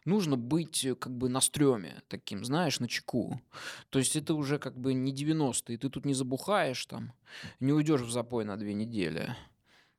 нужно 0.05 0.37
быть 0.37 0.85
э, 0.85 0.95
как 0.95 1.15
бы 1.15 1.29
на 1.29 1.41
стреме 1.41 2.01
таким, 2.07 2.45
знаешь, 2.45 2.79
на 2.79 2.87
чеку. 2.87 3.41
То 3.89 3.99
есть 3.99 4.15
это 4.15 4.33
уже 4.33 4.59
как 4.59 4.77
бы 4.77 4.93
не 4.93 5.13
90-е, 5.13 5.77
ты 5.77 5.89
тут 5.89 6.05
не 6.05 6.13
забухаешь 6.13 6.85
там, 6.85 7.13
не 7.59 7.73
уйдешь 7.73 8.01
в 8.01 8.11
запой 8.11 8.45
на 8.45 8.57
две 8.57 8.73
недели. 8.73 9.35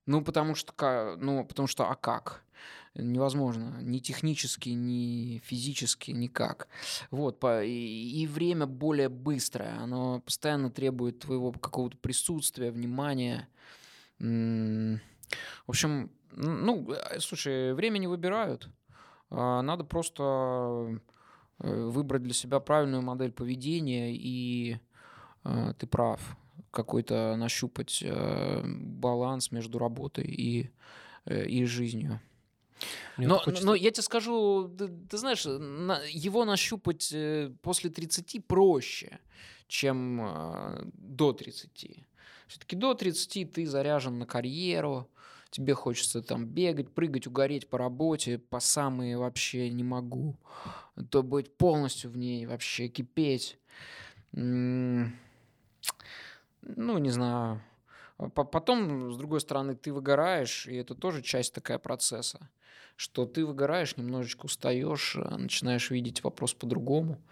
Ну, 0.08 0.22
потому 0.22 0.54
что, 0.54 1.16
ну, 1.20 1.44
потому 1.44 1.68
что, 1.68 1.90
а 1.90 1.94
как? 1.94 2.42
Невозможно. 2.94 3.76
Ни 3.82 3.98
технически, 3.98 4.70
ни 4.70 5.38
физически, 5.44 6.12
никак. 6.12 6.66
Вот, 7.10 7.44
и, 7.44 8.26
время 8.26 8.66
более 8.66 9.10
быстрое. 9.10 9.78
Оно 9.78 10.20
постоянно 10.20 10.70
требует 10.70 11.18
твоего 11.18 11.52
какого-то 11.52 11.98
присутствия, 11.98 12.70
внимания. 12.70 13.48
В 14.18 14.98
общем, 15.66 16.10
ну, 16.32 16.90
э, 16.90 17.20
слушай, 17.20 17.74
время 17.74 17.98
не 17.98 18.06
выбирают. 18.06 18.70
А, 19.28 19.60
Надо 19.60 19.84
просто 19.84 20.98
э, 21.58 21.84
выбрать 21.84 22.22
для 22.22 22.32
себя 22.32 22.60
правильную 22.60 23.02
модель 23.02 23.32
поведения, 23.32 24.14
и 24.14 24.78
э, 25.44 25.74
ты 25.78 25.86
прав 25.86 26.38
какой-то 26.70 27.36
нащупать 27.36 28.02
э, 28.02 28.62
баланс 28.64 29.50
между 29.52 29.78
работой 29.78 30.24
и, 30.24 30.70
э, 31.26 31.46
и 31.46 31.64
жизнью. 31.64 32.20
Мне 33.16 33.26
Но, 33.26 33.38
хочется- 33.38 33.66
но 33.66 33.74
я 33.74 33.90
тебе 33.90 34.02
скажу, 34.02 34.68
ты, 34.78 34.88
ты 34.88 35.18
знаешь, 35.18 35.44
на- 35.44 36.00
его 36.08 36.44
нащупать 36.44 37.10
э, 37.12 37.50
после 37.62 37.90
30 37.90 38.40
проще, 38.40 39.18
чем 39.66 40.20
э, 40.20 40.82
до 40.94 41.32
30. 41.32 42.06
Все-таки 42.46 42.76
до 42.76 42.94
30 42.94 43.44
ты 43.44 43.66
заряжен 43.66 44.18
на 44.18 44.26
карьеру, 44.26 45.08
тебе 45.50 45.74
хочется 45.74 46.22
там 46.22 46.46
бегать, 46.46 46.94
прыгать, 46.94 47.26
угореть 47.26 47.68
по 47.68 47.78
работе, 47.78 48.38
по 48.38 48.60
самые 48.60 49.18
вообще 49.18 49.70
не 49.70 49.82
могу. 49.84 50.36
То 51.10 51.22
быть 51.22 51.56
полностью 51.56 52.10
в 52.10 52.16
ней, 52.16 52.46
вообще 52.46 52.88
кипеть. 52.88 53.58
М, 54.34 55.18
Ну, 56.76 56.98
не 56.98 57.10
знаю. 57.10 57.62
А 58.18 58.28
по- 58.28 58.44
Потом, 58.44 59.12
с 59.12 59.16
другой 59.16 59.40
стороны, 59.40 59.74
ты 59.74 59.92
выгораешь, 59.92 60.66
и 60.66 60.74
это 60.76 60.94
тоже 60.94 61.22
часть 61.22 61.54
такая 61.54 61.78
процесса, 61.78 62.50
что 62.96 63.26
ты 63.26 63.46
выгораешь, 63.46 63.96
немножечко 63.96 64.46
устаешь, 64.46 65.16
э, 65.16 65.36
начинаешь 65.36 65.90
видеть 65.90 66.22
вопрос 66.24 66.52
по-другому, 66.54 67.22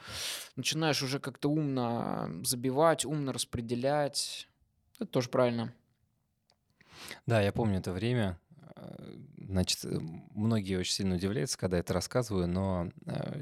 начинаешь 0.57 1.03
уже 1.03 1.19
как-то 1.21 1.51
умно 1.51 2.31
забивать, 2.45 3.05
умно 3.05 3.33
распределять. 3.33 4.49
Это 4.97 5.07
тоже 5.07 5.29
правильно. 5.29 5.75
Да, 7.27 7.41
я 7.43 7.53
помню 7.53 7.79
это 7.79 7.93
время. 7.93 8.39
Э, 8.77 9.17
Значит, 9.39 9.85
э, 9.85 9.99
многие 10.35 10.77
очень 10.77 10.93
сильно 10.93 11.15
удивляются, 11.15 11.57
когда 11.59 11.77
я 11.77 11.81
это 11.81 11.95
рассказываю, 11.95 12.49
но 12.49 12.91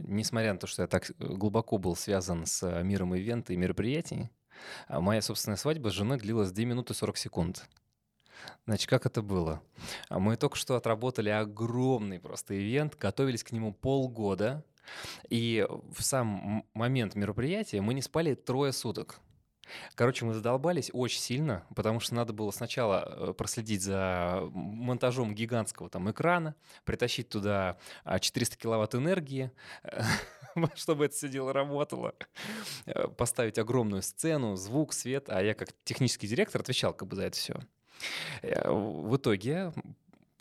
несмотря 0.07 0.53
на 0.53 0.59
то, 0.59 0.67
что 0.67 0.83
я 0.83 0.89
так 0.89 1.11
глубоко 1.19 1.79
был 1.79 1.97
связан 1.97 2.45
с 2.45 2.83
миром 2.83 3.15
ивента 3.15 3.55
и 3.55 3.57
мероприятий, 3.57 4.31
моя 4.89 5.23
собственная 5.23 5.57
свадьба 5.57 5.91
с 5.91 5.93
женой 5.93 6.19
длилась 6.19 6.53
2 6.53 6.65
минуты 6.65 6.95
40 6.95 7.17
секунд. 7.17 7.69
Значит, 8.67 8.89
как 8.89 9.07
это 9.07 9.23
было? 9.23 9.63
А 10.09 10.19
Мы 10.19 10.37
только 10.37 10.57
что 10.57 10.77
отработали 10.77 11.31
огромный 11.31 12.21
просто 12.21 12.59
ивент, 12.59 12.97
готовились 12.97 13.45
к 13.45 13.53
нему 13.53 13.73
полгода, 13.73 14.65
и 15.29 15.67
в 15.69 16.03
сам 16.03 16.65
момент 16.75 17.15
мероприятия 17.15 17.81
мы 17.81 17.95
не 17.95 18.03
спали 18.03 18.35
трое 18.35 18.73
суток. 18.73 19.21
Короче, 19.95 20.25
мы 20.25 20.35
задолбались 20.35 20.91
очень 20.93 21.21
сильно, 21.21 21.65
потому 21.75 22.01
что 22.01 22.15
надо 22.15 22.33
было 22.33 22.51
сначала 22.51 23.31
э, 23.31 23.33
проследить 23.33 23.83
за 23.83 24.43
монтажом 24.53 25.35
гигантского 25.35 25.89
там 25.89 26.11
экрана, 26.11 26.55
притащить 26.85 27.31
туда 27.31 27.79
а, 28.05 28.19
400 28.19 28.59
киловатт 28.59 28.95
энергии, 28.95 29.51
чтобы 30.75 31.07
это 31.07 31.15
все 31.15 31.29
дело 31.29 31.53
работало, 31.53 32.15
э, 32.87 33.09
поставить 33.09 33.59
огромную 33.59 34.03
сцену, 34.03 34.57
звук, 34.57 34.93
свет, 34.93 35.27
а 35.29 35.43
я 35.43 35.55
как 35.55 35.71
технический 35.85 36.27
директор 36.27 36.61
отвечал 36.61 36.93
как 36.93 37.09
бы 37.09 37.17
за 37.17 37.25
это 37.25 37.37
все. 37.37 37.55
В 38.43 39.17
итоге, 39.17 39.73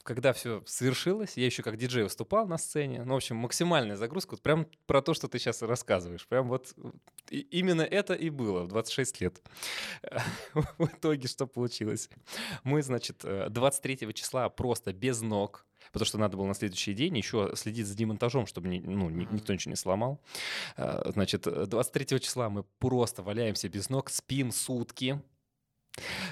когда 0.04 0.34
все 0.34 0.62
совершилось, 0.66 1.38
я 1.38 1.46
еще 1.46 1.64
как 1.64 1.78
диджей 1.78 2.04
выступал 2.04 2.48
на 2.48 2.58
сцене. 2.58 3.04
Ну, 3.04 3.14
в 3.14 3.18
общем, 3.18 3.36
максимальная 3.38 3.96
загрузка. 3.96 4.32
Вот 4.32 4.42
прям 4.42 4.68
про 4.86 5.02
то, 5.02 5.14
что 5.14 5.28
ты 5.28 5.40
сейчас 5.40 5.62
рассказываешь. 5.62 6.28
Прям 6.28 6.48
вот 6.50 6.74
и- 7.30 7.40
именно 7.40 7.82
это 7.82 8.14
и 8.14 8.30
было 8.30 8.64
в 8.64 8.68
26 8.68 9.22
лет. 9.22 9.42
В 10.78 10.86
итоге 10.86 11.28
что 11.28 11.48
получилось? 11.48 12.10
Мы, 12.64 12.82
значит, 12.84 13.22
э, 13.24 13.48
23 13.50 14.14
числа 14.14 14.50
просто 14.50 14.94
без 14.94 15.22
ног, 15.22 15.66
потому 15.92 16.06
что 16.06 16.18
надо 16.18 16.38
было 16.38 16.46
на 16.48 16.54
следующий 16.54 16.94
день 16.94 17.18
еще 17.18 17.52
следить 17.56 17.88
за 17.88 17.96
демонтажом, 17.96 18.46
чтобы 18.46 18.68
ни- 18.68 18.80
ну, 18.80 19.10
никто 19.10 19.54
ничего 19.54 19.72
не 19.72 19.76
сломал. 19.78 20.20
Э, 20.78 21.02
Значит, 21.14 21.48
э, 21.48 21.66
23 21.66 22.20
числа 22.20 22.50
мы 22.50 22.64
просто 22.80 23.24
валяемся 23.24 23.70
без 23.70 23.90
ног, 23.90 24.10
спим 24.10 24.52
сутки. 24.52 25.22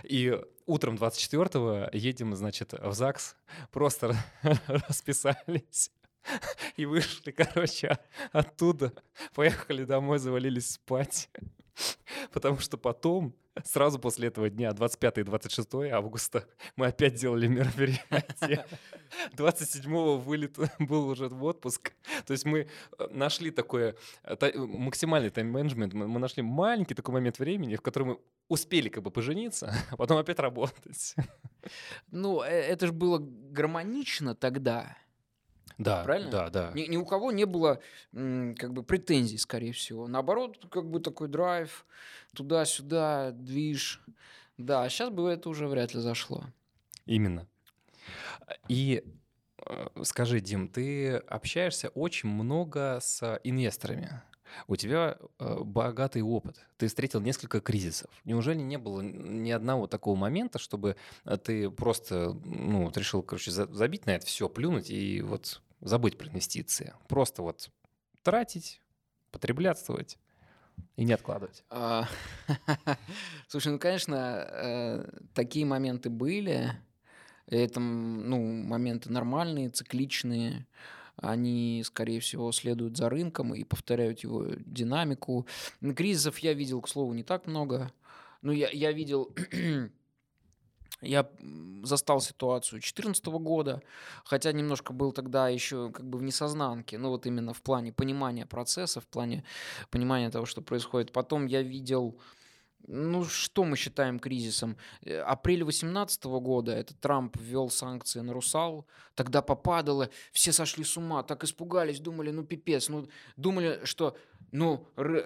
И 0.04 0.40
утром 0.66 0.96
24-го 0.96 1.90
едем, 1.96 2.36
значит, 2.36 2.74
в 2.74 2.94
ЗАГС, 2.94 3.36
просто 3.72 4.16
расписались 4.68 5.92
и 6.78 6.86
вышли, 6.86 7.32
короче, 7.32 7.98
оттуда, 8.32 8.94
поехали 9.34 9.84
домой, 9.84 10.20
завалились 10.20 10.72
спать. 10.72 11.30
Потому 12.32 12.60
что 12.60 12.78
потом 12.78 13.36
сразу 13.64 14.00
после 14.00 14.28
этого 14.28 14.50
дня, 14.50 14.72
25 14.74 15.18
и 15.20 15.24
26 15.24 15.74
августа, 15.92 16.46
мы 16.76 16.88
опять 16.88 17.16
делали 17.16 17.48
мероприятие. 17.48 18.66
27-го 19.36 20.18
вылет 20.18 20.58
был 20.80 21.08
уже 21.08 21.28
в 21.28 21.44
отпуск. 21.44 21.94
То 22.26 22.32
есть 22.32 22.46
мы 22.46 22.60
э, 22.98 23.08
нашли 23.12 23.52
такое 23.52 23.96
э, 24.24 24.58
максимальный 24.58 25.30
тайм-менеджмент. 25.30 25.94
Мы 25.94 26.20
нашли 26.20 26.44
маленький 26.44 26.94
такой 26.94 27.14
момент 27.14 27.40
времени, 27.40 27.76
в 27.76 27.82
котором 27.82 28.08
мы 28.08 28.20
успели 28.48 28.90
как 28.90 29.04
бы 29.04 29.12
пожениться, 29.12 29.74
а 29.90 29.98
потом 29.98 30.18
опять 30.18 30.40
работать. 30.40 31.16
Ну, 32.12 32.42
это 32.42 32.88
же 32.88 32.94
было 32.94 33.20
гармонично 33.20 34.36
тогда. 34.36 34.98
Да, 35.78 36.04
Правильно? 36.04 36.32
да, 36.32 36.50
да. 36.50 36.72
Ни, 36.74 36.82
ни 36.84 36.98
у 36.98 37.06
кого 37.06 37.32
не 37.32 37.46
было 37.46 37.80
как 38.12 38.74
бы 38.74 38.84
претензий, 38.84 39.38
скорее 39.38 39.74
всего. 39.74 40.08
Наоборот, 40.08 40.66
как 40.70 40.90
бы 40.90 41.00
такой 41.00 41.28
драйв, 41.28 41.86
туда-сюда, 42.36 43.32
движ. 43.32 44.02
Да, 44.58 44.88
сейчас 44.90 45.10
бы 45.10 45.30
это 45.30 45.50
уже 45.50 45.68
вряд 45.68 45.94
ли 45.94 46.00
зашло. 46.02 46.44
Именно. 47.06 47.48
И 48.68 49.04
э, 49.66 49.88
скажи, 50.04 50.40
Дим, 50.40 50.68
ты 50.68 51.16
общаешься 51.16 51.90
очень 51.90 52.30
много 52.30 53.00
с 53.02 53.40
инвесторами. 53.44 54.22
У 54.68 54.76
тебя 54.76 55.18
э, 55.40 55.60
богатый 55.64 56.22
опыт. 56.22 56.58
Ты 56.78 56.88
встретил 56.88 57.22
несколько 57.22 57.62
кризисов. 57.62 58.10
Неужели 58.26 58.60
не 58.60 58.78
было 58.78 59.02
ни 59.02 59.52
одного 59.52 59.88
такого 59.88 60.16
момента, 60.16 60.60
чтобы 60.60 60.96
э, 61.26 61.38
ты 61.38 61.70
просто, 61.70 62.34
ну, 62.46 62.86
вот 62.86 62.98
решил, 62.98 63.22
короче, 63.22 63.52
забить 63.52 64.06
на 64.06 64.12
это 64.12 64.26
все, 64.26 64.50
плюнуть 64.50 64.90
и 64.90 65.22
вот 65.22 65.62
забыть 65.80 66.18
про 66.18 66.28
инвестиции? 66.28 66.94
Просто 67.08 67.42
вот 67.42 67.70
тратить, 68.24 68.82
потреблятствовать 69.32 70.18
и 70.96 71.04
не 71.04 71.14
откладывать. 71.14 71.64
А, 71.70 72.08
слушай, 73.48 73.72
ну, 73.72 73.80
конечно, 73.80 74.48
э, 74.50 75.20
такие 75.34 75.66
моменты 75.66 76.10
были. 76.10 76.72
Это, 77.48 77.80
ну, 77.80 78.40
моменты 78.64 79.12
нормальные, 79.12 79.70
цикличные 79.70 80.66
они, 81.22 81.84
скорее 81.86 82.20
всего, 82.20 82.52
следуют 82.52 82.98
за 82.98 83.10
рынком 83.10 83.54
и 83.54 83.64
повторяют 83.64 84.20
его 84.20 84.48
динамику. 84.66 85.46
Кризисов 85.96 86.40
я 86.40 86.54
видел, 86.54 86.82
к 86.82 86.90
слову, 86.90 87.14
не 87.14 87.24
так 87.24 87.48
много. 87.48 87.92
Ну, 88.42 88.52
я, 88.52 88.70
я 88.72 88.92
видел 88.92 89.34
я 91.02 91.28
застал 91.84 92.22
ситуацию 92.22 92.80
2014 92.80 93.26
года, 93.26 93.82
хотя 94.24 94.52
немножко 94.52 94.94
был 94.94 95.12
тогда 95.12 95.50
еще 95.50 95.92
как 95.92 96.08
бы 96.08 96.20
в 96.20 96.24
несознанке, 96.24 96.98
ну 96.98 97.10
вот 97.10 97.26
именно 97.26 97.54
в 97.54 97.62
плане 97.62 97.92
понимания 97.92 98.46
процесса, 98.46 99.02
в 99.02 99.08
плане 99.08 99.44
понимания 99.90 100.30
того, 100.30 100.46
что 100.46 100.62
происходит. 100.62 101.12
Потом 101.12 101.46
я 101.48 101.62
видел 101.64 102.20
ну, 102.88 103.26
что 103.26 103.64
мы 103.64 103.78
считаем 103.78 104.20
кризисом? 104.20 104.78
Э, 105.04 105.20
апрель 105.22 105.64
2018 105.64 106.24
года, 106.26 106.72
это 106.72 106.94
Трамп 106.96 107.38
ввел 107.38 107.70
санкции 107.70 108.22
на 108.22 108.34
«Русал», 108.34 108.86
тогда 109.16 109.42
попадало, 109.42 110.10
все 110.32 110.52
сошли 110.52 110.84
с 110.84 110.98
ума, 110.98 111.24
так 111.24 111.44
испугались, 111.44 112.00
думали, 112.00 112.32
ну, 112.32 112.44
пипец, 112.44 112.90
ну, 112.90 113.08
думали, 113.38 113.82
что, 113.84 114.18
ну, 114.52 114.86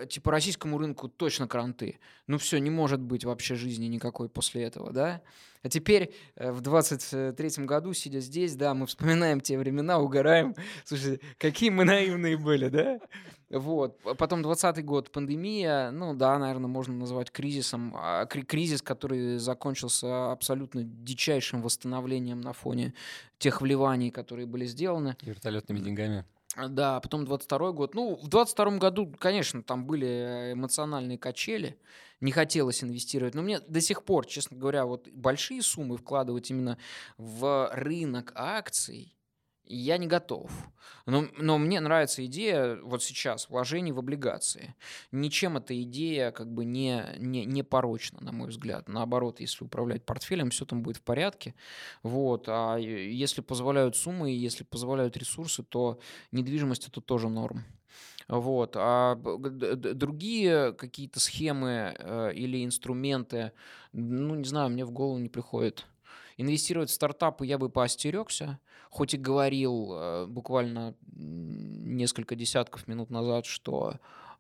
типа, 0.10 0.32
российскому 0.32 0.78
рынку 0.78 1.08
точно 1.08 1.48
кранты. 1.48 2.00
Ну, 2.28 2.38
все, 2.38 2.58
не 2.60 2.70
может 2.70 3.00
быть 3.00 3.26
вообще 3.26 3.56
жизни 3.56 3.86
никакой 3.86 4.30
после 4.30 4.64
этого, 4.64 4.92
да? 4.92 5.22
А 5.66 5.70
теперь 5.70 6.14
э, 6.36 6.52
в 6.52 6.62
23-м 6.62 7.66
году, 7.66 7.92
сидя 7.94 8.20
здесь, 8.20 8.56
да, 8.56 8.76
мы 8.76 8.86
вспоминаем 8.86 9.42
те 9.42 9.58
времена, 9.58 9.98
угораем. 9.98 10.54
Слушай, 10.84 11.20
какие 11.40 11.72
мы 11.72 11.86
наивные 11.86 12.38
были, 12.38 12.70
да? 12.70 13.00
Вот. 13.50 14.00
Потом 14.18 14.44
20 14.44 14.86
год, 14.86 15.12
пандемия. 15.12 15.90
Ну 15.90 16.14
да, 16.14 16.38
наверное, 16.38 16.68
можно 16.68 16.94
назвать 16.94 17.32
кризисом. 17.32 17.94
А, 17.96 18.26
кризис, 18.26 18.82
который 18.82 19.38
закончился 19.38 20.32
абсолютно 20.32 20.84
дичайшим 20.84 21.62
восстановлением 21.62 22.42
на 22.42 22.54
фоне 22.54 22.94
тех 23.38 23.62
вливаний, 23.62 24.12
которые 24.12 24.46
были 24.46 24.66
сделаны. 24.66 25.16
Вертолетными 25.22 25.80
деньгами. 25.80 26.26
Да, 26.56 27.00
потом 27.02 27.26
22 27.26 27.72
год. 27.72 27.96
Ну, 27.96 28.16
в 28.16 28.28
22 28.28 28.78
году, 28.78 29.14
конечно, 29.20 29.62
там 29.62 29.86
были 29.86 30.54
эмоциональные 30.54 31.18
качели 31.18 31.78
не 32.22 32.32
хотелось 32.32 32.84
инвестировать. 32.84 33.36
Но 33.36 33.42
мне 33.42 33.60
до 33.60 33.82
сих 33.82 34.04
пор, 34.04 34.26
честно 34.26 34.58
говоря, 34.58 34.86
вот 34.86 35.08
большие 35.10 35.62
суммы 35.62 35.98
вкладывать 35.98 36.50
именно 36.50 36.78
в 37.18 37.70
рынок 37.74 38.32
акций, 38.36 39.14
я 39.68 39.98
не 39.98 40.08
готов. 40.08 40.52
Но, 41.06 41.26
но 41.38 41.58
мне 41.58 41.80
нравится 41.80 42.26
идея 42.26 42.78
вот 42.82 43.04
сейчас 43.04 43.50
вложений 43.50 43.92
в 43.92 44.00
облигации. 44.00 44.76
Ничем 45.12 45.58
эта 45.58 45.80
идея 45.84 46.32
как 46.32 46.52
бы 46.52 46.66
не, 46.66 47.04
не, 47.18 47.46
не 47.46 47.64
порочна, 47.64 48.20
на 48.22 48.32
мой 48.32 48.50
взгляд. 48.50 48.88
Наоборот, 48.88 49.40
если 49.40 49.66
управлять 49.66 50.06
портфелем, 50.06 50.50
все 50.50 50.66
там 50.66 50.82
будет 50.82 50.98
в 50.98 51.02
порядке. 51.02 51.54
Вот. 52.02 52.46
А 52.48 52.78
если 52.78 53.42
позволяют 53.42 53.96
суммы, 53.96 54.32
если 54.32 54.64
позволяют 54.64 55.18
ресурсы, 55.18 55.64
то 55.64 56.00
недвижимость 56.32 56.88
это 56.88 57.02
тоже 57.02 57.30
норм. 57.30 57.64
Вот. 58.28 58.76
А 58.76 59.16
другие 59.16 60.74
какие-то 60.74 61.20
схемы 61.20 61.96
э, 61.98 62.34
или 62.34 62.66
инструменты, 62.66 63.52
ну, 63.94 64.36
не 64.36 64.46
знаю, 64.46 64.72
мне 64.72 64.86
в 64.86 64.92
голову 64.92 65.20
не 65.20 65.30
приходит. 65.30 65.86
Инвестировать 66.38 66.90
в 66.90 66.94
стартапы 66.94 67.46
я 67.46 67.58
бы 67.58 67.70
поостерегся, 67.70 68.60
хоть 68.90 69.14
и 69.14 69.18
говорил 69.18 69.92
э, 69.94 70.26
буквально 70.28 70.96
несколько 71.06 72.36
десятков 72.36 72.88
минут 72.88 73.10
назад, 73.10 73.46
что 73.46 73.96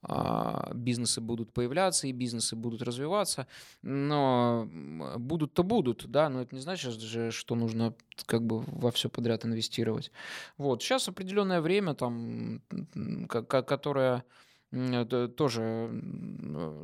а, 0.07 0.71
бизнесы 0.73 1.19
будут 1.19 1.51
появляться 1.51 2.07
и 2.07 2.11
бизнесы 2.11 2.55
будут 2.55 2.83
развиваться, 2.83 3.47
но 3.81 4.67
будут-то 5.17 5.63
будут, 5.63 6.05
да, 6.07 6.29
но 6.29 6.41
это 6.41 6.53
не 6.53 6.61
значит 6.61 6.99
же, 6.99 7.31
что 7.31 7.55
нужно 7.55 7.95
как 8.27 8.45
бы 8.45 8.59
во 8.67 8.91
все 8.91 9.09
подряд 9.09 9.45
инвестировать. 9.45 10.11
Вот, 10.57 10.83
сейчас 10.83 11.07
определенное 11.07 11.59
время 11.59 11.95
там, 11.95 12.61
которое 13.39 14.23
тоже 15.35 16.01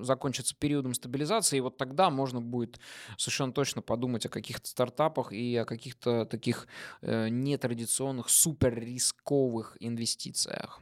закончится 0.02 0.56
периодом 0.56 0.94
стабилизации, 0.94 1.58
и 1.58 1.62
вот 1.62 1.78
тогда 1.78 2.10
можно 2.10 2.42
будет 2.42 2.80
совершенно 3.18 3.54
точно 3.54 3.82
подумать 3.82 4.26
о 4.26 4.30
каких-то 4.30 4.68
стартапах 4.68 5.32
и 5.34 5.56
о 5.58 5.66
каких-то 5.66 6.26
таких 6.26 6.68
э, 7.02 7.30
нетрадиционных, 7.30 8.30
супер 8.30 8.74
рисковых 8.80 9.78
инвестициях. 9.80 10.82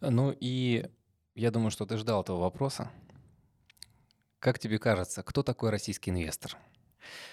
Ну 0.00 0.34
и 0.40 0.86
я 1.34 1.50
думаю, 1.50 1.70
что 1.70 1.86
ты 1.86 1.96
ждал 1.96 2.22
этого 2.22 2.40
вопроса. 2.40 2.90
Как 4.38 4.58
тебе 4.58 4.78
кажется, 4.78 5.22
кто 5.22 5.42
такой 5.42 5.70
российский 5.70 6.10
инвестор? 6.10 6.56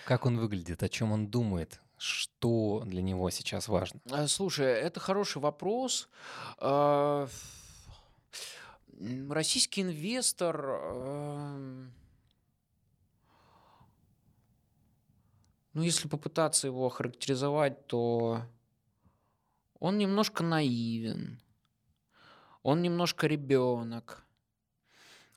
Как 0.06 0.26
он 0.26 0.38
выглядит, 0.38 0.84
о 0.84 0.90
чем 0.90 1.12
он 1.12 1.28
думает, 1.28 1.82
что 1.98 2.84
для 2.86 3.02
него 3.02 3.30
сейчас 3.30 3.68
важно? 3.68 4.00
А, 4.10 4.28
слушай, 4.28 4.66
это 4.66 5.00
хороший 5.00 5.42
вопрос. 5.42 6.10
Российский 9.30 9.82
инвестор... 9.82 10.66
Эм, 10.66 11.94
ну, 15.74 15.82
если 15.82 16.08
попытаться 16.08 16.68
его 16.68 16.86
охарактеризовать, 16.86 17.88
то 17.88 18.42
он 19.80 19.98
немножко 19.98 20.44
наивен 20.44 21.42
он 22.64 22.82
немножко 22.82 23.28
ребенок, 23.28 24.24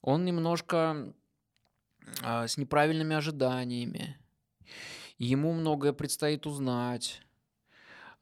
он 0.02 0.24
немножко 0.24 1.14
а, 2.22 2.46
с 2.46 2.56
неправильными 2.56 3.16
ожиданиями, 3.16 4.18
ему 5.18 5.52
многое 5.52 5.92
предстоит 5.92 6.46
узнать. 6.46 7.20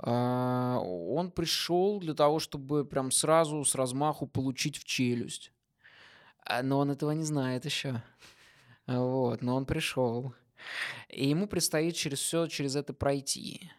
А, 0.04 0.80
он 0.80 1.30
пришел 1.30 2.00
для 2.00 2.14
того, 2.14 2.40
чтобы 2.40 2.84
прям 2.84 3.12
сразу 3.12 3.64
с 3.64 3.74
размаху 3.76 4.26
получить 4.26 4.76
в 4.76 4.84
челюсть. 4.84 5.52
А, 6.44 6.62
но 6.62 6.80
он 6.80 6.90
этого 6.90 7.12
не 7.12 7.22
знает 7.22 7.64
еще. 7.64 8.02
Вот, 8.86 9.42
но 9.42 9.54
он 9.54 9.64
пришел. 9.64 10.34
И 11.08 11.28
ему 11.28 11.46
предстоит 11.46 11.94
через 11.94 12.18
все 12.18 12.48
через 12.48 12.74
это 12.74 12.92
пройти. 12.92 13.70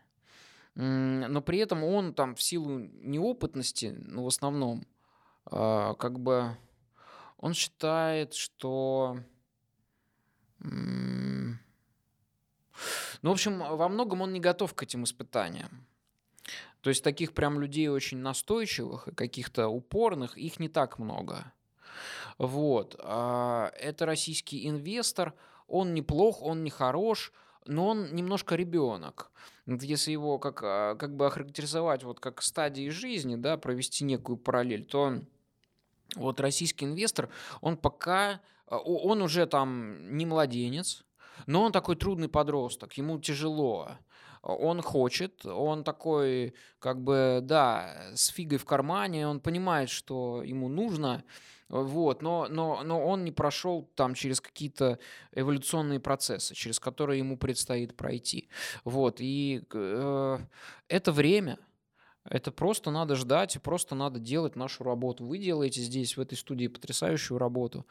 Но 0.76 1.42
при 1.42 1.60
этом 1.60 1.84
он 1.84 2.14
там 2.14 2.36
в 2.36 2.42
силу 2.42 2.80
неопытности, 2.80 3.94
ну, 3.96 4.24
в 4.24 4.28
основном, 4.28 4.88
а, 5.46 5.94
как 5.96 6.20
бы 6.20 6.58
он 7.38 7.54
считает, 7.54 8.34
что... 8.34 9.18
Ну, 10.60 11.60
в 13.22 13.34
общем, 13.34 13.60
во 13.60 13.90
многом 13.90 14.22
он 14.22 14.34
не 14.34 14.40
готов 14.40 14.74
к 14.74 14.84
этим 14.84 15.04
испытаниям. 15.04 15.86
То 16.84 16.90
есть 16.90 17.02
таких 17.02 17.34
прям 17.34 17.62
людей 17.62 17.88
очень 17.88 18.18
настойчивых 18.18 19.08
и 19.08 19.16
каких-то 19.16 19.70
упорных, 19.70 20.38
их 20.38 20.60
не 20.60 20.68
так 20.68 21.00
много. 21.00 21.54
Вот. 22.38 23.00
А, 23.00 23.72
это 23.80 24.06
российский 24.06 24.68
инвестор, 24.68 25.34
он 25.70 25.94
неплох, 25.94 26.42
он 26.42 26.62
не 26.66 26.70
хорош, 26.70 27.32
но 27.66 27.88
он 27.88 28.14
немножко 28.14 28.56
ребенок. 28.56 29.32
Если 29.66 30.12
его 30.12 30.40
как, 30.40 30.60
а, 30.62 30.96
как 30.96 31.16
бы 31.16 31.26
охарактеризовать 31.26 32.04
вот 32.04 32.20
как 32.20 32.42
стадии 32.42 32.90
жизни, 32.90 33.38
да, 33.38 33.56
провести 33.56 34.04
некую 34.04 34.36
параллель, 34.36 34.84
то 34.84 35.22
Вот 36.16 36.42
российский 36.42 36.84
инвестор, 36.84 37.30
он 37.62 37.78
пока, 37.78 38.42
а, 38.68 38.78
он 38.78 39.22
уже 39.22 39.46
там 39.46 40.18
не 40.18 40.26
младенец, 40.26 41.06
но 41.48 41.64
он 41.64 41.72
такой 41.72 41.96
трудный 41.96 42.28
подросток, 42.28 42.98
ему 42.98 43.20
тяжело. 43.20 43.92
Он 44.44 44.82
хочет, 44.82 45.46
он 45.46 45.86
такой, 45.86 46.54
как 46.80 47.02
бы, 47.02 47.40
да, 47.42 48.12
с 48.14 48.28
фигой 48.28 48.58
в 48.58 48.66
кармане, 48.66 49.26
он 49.26 49.40
понимает, 49.40 49.90
что 49.90 50.44
ему 50.44 50.68
нужно, 50.68 51.24
вот, 51.70 52.22
но, 52.22 52.48
но, 52.50 52.84
но 52.84 53.04
он 53.04 53.24
не 53.24 53.32
прошел 53.32 53.90
там 53.96 54.14
через 54.16 54.42
какие-то 54.42 55.00
эволюционные 55.32 56.02
процессы, 56.02 56.54
через 56.54 56.80
которые 56.80 57.20
ему 57.20 57.38
предстоит 57.38 57.96
пройти. 57.96 58.50
Вот, 58.84 59.16
и 59.20 59.64
э, 59.74 60.38
это 60.90 61.12
время, 61.14 61.58
это 62.26 62.52
просто 62.52 62.90
надо 62.92 63.16
ждать, 63.16 63.56
и 63.56 63.60
просто 63.60 63.96
надо 63.96 64.20
делать 64.20 64.56
нашу 64.56 64.84
работу. 64.84 65.26
Вы 65.26 65.40
делаете 65.40 65.82
здесь, 65.82 66.16
в 66.16 66.22
этой 66.22 66.38
студии, 66.38 66.68
потрясающую 66.68 67.38
работу. 67.38 67.86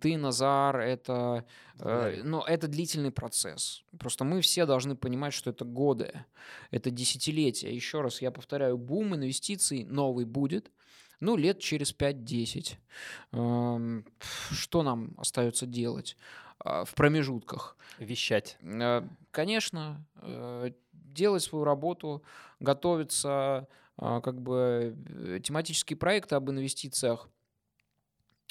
Ты, 0.00 0.16
Назар, 0.16 0.78
это, 0.78 1.44
э, 1.78 2.22
но 2.24 2.44
это 2.46 2.66
длительный 2.66 3.10
процесс. 3.10 3.84
Просто 3.98 4.24
мы 4.24 4.40
все 4.40 4.64
должны 4.64 4.96
понимать, 4.96 5.34
что 5.34 5.50
это 5.50 5.64
годы, 5.64 6.24
это 6.70 6.90
десятилетия. 6.90 7.74
Еще 7.74 8.00
раз 8.00 8.22
я 8.22 8.30
повторяю, 8.30 8.78
бум 8.78 9.14
инвестиций 9.14 9.84
новый 9.84 10.24
будет, 10.24 10.70
ну, 11.20 11.36
лет 11.36 11.60
через 11.60 11.92
5-10. 11.92 12.78
Эм, 13.32 14.06
что 14.50 14.82
нам 14.82 15.14
остается 15.18 15.66
делать? 15.66 16.16
А, 16.58 16.84
в 16.84 16.94
промежутках. 16.94 17.76
Вещать. 17.98 18.56
Э, 18.62 19.02
конечно, 19.30 20.04
э, 20.22 20.72
делать 21.14 21.42
свою 21.42 21.64
работу, 21.64 22.22
готовиться, 22.60 23.68
а, 23.96 24.20
как 24.20 24.40
бы 24.40 24.96
э, 25.08 25.40
тематические 25.42 25.96
проекты 25.96 26.34
об 26.34 26.50
инвестициях. 26.50 27.28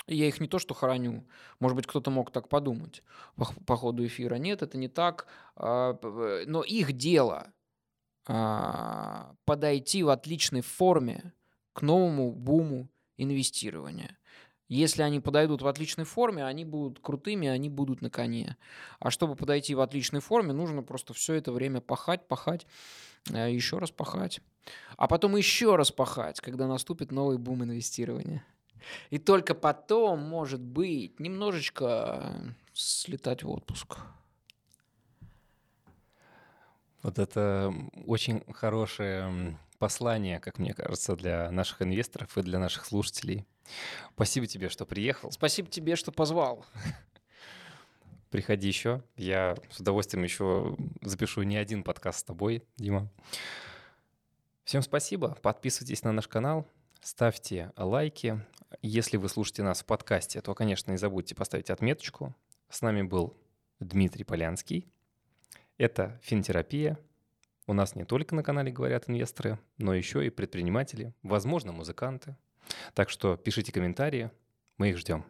Я 0.08 0.28
их 0.28 0.40
не 0.40 0.48
то 0.48 0.60
что 0.60 0.74
храню, 0.74 1.26
может 1.60 1.76
быть, 1.76 1.88
кто-то 1.88 2.12
мог 2.12 2.32
так 2.32 2.50
подумать 2.50 3.04
по, 3.36 3.46
по 3.66 3.78
ходу 3.78 4.06
эфира. 4.06 4.36
Нет, 4.36 4.62
это 4.62 4.78
не 4.78 4.88
так. 4.88 5.28
А, 5.56 5.98
но 6.46 6.64
их 6.64 6.94
дело 6.94 7.54
подойти 8.26 10.02
в 10.02 10.08
отличной 10.08 10.62
форме 10.62 11.34
к 11.74 11.82
новому 11.82 12.32
буму 12.32 12.88
инвестирования. 13.18 14.18
Если 14.70 15.02
они 15.02 15.20
подойдут 15.20 15.62
в 15.62 15.68
отличной 15.68 16.06
форме, 16.06 16.46
они 16.46 16.66
будут 16.66 17.00
крутыми, 17.00 17.48
они 17.48 17.70
будут 17.70 18.02
на 18.02 18.10
коне. 18.10 18.58
А 19.00 19.12
чтобы 19.12 19.36
подойти 19.36 19.76
в 19.76 19.82
отличной 19.82 20.22
форме, 20.22 20.54
нужно 20.54 20.84
просто 20.84 21.14
все 21.14 21.34
это 21.34 21.52
время 21.52 21.82
пахать, 21.82 22.28
пахать, 22.28 22.66
э, 23.32 23.52
еще 23.52 23.78
раз 23.78 23.92
пахать. 23.92 24.42
А 24.98 25.08
потом 25.08 25.36
еще 25.36 25.76
раз 25.76 25.92
пахать, 25.92 26.40
когда 26.40 26.68
наступит 26.68 27.12
новый 27.12 27.38
бум 27.38 27.64
инвестирования. 27.64 28.46
И 29.10 29.18
только 29.18 29.54
потом, 29.54 30.20
может 30.20 30.62
быть, 30.62 31.20
немножечко 31.20 32.34
слетать 32.74 33.44
в 33.44 33.50
отпуск. 33.50 33.98
Вот 37.02 37.20
это 37.20 37.74
очень 38.08 38.42
хорошее 38.54 39.58
послание, 39.84 40.40
как 40.40 40.60
мне 40.60 40.74
кажется, 40.74 41.14
для 41.18 41.52
наших 41.52 41.82
инвесторов 41.82 42.38
и 42.38 42.42
для 42.42 42.58
наших 42.58 42.86
слушателей. 42.86 43.46
Спасибо 44.14 44.48
тебе, 44.48 44.70
что 44.70 44.86
приехал. 44.86 45.30
Спасибо 45.30 45.68
тебе, 45.70 45.98
что 45.98 46.14
позвал. 46.14 46.66
Приходи 48.30 48.70
еще. 48.70 49.04
Я 49.18 49.58
с 49.72 49.82
удовольствием 49.82 50.24
еще 50.24 50.78
запишу 51.02 51.44
не 51.44 51.58
один 51.58 51.84
подкаст 51.84 52.20
с 52.20 52.24
тобой, 52.24 52.64
Дима. 52.78 53.10
Всем 54.64 54.82
спасибо. 54.84 55.36
Подписывайтесь 55.42 56.04
на 56.04 56.14
наш 56.14 56.30
канал, 56.30 56.66
ставьте 57.02 57.74
лайки. 57.76 58.40
Если 58.82 59.18
вы 59.18 59.28
слушаете 59.28 59.64
нас 59.64 59.82
в 59.82 59.86
подкасте, 59.86 60.40
то, 60.40 60.56
конечно, 60.56 60.92
не 60.92 60.98
забудьте 60.98 61.36
поставить 61.36 61.70
отметочку. 61.70 62.34
С 62.70 62.82
нами 62.82 63.02
был 63.02 63.36
Дмитрий 63.82 64.24
Полянский. 64.24 64.88
Это 65.78 66.22
финтерапия. 66.24 66.98
У 67.66 67.74
нас 67.74 67.96
не 67.96 68.04
только 68.04 68.36
на 68.36 68.44
канале 68.44 68.72
говорят 68.72 69.10
инвесторы, 69.10 69.58
но 69.78 69.94
еще 69.94 70.26
и 70.26 70.30
предприниматели, 70.30 71.14
возможно, 71.24 71.72
музыканты. 71.72 72.36
Так 72.94 73.10
что 73.10 73.38
пишите 73.38 73.72
комментарии, 73.72 74.32
мы 74.78 74.90
их 74.90 74.98
ждем. 74.98 75.26